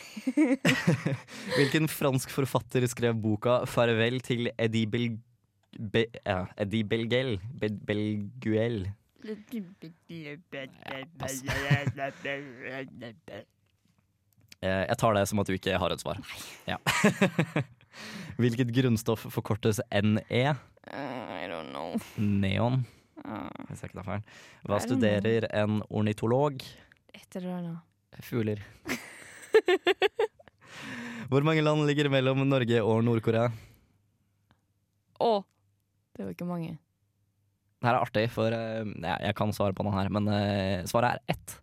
hvilken 1.56 1.88
fransk 1.90 2.30
forfatter 2.36 2.84
skrev 2.92 3.16
boka 3.24 3.62
'Farvel 3.66 4.20
til 4.22 4.50
Eddie 4.60 4.86
Bel... 4.92 5.08
Be, 5.80 6.04
ja, 6.26 6.44
Eddie 6.60 6.84
Belguel. 6.84 7.38
Be, 7.60 7.70
Belguel? 7.72 8.92
Eh, 14.62 14.84
jeg 14.90 14.98
tar 14.98 15.18
det 15.18 15.26
som 15.30 15.42
at 15.42 15.50
du 15.50 15.56
ikke 15.56 15.78
har 15.78 15.94
et 15.94 16.04
svar. 16.04 16.22
Ja. 16.70 16.78
Hvilket 18.42 18.72
grunnstoff 18.74 19.26
forkortes 19.34 19.82
NE? 19.92 20.44
Uh, 20.88 21.34
I 21.38 21.46
don't 21.50 21.74
know. 21.74 21.98
Neon. 22.18 22.86
Uh, 23.24 23.50
Hvis 23.68 23.84
jeg 23.84 23.92
ikke 23.92 24.02
tar 24.02 24.08
feil. 24.08 24.24
Hva 24.70 24.80
studerer 24.84 25.48
en 25.58 25.82
ornitolog? 25.90 26.64
annet. 27.58 28.26
Fugler. 28.26 28.64
Hvor 31.30 31.44
mange 31.44 31.62
land 31.62 31.84
ligger 31.90 32.10
mellom 32.10 32.46
Norge 32.48 32.82
og 32.86 33.04
Nord-Korea? 33.04 33.50
Å! 35.20 35.32
Det 36.16 36.26
var 36.26 36.34
ikke 36.34 36.50
mange. 36.50 36.78
Det 37.78 37.86
her 37.86 37.96
er 37.96 38.02
artig, 38.06 38.24
for 38.34 38.54
eh, 38.54 38.86
jeg 39.22 39.36
kan 39.38 39.52
svare 39.54 39.74
på 39.78 39.84
den 39.86 39.94
her, 39.94 40.10
men 40.10 40.28
eh, 40.34 40.84
svaret 40.90 41.18
er 41.20 41.36
ett. 41.36 41.60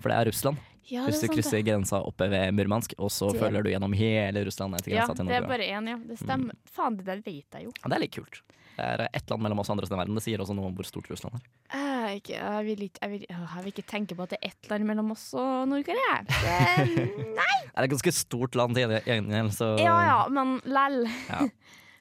For 0.00 0.08
det 0.08 0.16
er 0.16 0.30
Russland. 0.30 0.56
Ja, 0.88 1.04
Hvis 1.08 1.20
du 1.22 1.26
er 1.30 1.32
krysser 1.32 1.58
det. 1.60 1.64
grensa 1.68 1.96
oppe 2.04 2.26
ved 2.28 2.50
Murmansk, 2.52 2.92
og 2.98 3.08
så 3.12 3.30
Det- 3.32 3.40
følger 3.40 3.62
du 3.64 3.70
gjennom 3.70 3.92
hele 3.96 4.44
Russland 4.44 4.72
ned 4.72 4.82
til 4.84 4.92
Ja, 4.94 5.06
til 5.06 5.24
Norge. 5.24 5.28
det 5.32 5.44
er 5.44 5.48
bare 5.48 5.68
én, 5.80 5.88
ja. 5.88 5.96
Det 5.96 6.18
stemmer. 6.18 6.52
Faen, 6.72 6.96
det 6.98 7.06
der 7.06 7.20
vet 7.24 7.44
jeg 7.56 7.64
jo. 7.64 7.72
Ja, 7.82 7.88
Det 7.88 7.96
er 7.96 8.00
litt 8.00 8.12
kult. 8.12 8.42
Det 8.76 8.84
er 8.84 9.08
ett 9.14 9.30
land 9.30 9.40
mellom 9.42 9.60
oss 9.60 9.68
og 9.70 9.76
andre 9.76 9.86
steder 9.86 10.00
i 10.00 10.04
verden. 10.04 10.14
Det 10.18 10.22
sier 10.24 10.38
også 10.42 10.54
noe 10.56 10.66
om 10.66 10.74
hvor 10.74 10.84
stort 10.84 11.08
Russland 11.08 11.36
er. 11.36 11.42
Jeg, 11.72 12.20
ikke, 12.22 12.34
jeg, 12.36 12.64
vil 12.66 12.82
ikke, 12.88 12.98
jeg, 13.00 13.10
vil, 13.10 13.26
jeg 13.30 13.62
vil 13.64 13.72
ikke 13.72 13.86
tenke 13.88 14.16
på 14.18 14.22
at 14.24 14.30
det 14.34 14.38
er 14.42 14.48
ett 14.50 14.68
land 14.70 14.84
mellom 14.84 15.10
oss 15.12 15.32
og 15.34 15.68
Nord-Korea. 15.68 16.16
Nei! 16.26 17.58
Det 17.64 17.76
er 17.76 17.84
et 17.86 17.90
ganske 17.94 18.12
stort 18.12 18.54
land 18.58 18.74
til 18.76 18.88
gjengjeld, 19.06 19.52
så 19.56 19.78
Ja 19.80 19.94
ja, 20.04 20.28
men 20.28 20.60
lell. 20.64 21.04
Ja. 21.30 21.46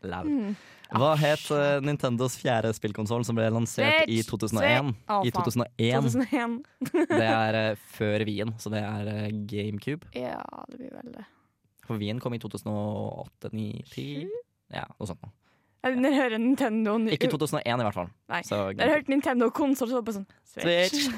Lell. 0.04 0.28
Mm. 0.34 0.56
Hva 0.94 1.12
het 1.18 1.44
uh, 1.52 1.80
Nintendos 1.84 2.36
fjerde 2.38 2.70
spillkonsoll 2.78 3.24
som 3.26 3.38
ble 3.38 3.48
lansert 3.54 4.10
i 4.12 4.20
2001? 4.26 4.94
Oh, 5.10 5.24
I 5.26 5.32
2001. 5.34 6.10
2001. 6.10 6.58
Det 7.18 7.28
er 7.30 7.60
uh, 7.74 7.86
før 7.98 8.26
Wien, 8.30 8.54
så 8.62 8.70
det 8.74 8.84
er 8.86 9.10
uh, 9.10 9.30
GameCube. 9.50 10.10
Ja, 10.18 10.42
det 10.70 10.80
blir 10.82 10.94
vel 10.94 11.14
det. 11.18 11.26
For 11.88 12.00
Wien 12.00 12.20
kom 12.24 12.36
i 12.38 12.40
2008, 12.40 13.50
9, 13.52 13.70
10 13.92 14.28
Ja, 14.74 14.86
noe 14.96 15.10
sånt. 15.10 15.24
noe. 15.26 15.34
Når 15.84 16.06
jeg 16.08 16.16
hører 16.16 16.40
Nintendo 16.40 16.94
Ikke 17.12 17.28
2001 17.28 17.66
i 17.68 17.84
hvert 17.84 17.98
fall. 17.98 18.08
Nei. 18.32 18.40
Så 18.48 18.56
jeg 18.72 18.88
hørte 18.88 19.12
Nintendo-konsoll, 19.12 19.90
så 19.92 19.98
var 19.98 20.06
det 20.06 20.08
bare 20.08 20.22
sånn 20.22 20.30
Switch. 20.54 21.10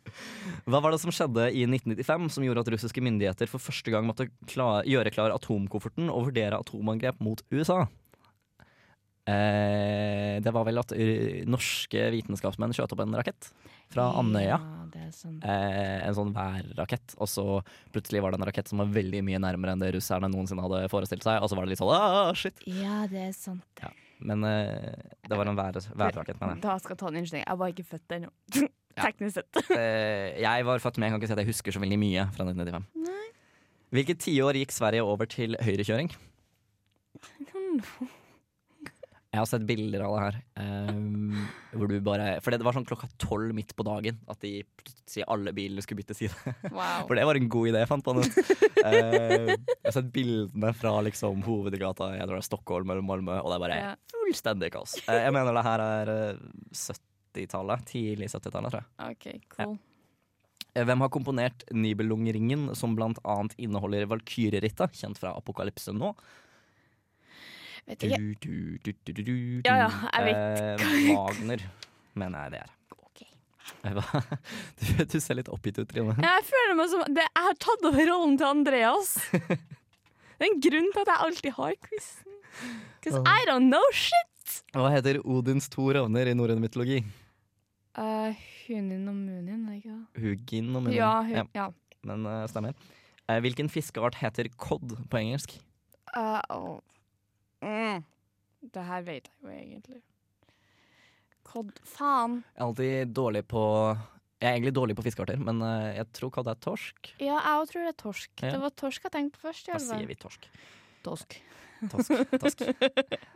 Hva 0.70 0.80
var 0.84 0.94
det 0.94 1.00
som 1.02 1.10
skjedde 1.10 1.48
i 1.50 1.64
1995 1.66 2.28
som 2.36 2.46
gjorde 2.46 2.62
at 2.62 2.70
russiske 2.76 3.02
myndigheter 3.02 3.50
for 3.50 3.58
første 3.64 3.90
gang 3.90 4.06
måtte 4.06 4.28
kla- 4.52 4.84
gjøre 4.86 5.10
klar 5.16 5.34
atomkofferten 5.34 6.06
og 6.14 6.28
vurdere 6.28 6.60
atomangrep 6.62 7.18
mot 7.26 7.42
USA? 7.50 7.80
Eh, 9.24 10.36
det 10.44 10.52
var 10.52 10.66
vel 10.68 10.80
at 10.82 10.92
eh, 10.92 11.44
norske 11.48 12.02
vitenskapsmenn 12.12 12.74
skjøt 12.76 12.92
opp 12.92 13.02
en 13.06 13.16
rakett 13.16 13.48
fra 13.92 14.10
Andøya. 14.20 14.58
Ja, 14.58 15.06
sånn. 15.14 15.38
Eh, 15.40 16.04
en 16.04 16.16
sånn 16.16 16.34
værrakett, 16.36 17.16
og 17.16 17.30
så 17.30 17.46
plutselig 17.94 18.20
var 18.24 18.34
det 18.34 18.40
en 18.42 18.48
rakett 18.50 18.68
som 18.68 18.82
var 18.82 18.92
veldig 18.92 19.22
mye 19.24 19.40
nærmere 19.40 19.74
enn 19.74 19.84
det 19.84 19.94
russerne 19.96 20.28
noensinne 20.32 20.64
hadde 20.66 20.88
forestilt 20.92 21.24
seg. 21.24 21.40
Og 21.40 21.48
så 21.48 21.56
var 21.56 21.64
det 21.64 21.74
litt 21.74 21.80
sånn 21.80 21.94
ah, 21.96 22.32
shit. 22.36 22.60
Ja, 22.68 23.04
det 23.10 23.30
er 23.30 23.36
sant. 23.36 23.64
Ja. 23.80 23.92
Men 24.24 24.44
eh, 24.48 24.92
det 25.28 25.38
var 25.38 25.48
en 25.48 25.58
vær, 25.58 25.78
værrakett, 25.94 26.40
mener 26.40 26.56
jeg. 26.56 26.64
Da 26.64 26.76
skal 26.80 26.94
jeg 26.94 27.00
ta 27.00 27.10
den 27.10 27.22
unnskyldningen. 27.22 27.48
Jeg 27.48 27.60
var 27.62 27.72
ikke 27.74 27.86
født 27.94 28.16
ennå. 28.18 28.34
Teknisk 29.00 29.40
sett. 29.40 29.62
Eh, 29.74 30.40
jeg 30.42 30.66
var 30.68 30.82
født 30.82 31.00
med, 31.00 31.08
jeg 31.08 31.14
kan 31.14 31.22
ikke 31.22 31.30
si 31.32 31.34
at 31.34 31.42
jeg 31.42 31.50
husker 31.50 31.74
så 31.74 31.82
veldig 31.82 31.98
mye 32.00 32.26
fra 32.36 32.46
1995. 32.46 32.90
Hvilket 33.94 34.20
tiår 34.24 34.58
gikk 34.60 34.74
Sverige 34.74 35.06
over 35.06 35.28
til 35.30 35.56
høyrekjøring? 35.62 36.12
Jeg 39.34 39.40
har 39.40 39.48
sett 39.50 39.64
bilder 39.66 40.04
av 40.06 40.12
det 40.14 40.20
her. 40.22 40.36
Um, 40.94 41.32
hvor 41.74 41.88
du 41.90 41.96
bare, 42.06 42.36
for 42.44 42.54
det 42.54 42.62
var 42.62 42.76
sånn 42.76 42.84
klokka 42.86 43.08
tolv 43.18 43.50
midt 43.56 43.72
på 43.74 43.82
dagen 43.82 44.20
at 44.30 44.38
de 44.44 44.60
plutselig 44.78 45.24
alle 45.34 45.50
bilene 45.56 45.82
skulle 45.82 46.04
bytte 46.04 46.14
side. 46.14 46.52
Wow. 46.68 47.02
For 47.08 47.18
det 47.18 47.24
var 47.26 47.40
en 47.40 47.48
god 47.50 47.72
idé, 47.72 47.80
jeg 47.82 47.90
fant 47.90 48.06
på 48.06 48.14
den. 48.14 48.28
uh, 48.30 49.50
jeg 49.56 49.88
har 49.88 49.96
sett 49.96 50.12
bildene 50.14 50.70
fra 50.78 50.92
liksom, 51.08 51.42
hovedgata 51.48 52.12
jeg 52.14 52.28
tror 52.28 52.36
det 52.36 52.44
er 52.44 52.46
Stockholm 52.46 52.94
eller 52.94 53.02
Malmö, 53.02 53.40
og 53.42 53.50
det 53.50 53.56
er 53.58 53.64
bare 53.64 53.80
Ja. 53.80 53.90
fullstendig 54.14 54.70
kaos. 54.76 54.94
Uh, 55.08 55.18
jeg 55.18 55.34
mener 55.34 55.58
det 55.58 55.66
her 55.66 55.84
er 55.88 56.12
eh, 56.14 56.46
70-tallet. 56.78 57.84
Tidlig 57.90 58.30
70-tallet, 58.30 58.70
tror 58.70 58.84
jeg. 58.84 59.16
Okay, 59.18 59.42
cool. 59.56 59.74
Ja. 59.74 60.86
Hvem 60.86 61.04
har 61.04 61.10
komponert 61.14 61.66
Nibelungringen, 61.74 62.70
som 62.78 62.94
blant 62.98 63.18
annet 63.26 63.58
inneholder 63.62 64.06
Valkyrjerittet, 64.10 64.94
kjent 65.02 65.18
fra 65.22 65.34
Apokalypse 65.38 65.94
nå? 65.94 66.14
Vet 67.84 68.06
ikke. 68.06 68.18
Du, 68.18 68.54
du, 68.80 68.92
du, 69.04 69.12
du, 69.12 69.34
Ja, 69.66 69.74
ja, 69.84 69.90
jeg 70.14 70.30
vet. 70.30 70.80
Eh, 70.80 71.10
Wagner, 71.12 71.66
mener 72.16 72.46
jeg 72.46 72.56
det 72.56 72.62
er. 72.64 72.70
Eh. 72.70 72.80
Du, 74.80 75.04
du 75.08 75.16
ser 75.20 75.38
litt 75.38 75.48
oppgitt 75.52 75.78
ut, 75.80 75.88
Trine. 75.88 76.14
Jeg 76.20 76.44
føler 76.48 76.76
meg 76.78 76.90
som 76.92 77.04
det, 77.08 77.24
Jeg 77.24 77.46
har 77.46 77.56
tatt 77.60 77.86
over 77.88 78.08
rollen 78.10 78.36
til 78.40 78.48
Andreas. 78.48 79.14
Det 80.34 80.48
er 80.48 80.50
en 80.50 80.62
grunn 80.64 80.88
til 80.90 81.00
at 81.04 81.10
jeg 81.12 81.22
alltid 81.28 81.52
har 81.56 81.74
quizen. 81.84 82.38
Because 82.98 83.20
I 83.22 83.44
don't 83.46 83.70
know 83.70 83.84
shit! 83.94 84.56
Hva 84.74 84.90
heter 84.92 85.20
Odins 85.22 85.68
to 85.70 85.86
ravner 85.94 86.26
i 86.26 86.34
norrøn 86.36 86.58
mytologi? 86.62 86.98
Uh, 87.94 88.34
Hunin 88.64 89.06
og 89.08 89.14
Munin, 89.14 89.62
er 89.70 89.76
ikke 89.78 89.92
det? 89.94 90.24
Hugin 90.24 90.72
og 90.74 90.82
Munin. 90.88 90.96
Ja, 90.98 91.12
hu 91.22 91.36
Ja, 91.36 91.44
ja. 91.54 91.68
men 92.08 92.26
uh, 92.26 92.42
stemmer. 92.50 92.74
Uh, 93.30 93.38
hvilken 93.44 93.70
fiskeart 93.70 94.18
heter 94.18 94.50
cod 94.58 94.96
på 95.06 95.20
engelsk? 95.22 95.54
Uh, 96.10 96.40
åh. 96.50 96.82
Mm. 97.64 98.04
Det 98.74 98.82
her 98.88 99.02
vet 99.04 99.26
jeg 99.28 99.42
jo 99.44 99.50
egentlig. 99.52 99.98
Kod, 101.44 101.72
Faen. 101.84 102.38
Jeg 102.54 102.60
er 102.62 102.64
alltid 102.64 103.10
dårlig 103.16 103.42
på 103.50 103.62
Jeg 104.40 104.46
er 104.48 104.54
egentlig 104.56 104.72
dårlig 104.76 104.94
på 104.96 105.04
fiskearter, 105.04 105.36
men 105.40 105.60
eh, 105.64 105.90
jeg 105.98 106.06
tror 106.16 106.30
kodd 106.32 106.48
er 106.52 106.56
torsk. 106.64 107.10
Ja, 107.20 107.36
jeg 107.36 107.60
òg 107.60 107.68
tror 107.70 107.84
det 107.84 107.92
er 107.92 107.98
torsk. 108.00 108.30
Ja. 108.40 108.54
Det 108.54 108.62
var 108.64 108.72
torsk 108.80 109.04
jeg 109.08 109.12
tenkte 109.14 109.40
på 109.40 109.48
først. 109.50 109.68
i 109.68 109.72
Da 109.72 109.76
alle 109.76 109.86
fall. 109.90 110.00
sier 110.00 110.08
vi 110.10 110.16
torsk. 110.24 110.48
Torsk. 111.04 111.36
Tosk, 111.92 112.12
tosk. 112.40 112.62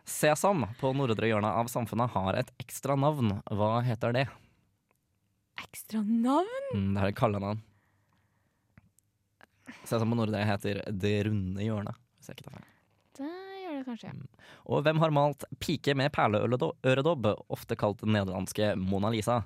Sesam 0.08 0.62
på 0.80 0.90
nordre 0.96 1.28
hjørne 1.28 1.50
av 1.60 1.68
samfunnet 1.68 2.08
har 2.14 2.38
et 2.40 2.52
ekstra 2.62 2.96
navn. 2.96 3.34
Hva 3.52 3.82
heter 3.84 4.14
det? 4.16 4.26
Ekstra 5.60 6.00
navn? 6.06 6.70
Mm, 6.72 6.94
det 6.96 7.02
er 7.02 7.10
et 7.12 7.18
kallenavn. 7.18 7.60
Sesam 9.84 10.08
på 10.14 10.16
nordre 10.22 10.40
heter 10.48 10.80
Det 10.92 11.14
runde 11.28 11.64
hjørnet. 11.64 11.96
Hvis 12.16 12.30
jeg 12.32 12.38
ikke 12.38 12.48
tar 12.48 12.56
feil. 12.56 12.66
Det 13.78 13.86
kanskje. 13.86 14.12
Og 14.66 14.82
hvem 14.82 14.98
har 14.98 15.12
malt 15.14 15.44
pike 15.62 15.94
med 15.98 16.10
perleøredobb, 16.14 17.28
ofte 17.54 17.78
kalt 17.78 18.00
den 18.02 18.16
nederlandske 18.16 18.72
Mona 18.80 19.12
Lisa? 19.14 19.44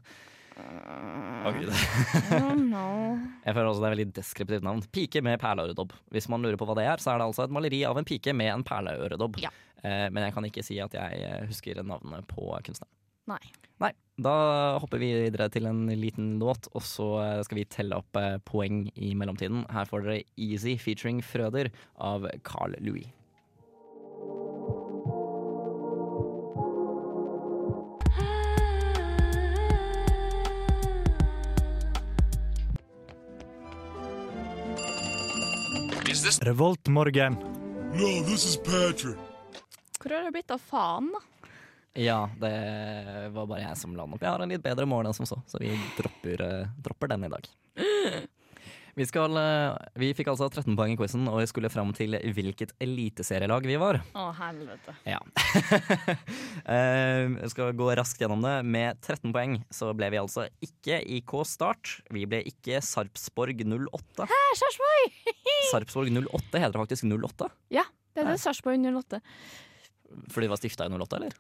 Gud. 0.53 1.69
I 1.69 2.39
don't 2.39 2.69
know. 2.69 3.19
Jeg 3.47 3.57
føler 3.57 3.69
også 3.69 3.83
det 3.83 3.89
er 3.89 3.95
veldig 3.97 4.09
deskriptivt 4.17 4.65
navn. 4.67 4.83
Pike 4.95 5.23
med 5.25 5.41
perleøredobb. 5.43 5.93
Hvis 6.13 6.29
man 6.33 6.45
lurer 6.45 6.59
på 6.61 6.69
hva 6.69 6.77
det 6.79 6.87
er, 6.89 7.03
så 7.03 7.13
er 7.13 7.21
det 7.21 7.29
altså 7.29 7.47
et 7.47 7.55
maleri 7.55 7.83
av 7.89 8.01
en 8.01 8.09
pike 8.09 8.35
med 8.37 8.53
en 8.55 8.65
perleøredobb. 8.67 9.41
Ja. 9.43 9.53
Eh, 9.83 10.09
men 10.13 10.27
jeg 10.27 10.37
kan 10.37 10.49
ikke 10.49 10.65
si 10.65 10.79
at 10.83 10.97
jeg 10.97 11.23
eh, 11.27 11.45
husker 11.51 11.83
navnet 11.83 12.29
på 12.31 12.49
kunstneren. 12.65 12.93
Nei. 13.31 13.43
Nei. 13.83 13.93
Da 14.23 14.35
hopper 14.83 15.01
vi 15.01 15.09
videre 15.25 15.49
til 15.51 15.67
en 15.71 15.87
liten 15.99 16.35
låt, 16.43 16.69
og 16.75 16.85
så 16.87 17.09
eh, 17.23 17.41
skal 17.47 17.61
vi 17.61 17.69
telle 17.71 17.99
opp 17.99 18.19
poeng 18.49 18.85
i 18.95 19.13
mellomtiden. 19.19 19.67
Her 19.73 19.89
får 19.89 20.07
dere 20.07 20.23
Easy 20.37 20.77
featuring 20.79 21.23
Frøder 21.25 21.73
av 21.99 22.29
Carl 22.47 22.79
Louis. 22.85 23.11
Revoltmorgen. 36.23 37.37
Hvor 39.99 40.11
har 40.11 40.23
det 40.23 40.33
blitt 40.33 40.51
av 40.51 40.59
faen, 40.59 41.09
da? 41.13 41.21
Ja, 41.99 42.31
det 42.41 42.53
var 43.35 43.47
bare 43.47 43.61
jeg 43.61 43.77
som 43.77 43.97
la 43.97 44.07
den 44.07 44.15
opp. 44.17 44.23
Jeg 44.23 44.31
har 44.31 44.45
en 44.45 44.53
litt 44.55 44.63
bedre 44.63 44.87
mål 44.89 45.11
enn 45.11 45.17
som 45.17 45.27
så, 45.29 45.41
så 45.51 45.59
vi 45.61 45.75
dropper, 45.99 46.45
eh, 46.47 46.71
dropper 46.81 47.11
den 47.13 47.27
i 47.27 47.33
dag. 47.33 47.49
Vi, 48.95 49.07
skal, 49.09 49.33
eh, 49.41 49.77
vi 49.97 50.11
fikk 50.13 50.29
altså 50.29 50.51
13 50.53 50.75
poeng 50.77 50.93
i 50.93 50.97
quizen, 51.01 51.25
og 51.31 51.39
vi 51.41 51.47
skulle 51.49 51.71
fram 51.73 51.95
til 51.97 52.13
hvilket 52.37 52.75
eliteserielag 52.85 53.65
vi 53.65 53.79
var. 53.81 54.03
Å, 54.13 54.27
helvete. 54.37 54.97
Ja. 55.09 55.21
Eh, 56.63 57.33
skal 57.51 57.73
gå 57.75 57.89
raskt 57.99 58.21
gjennom 58.23 58.43
det. 58.45 58.53
Med 58.69 59.01
13 59.03 59.33
poeng 59.35 59.57
så 59.75 59.89
ble 59.99 60.11
vi 60.15 60.21
altså 60.21 60.45
ikke 60.63 61.01
IK 61.19 61.33
Start. 61.49 61.97
Vi 62.15 62.23
ble 62.31 62.39
ikke 62.47 62.79
Sarpsborg 62.85 63.65
08. 63.67 64.29
Hæ, 64.31 64.39
Sarpsborg! 64.61 65.17
Sarpsborg 65.73 66.13
08 66.23 66.63
heter 66.63 66.77
det 66.77 66.83
faktisk 66.85 67.09
08? 67.11 67.51
Ja, 67.75 67.85
det 68.15 68.23
er 68.25 68.31
det 68.31 68.39
Sarpsborg 68.45 68.79
08. 68.87 69.21
Fordi 70.31 70.45
det 70.47 70.53
var 70.53 70.61
stifta 70.61 70.87
i 70.87 70.93
08, 70.93 71.19
eller? 71.19 71.35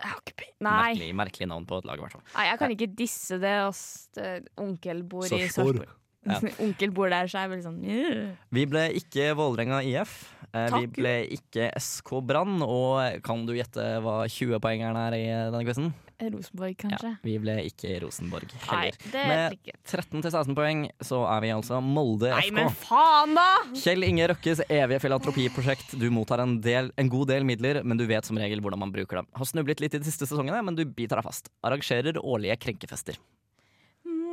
Merkelig, 0.64 1.10
merkelig 1.22 1.48
navn 1.52 1.66
på 1.68 1.78
et 1.82 1.88
lag, 1.88 2.00
i 2.00 2.04
hvert 2.06 2.16
fall. 2.16 2.24
Nei, 2.34 2.46
jeg 2.50 2.60
kan 2.64 2.74
ikke 2.74 2.90
disse 2.98 3.38
det. 3.42 3.54
ass. 3.68 3.82
Det- 4.16 4.48
Onkel 4.60 5.02
bor 5.06 5.26
i 5.28 5.30
Sarpsborg. 5.46 5.84
Ja. 6.22 6.38
Onkel 6.62 6.92
bor 6.94 7.10
der, 7.10 7.26
så 7.26 7.42
jeg 7.42 7.50
veldig 7.50 7.64
sånn 7.66 7.80
yeah. 7.82 8.36
Vi 8.54 8.62
ble 8.70 8.84
ikke 9.00 9.32
Vålerenga 9.34 9.80
IF. 9.82 10.12
Eh, 10.52 10.68
vi 10.76 10.86
ble 10.92 11.14
ikke 11.34 11.70
SK 11.80 12.20
Brann. 12.28 12.60
Og 12.62 13.22
kan 13.26 13.42
du 13.48 13.54
gjette 13.56 13.82
hva 14.04 14.20
20-poengeren 14.30 14.98
er 15.08 15.16
i 15.18 15.24
denne 15.50 15.64
quizen? 15.66 15.90
Rosenborg, 16.22 16.76
kanskje. 16.78 17.08
Ja, 17.16 17.18
vi 17.26 17.32
ble 17.42 17.56
ikke 17.66 17.96
Rosenborg 18.04 18.52
Nei, 18.52 18.60
heller. 18.68 18.98
det 19.10 19.22
Med 19.26 19.40
er 19.40 19.56
ikke 19.56 19.74
13 19.90 20.22
til 20.22 20.30
16 20.30 20.54
poeng 20.54 20.84
så 21.02 21.18
er 21.26 21.42
vi 21.42 21.50
altså 21.50 21.80
Molde 21.82 22.30
Nei, 22.30 22.44
FK. 22.46 22.54
men 22.60 22.70
faen, 22.84 23.34
da! 23.34 23.48
Kjell 23.74 24.06
Inge 24.06 24.28
Røkkes 24.30 24.62
evige 24.68 25.00
filantropiprosjekt. 25.02 25.96
Du 25.98 26.06
mottar 26.14 26.44
en, 26.44 26.60
del, 26.62 26.92
en 26.94 27.10
god 27.10 27.32
del 27.32 27.48
midler, 27.48 27.82
men 27.82 27.98
du 27.98 28.06
vet 28.06 28.28
som 28.28 28.38
regel 28.38 28.62
hvordan 28.62 28.84
man 28.84 28.94
bruker 28.94 29.18
dem. 29.18 29.30
Har 29.34 29.50
snublet 29.50 29.82
litt 29.82 29.98
i 29.98 30.02
de 30.02 30.06
siste 30.06 30.28
sesongene, 30.30 30.62
men 30.62 30.78
du 30.78 30.84
biter 30.86 31.18
deg 31.18 31.26
fast. 31.26 31.50
Arrangerer 31.66 32.22
årlige 32.22 32.60
krenkefester. 32.68 33.18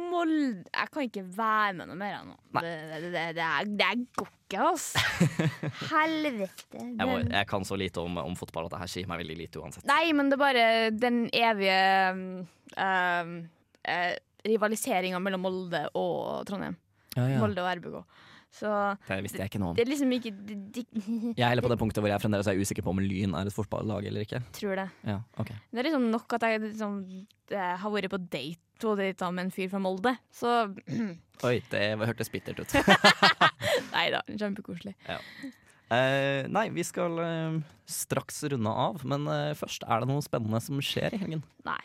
Molde 0.09 0.65
Jeg 0.67 0.91
kan 0.93 1.05
ikke 1.07 1.23
være 1.35 1.75
med 1.77 1.89
noe 1.89 1.97
mer 1.99 2.19
nå. 2.27 2.35
Det, 2.59 2.61
det, 2.91 2.99
det, 3.05 3.23
det, 3.37 3.45
er, 3.45 3.69
det 3.79 3.87
er 3.87 4.03
går 4.17 4.29
ikke, 4.29 4.63
ass. 4.71 4.87
Helvete. 5.93 6.81
Jeg, 6.81 7.05
må, 7.05 7.19
jeg 7.21 7.49
kan 7.49 7.67
så 7.67 7.77
lite 7.79 8.01
om, 8.01 8.17
om 8.23 8.37
fotball 8.39 8.67
at 8.67 8.75
det 8.75 8.81
her 8.83 8.91
sier 8.91 9.10
meg 9.10 9.21
veldig 9.23 9.37
lite 9.43 9.62
uansett. 9.62 9.85
Nei, 9.89 10.10
men 10.17 10.31
det 10.31 10.39
er 10.39 10.43
bare 10.43 10.65
den 10.95 11.21
evige 11.29 11.77
um, 12.15 12.23
uh, 12.79 14.15
rivaliseringa 14.49 15.21
mellom 15.21 15.45
Molde 15.45 15.85
og 15.99 16.47
Trondheim. 16.49 16.79
Molde 17.17 17.63
og 17.63 17.71
RBK. 17.79 18.25
Så 18.50 18.69
Det 19.06 19.19
visste 19.21 19.43
jeg 19.43 19.52
ikke 19.52 19.60
noe 19.62 19.71
om. 19.71 19.75
det 19.77 19.83
er 19.83 19.91
liksom 19.91 20.13
ikke 20.15 20.31
de, 20.33 20.56
de, 20.73 20.83
Jeg 21.37 21.43
er 21.45 21.52
heller 21.52 21.65
på 21.65 21.69
det 21.69 21.77
punktet 21.77 22.02
hvor 22.02 22.10
jeg 22.10 22.23
fremdeles 22.23 22.50
er 22.50 22.58
usikker 22.58 22.85
på 22.85 22.93
om 22.95 23.02
Lyn 23.04 23.35
er 23.37 23.50
et 23.50 23.56
fotballag 23.56 24.08
eller 24.10 24.25
ikke. 24.25 24.41
Tror 24.58 24.79
det. 24.79 24.87
Ja, 25.06 25.19
okay. 25.37 25.60
Det 25.69 25.83
er 25.83 25.89
liksom 25.91 26.10
nok 26.10 26.33
at 26.39 26.47
jeg 26.47 26.63
liksom, 26.65 26.97
har 27.54 27.93
vært 27.93 28.10
på 28.10 28.21
date 28.25 28.63
to 28.79 28.95
date 28.95 29.31
med 29.35 29.45
en 29.45 29.54
fyr 29.54 29.69
fra 29.71 29.81
Molde. 29.83 30.15
Så 30.33 30.50
Oi, 31.47 31.56
det 31.71 31.83
hørtes 32.00 32.31
bittert 32.33 32.60
ut. 32.63 32.75
Nei 33.95 34.10
da, 34.15 34.23
kjempekoselig. 34.27 34.95
Eh, 35.89 36.45
nei, 36.52 36.67
vi 36.73 36.83
skal 36.85 37.15
eh, 37.23 37.56
straks 37.89 38.43
runde 38.52 38.73
av, 38.85 39.02
men 39.10 39.25
eh, 39.31 39.56
først 39.58 39.85
er 39.87 40.04
det 40.04 40.10
noe 40.12 40.21
spennende 40.25 40.60
som 40.62 40.81
skjer 40.83 41.15
i 41.15 41.21
helgen. 41.21 41.41
Nei. 41.65 41.79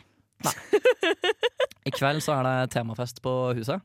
I 1.89 1.93
kveld 1.93 2.21
så 2.25 2.35
er 2.35 2.45
det 2.45 2.73
temafest 2.75 3.21
på 3.25 3.33
huset. 3.57 3.81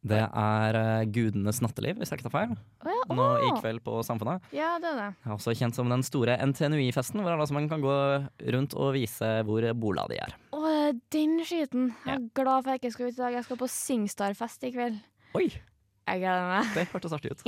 Det 0.00 0.16
er 0.24 0.76
uh, 0.80 1.02
Gudenes 1.12 1.58
natteliv, 1.60 1.98
hvis 2.00 2.08
jeg 2.08 2.18
ikke 2.20 2.30
tar 2.30 2.32
feil. 2.32 2.52
Oh, 2.86 2.88
ja, 2.88 3.00
Nå 3.12 3.24
i 3.44 3.50
kveld 3.60 3.82
på 3.84 3.98
Samfunnet. 4.06 4.46
Ja, 4.56 4.78
det 4.80 4.88
er 4.94 4.96
det. 4.96 5.08
Det 5.20 5.28
er 5.28 5.34
også 5.34 5.52
kjent 5.58 5.76
som 5.76 5.90
den 5.92 6.04
store 6.06 6.38
NTNUI-festen, 6.40 7.20
hvor 7.20 7.34
alle 7.34 7.46
sammen 7.50 7.68
kan 7.68 7.84
gå 7.84 7.96
rundt 8.56 8.76
og 8.80 8.94
vise 8.96 9.32
hvor 9.44 9.66
bola 9.76 10.06
de 10.08 10.16
er. 10.24 10.32
Å, 10.56 10.62
den 11.12 11.42
skiten. 11.44 11.90
Jeg 12.06 12.16
er 12.16 12.24
glad 12.38 12.64
for 12.64 12.72
at 12.72 12.78
jeg 12.78 12.80
ikke 12.86 12.94
skal 12.96 13.10
ut 13.10 13.18
i 13.18 13.24
dag. 13.26 13.36
Jeg 13.36 13.48
skal 13.48 13.60
på 13.60 13.68
Singstar-fest 13.74 14.64
i 14.70 14.72
kveld. 14.78 14.96
Oi, 15.36 15.50
Jeg 16.10 16.22
gleder 16.24 16.48
meg. 16.48 16.72
det 16.74 16.86
hørtes 16.94 17.12
artig 17.14 17.34
ut. 17.36 17.44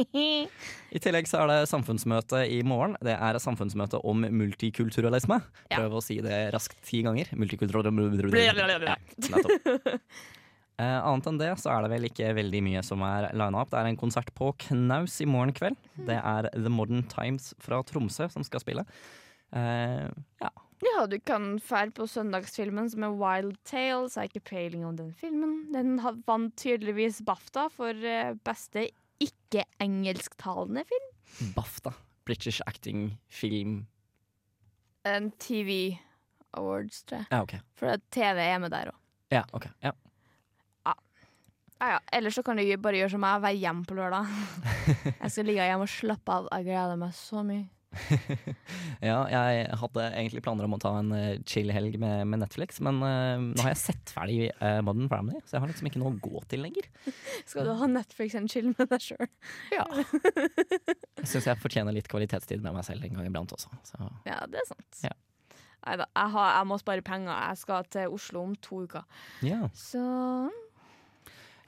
I 0.94 1.00
tillegg 1.02 1.26
så 1.32 1.40
er 1.40 1.50
det 1.54 1.70
samfunnsmøte 1.72 2.44
i 2.52 2.60
morgen. 2.68 2.98
Det 3.02 3.16
er 3.16 3.40
samfunnsmøte 3.42 3.98
om 4.06 4.28
multikulturalisme. 4.28 5.40
Ja. 5.72 5.80
Prøv 5.80 5.98
å 5.98 6.04
si 6.04 6.20
det 6.22 6.44
raskt 6.52 6.76
ti 6.84 7.00
ganger. 7.08 7.32
Multikulturalisme. 7.32 8.44
Ja, 8.52 8.52
nettopp. 9.32 10.04
Eh, 10.82 10.98
annet 11.06 11.28
enn 11.28 11.38
det 11.40 11.52
så 11.62 11.70
er 11.74 11.84
det 11.84 11.92
vel 11.92 12.08
ikke 12.08 12.32
veldig 12.38 12.62
mye 12.66 12.82
som 12.86 13.02
er 13.06 13.28
lina 13.36 13.60
opp. 13.62 13.70
Det 13.72 13.78
er 13.80 13.90
en 13.90 14.00
konsert 14.00 14.32
på 14.38 14.50
Knaus 14.66 15.20
i 15.22 15.28
morgen 15.28 15.54
kveld. 15.56 15.78
Det 16.08 16.18
er 16.18 16.48
The 16.56 16.72
Modern 16.72 17.04
Times 17.12 17.52
fra 17.62 17.82
Tromsø 17.86 18.28
som 18.32 18.46
skal 18.46 18.64
spille. 18.64 18.86
Eh, 19.54 20.08
ja. 20.42 20.52
Ja, 20.82 21.04
du 21.06 21.14
kan 21.22 21.60
fære 21.62 21.92
på 21.94 22.08
søndagsfilmen 22.10 22.88
som 22.90 23.04
er 23.06 23.14
Wild 23.14 23.58
Tales. 23.68 24.16
Jeg 24.16 24.24
har 24.24 24.30
ikke 24.32 24.48
peiling 24.50 24.82
om 24.88 24.96
den 24.98 25.12
filmen. 25.14 25.68
Den 25.70 25.94
vant 26.26 26.56
tydeligvis 26.58 27.20
BAFTA 27.26 27.68
for 27.70 27.94
eh, 27.94 28.32
beste 28.42 28.88
ikke-engelsktalende 29.22 30.82
film. 30.88 31.12
BAFTA. 31.54 31.94
British 32.26 32.62
Acting 32.66 33.18
Film 33.28 33.86
En 35.04 35.32
TV 35.42 35.96
Awards, 36.54 37.02
tror 37.02 37.22
jeg. 37.22 37.26
Ja, 37.30 37.40
OK. 37.42 37.54
For 37.78 38.02
TV 38.14 38.42
er 38.44 38.58
med 38.62 38.70
der 38.74 38.90
òg. 38.92 38.98
Ja, 39.32 39.42
ok. 39.56 39.66
Ja. 39.82 39.94
Ja, 41.82 41.96
ja. 41.96 42.00
Ellers 42.14 42.38
så 42.38 42.44
kan 42.46 42.58
du 42.58 42.64
bare 42.78 43.00
gjøre 43.00 43.10
som 43.16 43.22
meg 43.24 43.40
og 43.40 43.42
være 43.42 43.58
hjemme 43.58 43.86
på 43.88 43.98
lørdag. 43.98 44.28
Jeg 45.22 45.30
skal 45.34 45.48
ligge 45.48 45.66
hjemme 45.66 45.86
og 45.88 45.90
slappe 45.90 46.34
av. 46.36 46.50
Jeg 46.54 46.68
gleder 46.70 47.00
meg 47.00 47.14
så 47.18 47.42
mye. 47.46 47.64
ja, 49.04 49.18
jeg 49.28 49.64
hadde 49.76 50.04
egentlig 50.16 50.40
planer 50.46 50.64
om 50.64 50.76
å 50.78 50.78
ta 50.80 50.94
en 50.96 51.10
eh, 51.12 51.42
chill 51.44 51.68
helg 51.74 51.98
med, 52.00 52.22
med 52.24 52.40
Netflix, 52.40 52.78
men 52.80 53.02
uh, 53.04 53.36
nå 53.36 53.60
har 53.60 53.74
jeg 53.74 53.80
sett 53.82 54.12
ferdig 54.14 54.46
uh, 54.62 54.78
Modern 54.80 55.10
Family, 55.12 55.42
så 55.44 55.58
jeg 55.58 55.64
har 55.64 55.68
liksom 55.68 55.90
ikke 55.90 56.00
noe 56.00 56.14
å 56.14 56.22
gå 56.24 56.40
til 56.48 56.64
lenger. 56.64 56.88
Skal 57.50 57.68
du 57.68 57.74
ha 57.76 57.90
Netflix 57.92 58.38
and 58.38 58.48
chill 58.48 58.70
med 58.70 58.88
deg 58.94 59.04
sjøl? 59.04 59.28
Ja. 59.74 59.84
Jeg 59.92 61.28
syns 61.34 61.50
jeg 61.50 61.60
fortjener 61.60 61.92
litt 61.92 62.08
kvalitetstid 62.08 62.64
med 62.64 62.78
meg 62.78 62.88
selv 62.88 63.04
en 63.04 63.20
gang 63.20 63.28
iblant 63.28 63.52
også. 63.58 63.68
Så. 63.84 64.00
Ja, 64.24 64.40
det 64.48 64.62
er 64.62 64.70
sant. 64.72 65.04
Ja. 65.04 65.12
Neida, 65.82 66.08
jeg, 66.08 66.32
har, 66.38 66.50
jeg 66.56 66.72
må 66.72 66.80
spare 66.80 67.04
penger. 67.04 67.34
Jeg 67.34 67.60
skal 67.60 67.92
til 67.92 68.16
Oslo 68.16 68.48
om 68.48 68.56
to 68.64 68.84
uker. 68.86 69.04
Ja. 69.44 69.66
Så 69.76 70.00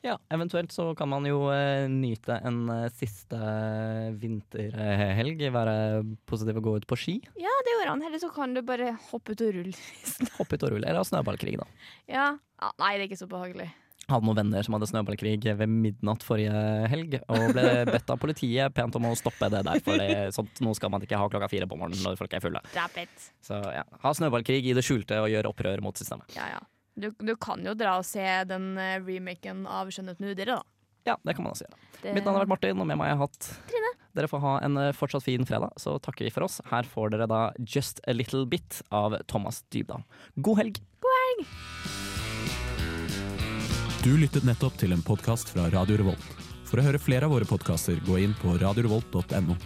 ja, 0.04 0.18
eventuelt 0.34 0.72
så 0.74 0.90
kan 0.98 1.08
man 1.08 1.24
jo 1.28 1.46
eh, 1.54 1.86
nyte 1.90 2.36
en 2.44 2.64
eh, 2.72 2.88
siste 2.92 3.38
vinterhelg. 4.20 5.44
Være 5.54 5.76
positiv 6.28 6.60
og 6.60 6.66
gå 6.68 6.74
ut 6.80 6.88
på 6.90 6.98
ski. 7.00 7.14
ja, 7.40 7.54
det 7.64 7.76
gjorde 7.76 7.94
han. 7.94 8.04
Eller 8.10 8.20
så 8.22 8.30
kan 8.34 8.56
du 8.56 8.60
bare 8.66 8.94
hoppe 9.10 9.32
ut 9.32 9.46
og 9.46 9.54
rulle. 9.56 9.86
Hoppe 10.38 10.58
ut 10.58 10.66
og 10.66 10.74
rulle. 10.76 10.84
Eller 10.84 11.00
ha 11.00 11.08
snøballkrig, 11.08 11.56
da. 11.60 11.70
ja. 12.10 12.28
ja. 12.36 12.70
Nei, 12.80 12.94
det 12.96 13.02
er 13.02 13.08
ikke 13.10 13.24
så 13.24 13.28
behagelig. 13.28 13.66
Hadde 14.04 14.26
noen 14.28 14.36
venner 14.36 14.64
som 14.64 14.76
hadde 14.76 14.88
snøballkrig 14.90 15.38
ved 15.56 15.70
midnatt 15.70 16.24
forrige 16.26 16.52
helg, 16.92 17.16
og 17.32 17.54
ble 17.56 17.64
bedt 17.88 18.10
av 18.12 18.20
politiet 18.20 18.74
pent 18.76 18.96
om 18.98 19.08
å 19.08 19.14
stoppe 19.16 19.48
det 19.52 19.62
der, 19.64 19.80
for 19.84 20.00
det, 20.00 20.28
sånt, 20.36 20.60
nå 20.64 20.74
skal 20.76 20.92
man 20.92 21.04
ikke 21.04 21.16
ha 21.20 21.30
klokka 21.32 21.48
fire 21.48 21.68
på 21.70 21.78
morgenen 21.80 22.04
når 22.04 22.20
folk 22.20 22.36
er 22.36 22.44
fulle. 22.44 22.60
It. 23.00 23.30
Så 23.44 23.56
ja, 23.72 23.86
ha 24.04 24.12
snøballkrig 24.16 24.60
i 24.60 24.76
det 24.76 24.84
skjulte 24.84 25.22
og 25.24 25.32
gjør 25.32 25.48
opprør 25.54 25.84
mot 25.84 25.96
systemet. 25.96 26.36
Ja, 26.36 26.50
ja. 26.52 26.60
Du, 26.94 27.10
du 27.18 27.34
kan 27.36 27.62
jo 27.66 27.74
dra 27.74 27.96
og 27.98 28.06
se 28.06 28.22
den 28.46 28.76
eh, 28.78 29.00
remaken 29.02 29.64
av 29.66 29.90
Skjønnhet 29.90 30.20
nudere, 30.22 30.60
da. 30.60 30.62
Ja, 31.04 31.16
det 31.20 31.34
kan 31.36 31.44
man 31.44 31.52
også 31.52 31.66
gjøre. 31.66 31.80
Det, 32.00 32.12
Mitt 32.16 32.24
navn 32.24 32.38
har 32.38 32.44
vært 32.44 32.52
Martin, 32.54 32.80
og 32.80 32.86
med 32.88 32.96
meg 32.96 33.10
har 33.10 33.16
jeg 33.16 33.22
hatt 33.24 33.48
Trine. 33.68 33.90
Dere 34.14 34.30
får 34.30 34.42
ha 34.44 34.52
en 34.62 34.78
eh, 34.78 34.92
fortsatt 34.94 35.26
fin 35.26 35.44
fredag, 35.48 35.74
så 35.80 35.96
takker 35.98 36.28
vi 36.28 36.32
for 36.32 36.46
oss. 36.46 36.60
Her 36.70 36.86
får 36.86 37.12
dere 37.16 37.26
da 37.30 37.40
Just 37.58 37.98
a 38.06 38.14
Little 38.14 38.44
Bit 38.46 38.78
av 38.94 39.18
Thomas 39.30 39.64
Dybdahl. 39.74 40.06
God 40.38 40.62
helg! 40.62 40.80
Du 44.04 44.12
lyttet 44.20 44.46
nettopp 44.46 44.78
til 44.78 44.94
en 44.94 45.02
podkast 45.02 45.50
fra 45.50 45.66
Radio 45.74 45.98
Revolt. 45.98 46.30
For 46.68 46.78
å 46.78 46.84
høre 46.86 47.00
flere 47.02 47.26
av 47.26 47.34
våre 47.34 47.48
podkaster, 47.48 47.98
gå 48.06 48.20
inn 48.22 48.38
på 48.38 48.54
radiorevolt.no. 48.62 49.58